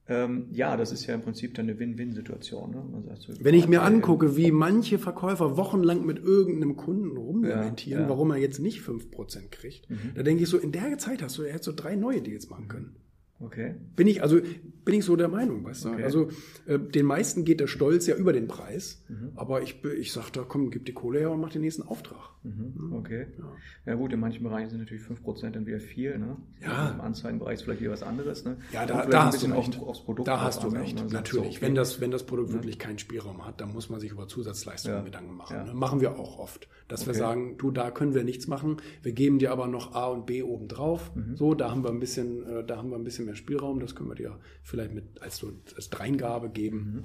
Ähm, 0.06 0.48
ja, 0.52 0.76
das 0.76 0.92
ist 0.92 1.06
ja 1.06 1.14
im 1.14 1.22
Prinzip 1.22 1.54
dann 1.54 1.66
eine 1.68 1.78
Win-Win-Situation. 1.78 2.70
Ne? 2.72 3.16
So, 3.16 3.32
Wenn 3.40 3.54
ich 3.54 3.68
mir 3.68 3.82
angucke, 3.82 4.36
wie 4.36 4.50
manche 4.50 4.98
Verkäufer 4.98 5.56
wochenlang 5.56 6.04
mit 6.04 6.18
irgendeinem 6.18 6.76
Kunden 6.76 7.16
rumlamentieren, 7.16 8.02
ja, 8.02 8.06
ja. 8.06 8.10
warum 8.10 8.30
er 8.30 8.36
jetzt 8.36 8.58
nicht 8.58 8.80
5% 8.80 9.48
kriegt, 9.50 9.88
mhm. 9.88 10.12
da 10.14 10.22
denke 10.22 10.42
ich 10.42 10.48
so, 10.48 10.58
in 10.58 10.72
der 10.72 10.98
Zeit 10.98 11.22
hast 11.22 11.38
du, 11.38 11.42
er 11.42 11.54
hätte 11.54 11.64
so 11.64 11.72
drei 11.74 11.96
neue 11.96 12.20
Deals 12.20 12.50
machen 12.50 12.68
können. 12.68 12.96
Okay. 13.40 13.74
Bin 13.96 14.06
ich, 14.06 14.22
also 14.22 14.40
bin 14.84 14.94
ich 14.94 15.04
so 15.04 15.16
der 15.16 15.28
Meinung, 15.28 15.64
weißt 15.64 15.86
du? 15.86 15.88
Okay. 15.90 16.04
Also 16.04 16.28
äh, 16.66 16.78
den 16.78 17.06
meisten 17.06 17.44
geht 17.44 17.60
der 17.60 17.66
Stolz 17.66 18.06
ja 18.06 18.14
über 18.14 18.32
den 18.32 18.46
Preis, 18.46 19.02
mhm. 19.08 19.32
aber 19.34 19.62
ich, 19.62 19.82
ich 19.84 20.12
sag 20.12 20.30
da, 20.30 20.44
komm, 20.46 20.70
gib 20.70 20.84
die 20.84 20.92
Kohle 20.92 21.18
her 21.18 21.30
und 21.30 21.40
mach 21.40 21.50
den 21.50 21.62
nächsten 21.62 21.82
Auftrag. 21.82 22.33
Mhm. 22.44 22.92
Okay. 22.92 23.26
Ja. 23.38 23.44
ja. 23.86 23.94
gut, 23.94 24.12
in 24.12 24.20
manchen 24.20 24.42
Bereichen 24.42 24.68
sind 24.68 24.78
natürlich 24.78 25.02
5% 25.02 25.50
dann 25.50 25.66
wieder 25.66 25.80
viel, 25.80 26.18
ne? 26.18 26.36
Ja. 26.60 26.90
Im 26.90 27.00
Anzeigenbereich 27.00 27.54
ist 27.54 27.62
vielleicht 27.62 27.80
wieder 27.80 27.92
was 27.92 28.02
anderes, 28.02 28.44
ne? 28.44 28.58
Ja, 28.70 28.84
da, 28.84 29.06
da 29.06 29.26
hast 29.26 29.42
du 29.42 29.46
recht. 29.50 29.80
da 30.24 30.40
hast 30.42 30.62
du 30.62 30.68
recht, 30.68 31.02
ne? 31.02 31.06
natürlich. 31.10 31.56
Okay. 31.56 31.62
Wenn, 31.62 31.74
das, 31.74 32.02
wenn 32.02 32.10
das 32.10 32.26
Produkt 32.26 32.50
ja. 32.50 32.56
wirklich 32.56 32.78
keinen 32.78 32.98
Spielraum 32.98 33.46
hat, 33.46 33.62
dann 33.62 33.72
muss 33.72 33.88
man 33.88 33.98
sich 33.98 34.10
über 34.10 34.28
Zusatzleistungen 34.28 34.98
ja. 34.98 35.04
Gedanken 35.04 35.34
machen. 35.34 35.64
Ne? 35.64 35.74
Machen 35.74 36.02
wir 36.02 36.18
auch 36.18 36.38
oft. 36.38 36.68
Dass 36.86 37.02
okay. 37.02 37.10
wir 37.10 37.14
sagen, 37.14 37.56
du, 37.56 37.70
da 37.70 37.90
können 37.90 38.14
wir 38.14 38.24
nichts 38.24 38.46
machen, 38.46 38.76
wir 39.02 39.12
geben 39.12 39.38
dir 39.38 39.50
aber 39.50 39.66
noch 39.66 39.94
A 39.94 40.08
und 40.08 40.26
B 40.26 40.42
oben 40.42 40.68
drauf. 40.68 41.16
Mhm. 41.16 41.36
So, 41.36 41.54
da 41.54 41.70
haben 41.70 41.82
wir 41.82 41.90
ein 41.90 42.00
bisschen, 42.00 42.46
äh, 42.46 42.64
da 42.64 42.76
haben 42.76 42.90
wir 42.90 42.96
ein 42.96 43.04
bisschen 43.04 43.24
mehr 43.24 43.36
Spielraum, 43.36 43.80
das 43.80 43.94
können 43.94 44.10
wir 44.10 44.16
dir 44.16 44.38
vielleicht 44.62 44.92
mit 44.92 45.22
als, 45.22 45.44
als 45.74 45.88
Dreingabe 45.88 46.50
geben. 46.50 46.76
Mhm. 46.76 47.04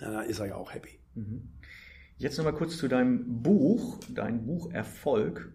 Da 0.00 0.22
ist 0.22 0.38
er 0.38 0.46
ja 0.46 0.54
auch 0.54 0.72
happy. 0.72 0.98
Mhm. 1.14 1.50
Jetzt 2.18 2.36
nochmal 2.36 2.54
kurz 2.54 2.76
zu 2.76 2.88
deinem 2.88 3.42
Buch, 3.42 4.00
dein 4.12 4.44
Buch 4.44 4.72
Erfolg. 4.72 5.52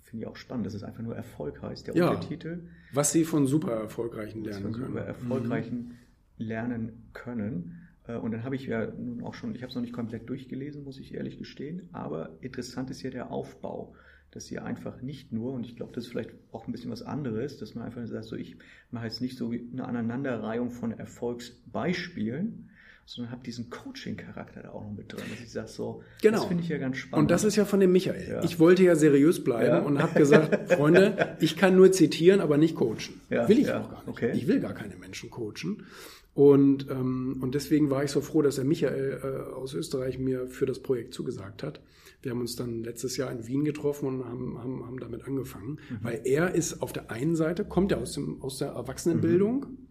Finde 0.00 0.24
ich 0.24 0.28
auch 0.28 0.36
spannend, 0.36 0.66
dass 0.66 0.74
es 0.74 0.82
einfach 0.82 1.02
nur 1.02 1.14
Erfolg 1.14 1.62
heißt, 1.62 1.86
der 1.86 1.94
ja, 1.94 2.08
Untertitel. 2.08 2.60
Was 2.92 3.12
Sie 3.12 3.24
von 3.24 3.46
super 3.46 3.72
erfolgreichen 3.72 4.42
lernen 4.42 4.72
können. 4.72 4.86
Super 4.86 5.04
erfolgreichen 5.04 5.76
mhm. 5.76 6.44
lernen 6.44 7.08
können. 7.12 7.88
Und 8.06 8.32
dann 8.32 8.42
habe 8.42 8.56
ich 8.56 8.66
ja 8.66 8.86
nun 8.86 9.22
auch 9.22 9.34
schon, 9.34 9.54
ich 9.54 9.62
habe 9.62 9.68
es 9.68 9.74
noch 9.74 9.82
nicht 9.82 9.92
komplett 9.92 10.28
durchgelesen, 10.28 10.82
muss 10.82 10.98
ich 10.98 11.14
ehrlich 11.14 11.38
gestehen, 11.38 11.88
aber 11.92 12.36
interessant 12.40 12.90
ist 12.90 13.00
ja 13.02 13.10
der 13.10 13.30
Aufbau, 13.30 13.94
dass 14.32 14.46
sie 14.46 14.58
einfach 14.58 15.02
nicht 15.02 15.30
nur, 15.32 15.52
und 15.52 15.64
ich 15.64 15.76
glaube, 15.76 15.92
das 15.94 16.04
ist 16.04 16.10
vielleicht 16.10 16.32
auch 16.50 16.66
ein 16.66 16.72
bisschen 16.72 16.90
was 16.90 17.02
anderes, 17.02 17.58
dass 17.58 17.76
man 17.76 17.84
einfach 17.84 18.04
sagt, 18.06 18.24
so 18.24 18.34
ich 18.34 18.56
mache 18.90 19.04
jetzt 19.04 19.20
nicht 19.20 19.38
so 19.38 19.50
eine 19.50 19.84
Aneinanderreihung 19.84 20.70
von 20.70 20.90
Erfolgsbeispielen, 20.90 22.70
sondern 23.12 23.30
habe 23.30 23.42
diesen 23.44 23.68
Coaching-Charakter 23.68 24.62
da 24.62 24.70
auch 24.70 24.84
noch 24.84 24.96
mit 24.96 25.12
drin. 25.12 25.22
Dass 25.28 25.40
ich 25.40 25.52
sage 25.52 25.68
so, 25.68 26.02
genau. 26.22 26.38
das 26.38 26.46
finde 26.46 26.62
ich 26.62 26.70
ja 26.70 26.78
ganz 26.78 26.96
spannend. 26.96 27.24
Und 27.24 27.30
das 27.30 27.44
ist 27.44 27.56
ja 27.56 27.66
von 27.66 27.78
dem 27.78 27.92
Michael. 27.92 28.26
Ja. 28.26 28.42
Ich 28.42 28.58
wollte 28.58 28.82
ja 28.84 28.96
seriös 28.96 29.44
bleiben 29.44 29.66
ja. 29.66 29.78
und 29.80 29.98
habe 30.02 30.18
gesagt, 30.18 30.72
Freunde, 30.72 31.36
ich 31.38 31.58
kann 31.58 31.76
nur 31.76 31.92
zitieren, 31.92 32.40
aber 32.40 32.56
nicht 32.56 32.74
coachen. 32.74 33.20
Ja. 33.28 33.46
Will 33.50 33.58
ich 33.58 33.70
auch 33.70 33.90
gar 33.90 33.98
nicht. 33.98 34.08
Okay. 34.08 34.32
Ich 34.34 34.46
will 34.46 34.60
gar 34.60 34.72
keine 34.72 34.96
Menschen 34.96 35.30
coachen. 35.30 35.84
Und, 36.32 36.88
ähm, 36.90 37.36
und 37.42 37.54
deswegen 37.54 37.90
war 37.90 38.02
ich 38.02 38.10
so 38.10 38.22
froh, 38.22 38.40
dass 38.40 38.54
der 38.54 38.64
Michael 38.64 39.20
äh, 39.22 39.52
aus 39.52 39.74
Österreich 39.74 40.18
mir 40.18 40.46
für 40.46 40.64
das 40.64 40.78
Projekt 40.78 41.12
zugesagt 41.12 41.62
hat. 41.62 41.82
Wir 42.22 42.30
haben 42.30 42.40
uns 42.40 42.56
dann 42.56 42.82
letztes 42.82 43.18
Jahr 43.18 43.30
in 43.30 43.46
Wien 43.46 43.66
getroffen 43.66 44.06
und 44.06 44.24
haben, 44.24 44.58
haben, 44.58 44.86
haben 44.86 44.98
damit 45.00 45.26
angefangen. 45.26 45.80
Mhm. 45.90 45.98
Weil 46.00 46.22
er 46.24 46.54
ist 46.54 46.80
auf 46.80 46.94
der 46.94 47.10
einen 47.10 47.36
Seite, 47.36 47.66
kommt 47.66 47.92
er 47.92 47.98
aus, 47.98 48.14
dem, 48.14 48.40
aus 48.40 48.56
der 48.56 48.68
Erwachsenenbildung, 48.68 49.66
mhm 49.68 49.81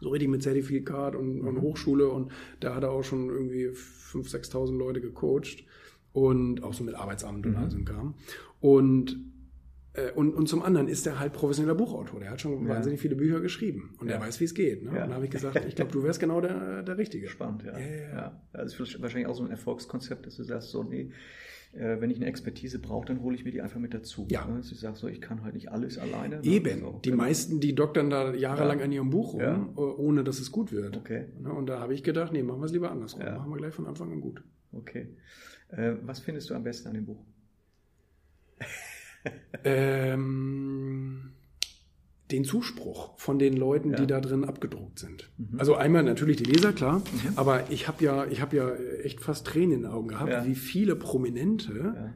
so 0.00 0.08
richtig 0.10 0.30
mit 0.30 0.42
Zertifikat 0.42 1.14
und, 1.14 1.40
und, 1.40 1.56
mhm. 1.56 1.60
Hochschule 1.60 2.08
und 2.08 2.32
da 2.60 2.74
hat 2.74 2.82
er 2.82 2.90
auch 2.90 3.04
schon 3.04 3.28
irgendwie 3.28 3.68
5.000, 3.68 4.50
6.000 4.50 4.76
Leute 4.76 5.00
gecoacht 5.00 5.64
und 6.12 6.62
auch 6.62 6.74
so 6.74 6.84
mit 6.84 6.94
Arbeitsamt 6.94 7.46
und 7.46 7.52
mhm. 7.52 7.58
all 7.58 7.70
so 7.70 7.78
Kram. 7.84 8.14
Und, 8.60 9.16
äh, 9.94 10.10
und, 10.12 10.34
und 10.34 10.48
zum 10.48 10.62
anderen 10.62 10.88
ist 10.88 11.06
er 11.06 11.18
halt 11.18 11.32
professioneller 11.32 11.74
Buchautor. 11.74 12.20
Der 12.20 12.30
hat 12.30 12.40
schon 12.40 12.66
ja. 12.66 12.74
wahnsinnig 12.74 13.00
viele 13.00 13.16
Bücher 13.16 13.40
geschrieben 13.40 13.94
und 13.98 14.08
ja. 14.08 14.14
er 14.14 14.20
weiß, 14.20 14.40
wie 14.40 14.44
es 14.44 14.54
geht. 14.54 14.82
Ne? 14.84 14.94
Ja. 14.94 15.04
Und 15.04 15.10
da 15.10 15.14
habe 15.16 15.24
ich 15.24 15.30
gesagt, 15.30 15.64
ich 15.66 15.74
glaube, 15.74 15.92
du 15.92 16.02
wärst 16.02 16.20
genau 16.20 16.40
der, 16.40 16.82
der 16.82 16.98
Richtige. 16.98 17.28
Spannend, 17.30 17.64
ja. 17.64 17.78
ja. 17.78 18.08
ja. 18.12 18.42
Das 18.52 18.78
ist 18.78 19.02
wahrscheinlich 19.02 19.28
auch 19.28 19.36
so 19.36 19.44
ein 19.44 19.50
Erfolgskonzept, 19.50 20.26
dass 20.26 20.36
du 20.36 20.44
sagst, 20.44 20.70
so, 20.70 20.82
nee, 20.82 21.10
äh, 21.72 22.00
wenn 22.00 22.10
ich 22.10 22.16
eine 22.16 22.26
Expertise 22.26 22.78
brauche, 22.78 23.06
dann 23.06 23.20
hole 23.22 23.36
ich 23.36 23.44
mir 23.44 23.52
die 23.52 23.62
einfach 23.62 23.78
mit 23.78 23.94
dazu. 23.94 24.26
Ja. 24.30 24.44
Ne? 24.46 24.56
Also 24.56 24.72
ich 24.72 24.80
sage 24.80 24.96
so, 24.96 25.06
ich 25.08 25.20
kann 25.20 25.42
halt 25.44 25.54
nicht 25.54 25.70
alles 25.70 25.98
alleine. 25.98 26.36
ne? 26.38 26.44
Eben. 26.44 26.80
So, 26.80 27.00
die 27.04 27.10
genau. 27.10 27.22
meisten, 27.22 27.60
die 27.60 27.74
doktern 27.74 28.10
da 28.10 28.34
jahrelang 28.34 28.80
an 28.80 28.90
ihrem 28.92 29.10
Buch 29.10 29.34
rum, 29.34 29.40
Ja. 29.40 29.54
äh, 29.76 29.80
ohne 29.80 30.24
dass 30.24 30.40
es 30.40 30.50
gut 30.50 30.72
wird. 30.72 30.96
Okay. 30.96 31.26
Ne, 31.40 31.52
Und 31.52 31.66
da 31.66 31.78
habe 31.80 31.94
ich 31.94 32.02
gedacht, 32.02 32.32
nee, 32.32 32.42
machen 32.42 32.60
wir 32.60 32.66
es 32.66 32.72
lieber 32.72 32.90
andersrum. 32.90 33.22
Ja. 33.22 33.36
Machen 33.38 33.50
wir 33.50 33.56
gleich 33.58 33.74
von 33.74 33.86
Anfang 33.86 34.10
an 34.12 34.20
gut. 34.20 34.42
Okay. 34.72 35.08
Äh, 35.68 35.94
was 36.02 36.18
findest 36.20 36.50
du 36.50 36.54
am 36.54 36.64
besten 36.64 36.88
an 36.88 36.94
dem 36.94 37.06
Buch? 37.06 37.24
Ähm, 39.64 41.32
den 42.32 42.44
Zuspruch 42.44 43.18
von 43.18 43.38
den 43.38 43.56
Leuten, 43.56 43.90
Ja. 43.90 43.96
die 43.96 44.06
da 44.06 44.20
drin 44.20 44.44
abgedruckt 44.44 44.98
sind. 44.98 45.30
Also 45.58 45.74
einmal 45.74 46.02
natürlich 46.02 46.36
die 46.36 46.44
Leser, 46.44 46.72
klar, 46.72 47.02
aber 47.36 47.64
ich 47.70 47.88
habe 47.88 48.04
ja, 48.04 48.26
ich 48.26 48.40
habe 48.40 48.56
ja 48.56 48.74
echt 49.02 49.20
fast 49.20 49.46
Tränen 49.46 49.72
in 49.72 49.82
den 49.82 49.90
Augen 49.90 50.08
gehabt, 50.08 50.30
Ja. 50.30 50.46
wie 50.46 50.54
viele 50.54 50.96
Prominente, 50.96 51.72
Ja. 51.94 52.14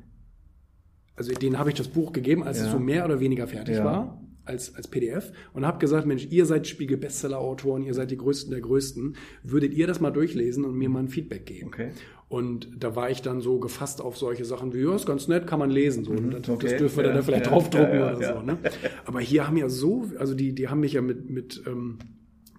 also 1.16 1.32
denen 1.32 1.58
habe 1.58 1.70
ich 1.70 1.76
das 1.76 1.88
Buch 1.88 2.12
gegeben, 2.12 2.42
als 2.42 2.60
es 2.60 2.70
so 2.70 2.78
mehr 2.78 3.04
oder 3.04 3.20
weniger 3.20 3.46
fertig 3.46 3.78
war. 3.78 4.20
Als, 4.46 4.74
als 4.74 4.88
PDF 4.88 5.32
und 5.54 5.64
habe 5.64 5.78
gesagt, 5.78 6.06
Mensch, 6.06 6.26
ihr 6.30 6.44
seid 6.44 6.66
Spiegel-Bestseller-Autoren, 6.66 7.82
ihr 7.82 7.94
seid 7.94 8.10
die 8.10 8.18
Größten 8.18 8.50
der 8.50 8.60
Größten. 8.60 9.16
Würdet 9.42 9.72
ihr 9.72 9.86
das 9.86 10.00
mal 10.00 10.10
durchlesen 10.10 10.66
und 10.66 10.76
mir 10.76 10.90
mal 10.90 10.98
ein 10.98 11.08
Feedback 11.08 11.46
geben? 11.46 11.68
Okay. 11.68 11.92
Und 12.34 12.68
da 12.82 12.96
war 12.96 13.10
ich 13.10 13.22
dann 13.22 13.40
so 13.40 13.58
gefasst 13.60 14.00
auf 14.00 14.16
solche 14.16 14.44
Sachen 14.44 14.72
wie, 14.74 14.80
ja, 14.82 14.94
ist 14.96 15.06
ganz 15.06 15.28
nett, 15.28 15.46
kann 15.46 15.58
man 15.60 15.70
lesen. 15.70 16.04
So. 16.04 16.10
Und 16.10 16.30
das, 16.32 16.48
Mhm. 16.48 16.54
okay. 16.54 16.68
das 16.68 16.76
dürfen 16.78 16.96
wir 16.98 17.04
Ja, 17.06 17.12
dann 17.14 17.22
vielleicht 17.22 17.46
ja, 17.46 17.50
draufdrucken 17.52 17.94
ja, 17.98 18.16
oder 18.16 18.34
so. 18.34 18.42
Ne? 18.42 18.58
Aber 19.04 19.20
hier 19.20 19.46
haben 19.46 19.56
ja 19.56 19.68
so, 19.68 20.06
also 20.18 20.34
die, 20.34 20.52
die 20.54 20.68
haben 20.68 20.80
mich 20.80 20.94
ja 20.94 21.00
mit, 21.02 21.30
mit 21.30 21.62
ähm, 21.66 21.98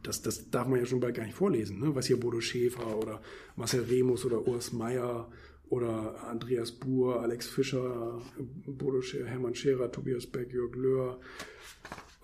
das, 0.04 0.22
das 0.22 0.50
darf 0.52 0.68
man 0.68 0.80
ja 0.80 0.86
schon 0.86 1.00
bald 1.02 1.16
gar 1.16 1.24
nicht 1.26 1.36
vorlesen, 1.36 1.80
ne? 1.80 1.94
was 1.96 2.06
hier 2.08 2.20
Bodo 2.20 2.40
Schäfer 2.40 2.98
oder 2.98 3.22
Marcel 3.56 3.82
Remus 3.90 4.24
oder 4.26 4.48
Urs 4.48 4.72
Meier 4.72 5.30
oder 5.68 6.24
Andreas 6.30 6.72
Buhr, 6.72 7.22
Alex 7.22 7.48
Fischer, 7.48 8.22
Bodo 8.68 9.02
Scherer, 9.02 9.26
Hermann 9.28 9.56
Scherer, 9.56 9.92
Tobias 9.92 10.26
Beck, 10.28 10.54
Jörg 10.54 10.76
Löhr, 10.76 11.20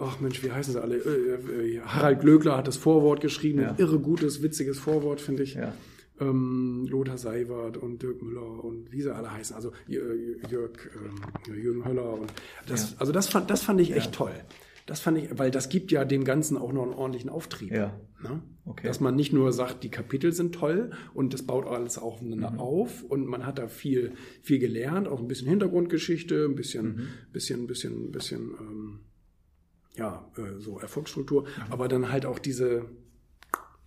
Ach 0.04 0.20
Mensch, 0.20 0.44
wie 0.44 0.52
heißen 0.52 0.74
sie 0.74 0.82
alle? 0.82 0.96
Äh, 0.98 1.76
äh, 1.76 1.82
Harald 1.82 2.22
Glöckler 2.22 2.58
hat 2.58 2.68
das 2.68 2.78
Vorwort 2.78 3.22
geschrieben, 3.22 3.60
irre 3.78 4.00
gutes, 4.00 4.42
witziges 4.42 4.80
Vorwort, 4.80 5.22
finde 5.22 5.44
ich 5.44 5.54
Ja. 5.56 5.74
Ähm, 6.22 6.86
Lothar 6.90 7.18
Seiwert 7.18 7.78
und 7.78 8.02
Dirk 8.02 8.22
Müller 8.22 8.64
und 8.64 8.92
wie 8.92 9.02
sie 9.02 9.14
alle 9.14 9.32
heißen, 9.34 9.56
also 9.56 9.72
Jörg, 9.88 10.72
ähm, 10.96 11.54
Jürgen 11.54 11.84
Höller 11.84 12.14
und 12.14 12.32
das, 12.68 12.92
Ja. 12.92 12.98
also 13.00 13.12
das 13.12 13.28
fand, 13.28 13.50
das 13.50 13.64
fand 13.64 13.82
ich 13.82 13.94
echt 13.94 14.14
toll. 14.14 14.34
Das 14.88 15.00
fand 15.00 15.18
ich, 15.20 15.38
weil 15.38 15.52
das 15.52 15.70
gibt 15.70 15.92
ja 15.92 16.06
dem 16.06 16.24
Ganzen 16.26 16.58
auch 16.58 16.74
noch 16.74 16.84
einen 16.84 16.94
ordentlichen 16.94 17.30
Auftrieb. 17.30 17.72
Ja. 17.72 18.00
Ne? 18.22 18.42
Okay. 18.66 18.88
Dass 18.88 19.00
man 19.00 19.16
nicht 19.16 19.32
nur 19.32 19.54
sagt, 19.54 19.84
die 19.84 19.90
Kapitel 19.90 20.32
sind 20.34 20.54
toll 20.54 20.92
und 21.14 21.34
das 21.34 21.44
baut 21.44 21.66
alles 21.66 21.98
aufeinander 21.98 22.52
Mhm. 22.52 22.60
auf 22.60 23.04
und 23.04 23.26
man 23.26 23.46
hat 23.46 23.58
da 23.58 23.68
viel, 23.68 24.14
viel 24.42 24.60
gelernt, 24.60 25.08
auch 25.08 25.20
ein 25.20 25.28
bisschen 25.28 25.48
Hintergrundgeschichte, 25.48 26.46
ein 26.46 26.56
bisschen, 26.56 26.86
Mhm. 26.96 27.08
bisschen, 27.32 27.68
bisschen, 27.68 28.12
bisschen, 28.12 28.52
ähm, 28.60 29.00
ja, 29.96 30.30
äh, 30.38 30.60
so 30.60 30.80
Erfolgsstruktur, 30.80 31.44
Mhm. 31.44 31.48
aber 31.72 31.88
dann 31.88 32.12
halt 32.12 32.26
auch 32.26 32.40
diese, 32.40 32.86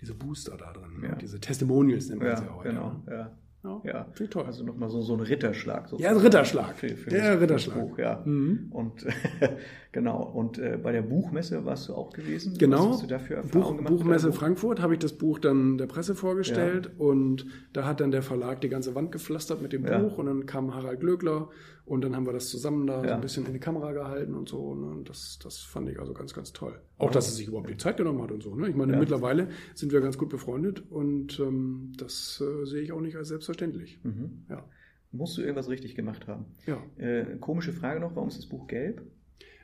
diese 0.04 0.14
Booster 0.14 0.56
da 0.56 0.72
drin, 0.72 1.00
ne? 1.00 1.08
Ja. 1.08 1.14
diese 1.16 1.40
Testimonials 1.40 2.08
nennt 2.10 2.22
man 2.22 2.36
sie 2.36 2.44
Ja, 2.44 2.54
heute. 2.54 2.68
genau. 2.68 2.88
ne? 3.06 3.12
Ja. 3.16 3.30
Ja, 3.66 3.80
Ja, 3.82 4.06
finde 4.12 4.28
toll. 4.30 4.44
Also 4.44 4.62
nochmal 4.62 4.90
so, 4.90 5.00
so 5.00 5.14
ein 5.14 5.20
Ritterschlag. 5.20 5.84
Ja, 5.84 5.88
sozusagen. 5.88 6.16
ein 6.16 6.20
Ritterschlag. 6.22 6.74
Für, 6.76 6.88
für 6.90 7.08
Der 7.08 7.40
Ritterschlag. 7.40 7.78
Buch, 7.80 7.96
ja. 7.98 8.20
Mhm. 8.22 8.66
Und 8.70 9.06
genau. 9.92 10.22
Und 10.22 10.58
äh, 10.58 10.78
bei 10.82 10.92
der 10.92 11.00
Buchmesse 11.00 11.64
warst 11.64 11.88
du 11.88 11.94
auch 11.94 12.12
gewesen. 12.12 12.58
Genau. 12.58 12.88
Was 12.88 12.92
hast 12.96 13.02
du 13.04 13.06
dafür 13.06 13.36
Buch, 13.38 13.44
Erfahrungen 13.54 13.76
gemacht? 13.78 13.92
Buchmesse 13.94 14.28
Buch? 14.28 14.36
Frankfurt 14.36 14.82
habe 14.82 14.92
ich 14.92 14.98
das 14.98 15.14
Buch 15.14 15.38
dann 15.38 15.78
der 15.78 15.86
Presse 15.86 16.14
vorgestellt 16.14 16.90
und 16.98 17.46
da 17.72 17.86
hat 17.86 18.00
dann 18.00 18.10
der 18.10 18.20
Verlag 18.22 18.60
die 18.60 18.68
ganze 18.68 18.94
Wand 18.94 19.12
gepflastert 19.12 19.62
mit 19.62 19.72
dem 19.72 19.86
Ja. 19.86 19.96
Buch 19.98 20.18
und 20.18 20.26
dann 20.26 20.44
kam 20.44 20.74
Harald 20.74 21.00
Glöckler 21.00 21.48
und 21.86 22.02
dann 22.02 22.16
haben 22.16 22.24
wir 22.26 22.32
das 22.32 22.48
zusammen 22.48 22.86
da 22.86 23.00
so 23.00 23.06
Ja. 23.06 23.14
ein 23.14 23.20
bisschen 23.20 23.44
in 23.46 23.52
die 23.52 23.58
Kamera 23.60 23.92
gehalten 23.92 24.34
und 24.34 24.48
so. 24.48 24.74
Ne? 24.74 24.86
Und 24.86 25.08
das, 25.08 25.38
das 25.42 25.58
fand 25.58 25.88
ich 25.90 25.98
also 26.00 26.14
ganz, 26.14 26.32
ganz 26.32 26.52
toll. 26.52 26.80
Auch, 26.98 27.10
dass 27.10 27.26
er 27.28 27.32
sich 27.32 27.46
überhaupt 27.48 27.68
die 27.68 27.76
Zeit 27.76 27.96
genommen 27.98 28.22
hat 28.22 28.30
und 28.32 28.42
so. 28.42 28.54
Ne? 28.54 28.68
Ich 28.68 28.74
meine, 28.74 28.94
Ja. 28.94 28.98
mittlerweile 28.98 29.48
sind 29.74 29.92
wir 29.92 30.00
ganz 30.00 30.16
gut 30.16 30.30
befreundet 30.30 30.82
und 30.90 31.38
ähm, 31.40 31.92
das 31.98 32.42
äh, 32.42 32.64
sehe 32.66 32.82
ich 32.82 32.92
auch 32.92 33.00
nicht 33.00 33.16
als 33.16 33.28
selbstverständlich. 33.28 34.00
Mhm. 34.02 34.46
Ja. 34.48 34.64
Musst 35.12 35.36
du 35.36 35.42
irgendwas 35.42 35.68
richtig 35.68 35.94
gemacht 35.94 36.26
haben? 36.26 36.46
ja. 36.66 36.82
Äh, 36.96 37.36
komische 37.38 37.72
Frage 37.72 38.00
noch, 38.00 38.16
warum 38.16 38.28
ist 38.28 38.38
das 38.38 38.46
Buch 38.46 38.66
gelb? 38.66 39.02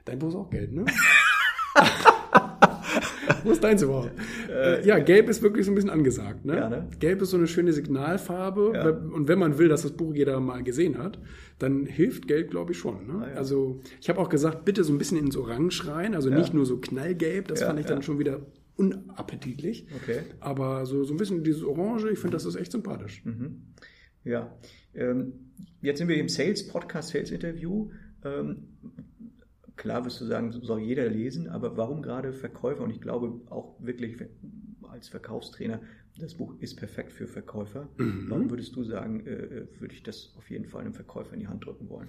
Dein 0.05 0.19
Buch 0.19 0.29
ist 0.29 0.35
auch 0.37 0.51
gelb, 0.51 0.73
ne? 0.73 0.85
Wo 3.45 3.53
ist 3.53 3.63
deins 3.63 3.83
überhaupt? 3.83 4.13
Äh, 4.49 4.87
ja, 4.87 4.99
gelb 4.99 5.29
ist 5.29 5.43
wirklich 5.43 5.67
so 5.67 5.73
ein 5.73 5.75
bisschen 5.75 5.91
angesagt. 5.91 6.45
Ne? 6.45 6.57
Ja, 6.57 6.69
ne? 6.69 6.89
Gelb 6.99 7.23
ist 7.23 7.31
so 7.31 7.37
eine 7.37 7.47
schöne 7.47 7.73
Signalfarbe. 7.73 8.73
Ja. 8.75 8.89
Und 8.91 9.29
wenn 9.29 9.39
man 9.39 9.59
will, 9.59 9.69
dass 9.69 9.83
das 9.83 9.93
Buch 9.93 10.15
jeder 10.15 10.41
mal 10.41 10.63
gesehen 10.63 10.99
hat, 10.99 11.19
dann 11.59 11.87
hilft 11.87 12.29
gelb, 12.29 12.51
glaube 12.51 12.73
ich, 12.73 12.79
schon. 12.79 13.07
Ne? 13.07 13.25
Ah, 13.25 13.29
ja. 13.31 13.37
Also 13.37 13.81
ich 14.01 14.09
habe 14.09 14.19
auch 14.21 14.29
gesagt, 14.29 14.65
bitte 14.65 14.85
so 14.85 14.93
ein 14.93 14.99
bisschen 14.99 15.19
ins 15.19 15.37
Orange 15.37 15.87
rein. 15.87 16.15
Also 16.15 16.31
nicht 16.31 16.55
nur 16.55 16.67
so 16.67 16.79
knallgelb, 16.79 17.49
das 17.49 17.63
fand 17.63 17.81
ich 17.81 17.87
dann 17.87 18.03
schon 18.03 18.19
wieder 18.19 18.41
unappetitlich. 18.77 19.87
Okay. 20.03 20.21
Aber 20.41 20.87
so, 20.87 21.05
so 21.05 21.13
ein 21.13 21.19
bisschen 21.19 21.45
dieses 21.45 21.63
Orange, 21.63 22.11
ich 22.11 22.19
finde, 22.19 22.37
das 22.37 22.47
ist 22.47 22.57
echt 22.57 22.73
sympathisch. 22.73 23.23
Mhm. 23.25 23.63
Ja. 24.25 24.57
Ähm, 24.95 25.33
jetzt 25.83 25.99
sind 25.99 26.09
wir 26.09 26.17
im 26.17 26.29
Sales-Podcast, 26.29 27.11
Sales-Interview. 27.11 27.91
Ähm, 28.25 28.69
klar 29.81 30.05
wirst 30.05 30.21
du 30.21 30.27
sagen, 30.27 30.53
soll 30.53 30.81
jeder 30.81 31.09
lesen, 31.09 31.49
aber 31.49 31.79
warum 31.79 32.03
gerade 32.03 32.35
Verkäufer? 32.35 32.85
Und 32.85 32.91
ich 32.91 33.01
glaube 33.01 33.41
auch 33.51 33.77
wirklich 33.81 34.17
als 34.83 35.09
Verkaufstrainer, 35.09 35.81
das 36.19 36.35
Buch 36.35 36.55
ist 36.61 36.77
perfekt 36.77 37.13
für 37.13 37.27
Verkäufer. 37.27 37.89
Mhm. 37.97 38.27
Warum 38.29 38.51
würdest 38.51 38.77
du 38.77 38.85
sagen, 38.85 39.25
äh, 39.27 39.31
äh, 39.31 39.81
würde 39.81 39.95
ich 39.95 40.03
das 40.03 40.35
auf 40.37 40.51
jeden 40.51 40.67
Fall 40.67 40.83
einem 40.83 40.93
Verkäufer 40.93 41.33
in 41.33 41.41
die 41.41 41.49
Hand 41.49 41.65
drücken 41.65 41.89
wollen? 41.89 42.09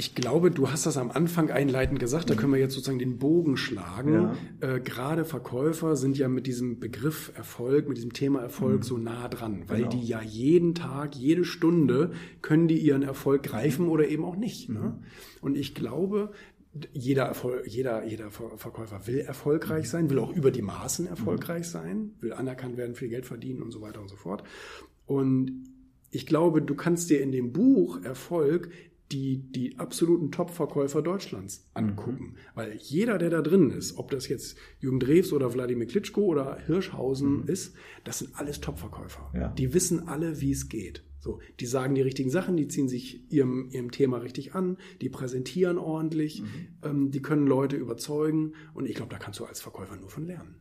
Ich 0.00 0.14
glaube, 0.14 0.50
du 0.50 0.70
hast 0.70 0.86
das 0.86 0.96
am 0.96 1.10
Anfang 1.10 1.50
einleitend 1.50 2.00
gesagt, 2.00 2.30
da 2.30 2.34
können 2.34 2.54
wir 2.54 2.58
jetzt 2.58 2.72
sozusagen 2.72 2.98
den 2.98 3.18
Bogen 3.18 3.58
schlagen. 3.58 4.32
Ja. 4.62 4.76
Äh, 4.76 4.80
gerade 4.80 5.26
Verkäufer 5.26 5.94
sind 5.94 6.16
ja 6.16 6.26
mit 6.26 6.46
diesem 6.46 6.80
Begriff 6.80 7.32
Erfolg, 7.36 7.86
mit 7.86 7.98
diesem 7.98 8.14
Thema 8.14 8.40
Erfolg 8.40 8.78
Mhm. 8.78 8.82
so 8.82 8.96
nah 8.96 9.28
dran, 9.28 9.64
weil 9.66 9.80
Genau. 9.80 9.90
die 9.90 10.02
ja 10.06 10.22
jeden 10.22 10.74
Tag, 10.74 11.14
jede 11.16 11.44
Stunde 11.44 12.12
können 12.40 12.66
die 12.66 12.78
ihren 12.78 13.02
Erfolg 13.02 13.42
greifen 13.42 13.88
oder 13.88 14.08
eben 14.08 14.24
auch 14.24 14.36
nicht. 14.36 14.70
Ne? 14.70 14.78
Mhm. 14.80 15.04
Und 15.42 15.58
ich 15.58 15.74
glaube, 15.74 16.32
jeder, 16.94 17.24
Erfolg, 17.24 17.66
jeder, 17.66 18.06
jeder 18.06 18.30
Ver- 18.30 18.56
Verkäufer 18.56 19.06
will 19.06 19.18
erfolgreich 19.18 19.84
Mhm. 19.84 19.88
sein, 19.90 20.08
will 20.10 20.18
auch 20.18 20.32
über 20.34 20.50
die 20.50 20.62
Maßen 20.62 21.08
erfolgreich 21.08 21.66
sein, 21.68 22.12
will 22.20 22.32
anerkannt 22.32 22.78
werden, 22.78 22.94
viel 22.94 23.08
Geld 23.10 23.26
verdienen 23.26 23.60
und 23.60 23.70
so 23.70 23.82
weiter 23.82 24.00
und 24.00 24.08
so 24.08 24.16
fort. 24.16 24.44
Und 25.04 25.64
ich 26.10 26.24
glaube, 26.26 26.62
du 26.62 26.74
kannst 26.74 27.10
dir 27.10 27.20
in 27.20 27.32
dem 27.32 27.52
Buch 27.52 28.02
Erfolg 28.02 28.70
die, 29.12 29.38
die 29.50 29.78
absoluten 29.78 30.30
Top-Verkäufer 30.30 31.02
Deutschlands 31.02 31.68
angucken. 31.74 32.36
Weil 32.54 32.76
jeder, 32.76 33.18
der 33.18 33.30
da 33.30 33.42
drin 33.42 33.70
ist, 33.70 33.98
ob 33.98 34.10
das 34.10 34.28
jetzt 34.28 34.56
Jürgen 34.78 35.00
Drews 35.00 35.32
oder 35.32 35.52
Wladimir 35.52 35.86
Klitschko 35.86 36.22
oder 36.22 36.58
Hirschhausen 36.66 37.46
ist, 37.46 37.74
das 38.04 38.20
sind 38.20 38.34
alles 38.34 38.60
Top-Verkäufer. 38.60 39.30
Ja. 39.34 39.48
Die 39.48 39.74
wissen 39.74 40.08
alle, 40.08 40.40
wie 40.40 40.52
es 40.52 40.68
geht. 40.68 41.02
So, 41.18 41.40
die 41.58 41.66
sagen 41.66 41.94
die 41.94 42.00
richtigen 42.00 42.30
Sachen, 42.30 42.56
die 42.56 42.68
ziehen 42.68 42.88
sich 42.88 43.30
ihrem, 43.30 43.68
ihrem 43.70 43.90
Thema 43.90 44.18
richtig 44.18 44.54
an, 44.54 44.78
die 45.02 45.10
präsentieren 45.10 45.76
ordentlich, 45.76 46.42
ähm, 46.82 47.10
die 47.10 47.20
können 47.20 47.46
Leute 47.46 47.76
überzeugen 47.76 48.54
und 48.72 48.86
ich 48.88 48.94
glaube, 48.94 49.10
da 49.10 49.18
kannst 49.18 49.38
du 49.38 49.44
als 49.44 49.60
Verkäufer 49.60 49.96
nur 49.96 50.08
von 50.08 50.26
lernen. 50.26 50.54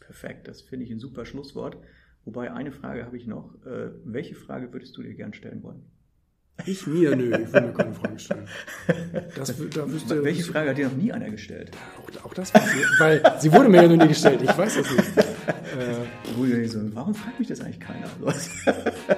Perfekt, 0.00 0.48
das 0.48 0.62
finde 0.62 0.86
ich 0.86 0.92
ein 0.92 0.98
super 0.98 1.26
Schlusswort. 1.26 1.76
Wobei 2.24 2.52
eine 2.52 2.72
Frage 2.72 3.04
habe 3.04 3.16
ich 3.16 3.26
noch. 3.26 3.54
Äh, 3.66 3.90
welche 4.04 4.34
Frage 4.34 4.72
würdest 4.72 4.96
du 4.96 5.02
dir 5.02 5.14
gern 5.14 5.34
stellen 5.34 5.62
wollen? 5.62 5.82
Ich 6.64 6.86
mir, 6.86 7.14
nö, 7.14 7.36
ich 7.36 7.52
will 7.52 7.60
mir 7.60 7.72
keine 7.72 7.94
Fragen 7.94 8.18
stellen. 8.18 8.48
Das, 9.36 9.54
da 9.74 9.92
wüsste, 9.92 10.24
Welche 10.24 10.42
Frage 10.42 10.70
hat 10.70 10.78
dir 10.78 10.86
noch 10.86 10.96
nie 10.96 11.12
einer 11.12 11.28
gestellt? 11.28 11.70
Auch, 11.98 12.24
auch 12.24 12.34
das 12.34 12.50
ich, 12.50 13.00
weil 13.00 13.22
sie 13.38 13.52
wurde 13.52 13.68
mir 13.68 13.82
ja 13.82 13.88
noch 13.88 14.02
nie 14.02 14.08
gestellt. 14.08 14.40
Ich 14.42 14.56
weiß 14.56 14.76
das 14.76 14.90
nicht. 14.90 15.25
Äh, 15.46 16.66
so, 16.66 16.80
warum 16.94 17.14
fragt 17.14 17.38
mich 17.38 17.48
das 17.48 17.60
eigentlich 17.60 17.80
keiner? 17.80 18.08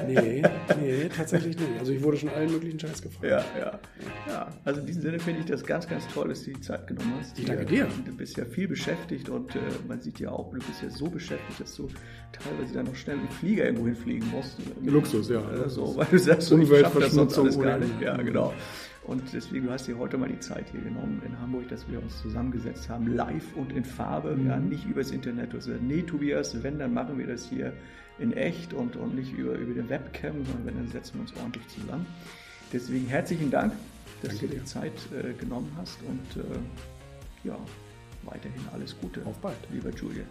nee, 0.07 0.43
nee, 0.81 1.09
tatsächlich 1.15 1.59
nicht. 1.59 1.79
Also 1.79 1.93
ich 1.93 2.03
wurde 2.03 2.17
schon 2.17 2.31
allen 2.31 2.51
möglichen 2.51 2.79
Scheiß 2.79 3.03
gefragt. 3.03 3.25
Ja, 3.25 3.45
ja. 3.59 3.79
Ja, 4.27 4.49
also 4.65 4.81
in 4.81 4.87
diesem 4.87 5.03
Sinne 5.03 5.19
finde 5.19 5.41
ich 5.41 5.47
das 5.47 5.65
ganz, 5.65 5.89
ganz 5.89 6.07
toll, 6.09 6.29
dass 6.29 6.45
du 6.45 6.53
die 6.53 6.61
Zeit 6.61 6.87
genommen 6.87 7.15
hast. 7.21 7.39
Ich 7.39 7.45
danke 7.45 7.65
dir. 7.67 7.89
Du 8.05 8.17
bist 8.17 8.37
ja 8.37 8.45
viel 8.45 8.69
beschäftigt 8.69 9.29
und 9.29 9.55
äh, 9.55 9.61
man 9.87 10.01
sieht 10.01 10.21
ja 10.21 10.31
auch, 10.31 10.51
du 10.51 10.59
bist 10.59 10.83
ja 10.83 10.91
so 10.91 11.07
beschäftigt, 11.07 11.61
dass 11.61 11.75
du 11.75 11.89
teilweise 12.33 12.75
dann 12.75 12.87
noch 12.87 12.97
schnell 12.97 13.17
mit 13.17 13.31
dem 13.31 13.35
Flieger 13.35 13.65
irgendwo 13.65 13.87
hinfliegen 13.87 14.31
musst. 14.31 14.57
Luxus, 14.85 15.29
ja. 15.31 15.41
Äh, 15.51 15.69
so, 15.69 15.97
weil 15.97 16.07
du 16.11 16.19
sagst, 16.19 16.49
so, 16.49 16.59
ich 16.59 16.69
schaff 16.69 16.99
das 16.99 17.13
sonst 17.13 17.39
alles 17.39 17.61
gar 17.61 17.79
nicht. 17.79 18.01
Ja, 18.01 18.17
genau. 18.17 18.53
Und 19.09 19.23
deswegen 19.33 19.71
hast 19.71 19.89
du 19.89 19.93
dir 19.93 19.99
heute 19.99 20.19
mal 20.19 20.29
die 20.29 20.39
Zeit 20.39 20.67
hier 20.71 20.83
genommen 20.83 21.23
in 21.25 21.41
Hamburg, 21.41 21.67
dass 21.69 21.91
wir 21.91 22.01
uns 22.03 22.21
zusammengesetzt 22.21 22.91
haben, 22.91 23.07
live 23.07 23.57
und 23.57 23.73
in 23.73 23.83
Farbe, 23.83 24.37
mhm. 24.37 24.47
ja, 24.47 24.59
nicht 24.59 24.85
übers 24.85 25.11
Internet. 25.13 25.55
Du 25.55 25.61
nee, 25.81 26.03
Tobias, 26.03 26.63
wenn, 26.63 26.79
dann 26.79 26.93
machen 26.93 27.17
wir 27.17 27.27
das 27.27 27.49
hier 27.49 27.73
in 28.19 28.35
echt 28.35 28.75
und, 28.75 28.97
und 28.97 29.15
nicht 29.15 29.33
über, 29.33 29.55
über 29.55 29.73
den 29.73 29.89
Webcam, 29.89 30.45
sondern 30.45 30.67
wenn, 30.67 30.77
dann 30.77 30.89
setzen 30.89 31.15
wir 31.15 31.21
uns 31.23 31.35
ordentlich 31.37 31.67
zusammen. 31.69 32.05
Deswegen 32.71 33.07
herzlichen 33.07 33.51
Dank, 33.51 33.73
dass 34.21 34.33
Danke 34.33 34.47
du 34.47 34.53
dir 34.53 34.61
die 34.61 34.67
Zeit 34.67 34.93
äh, 35.11 35.33
genommen 35.33 35.73
hast 35.79 35.99
und 36.03 36.43
äh, 36.43 37.49
ja, 37.49 37.57
weiterhin 38.25 38.61
alles 38.75 38.95
Gute. 39.01 39.25
Auf 39.25 39.39
bald, 39.39 39.57
lieber 39.73 39.89
Julia. 39.89 40.25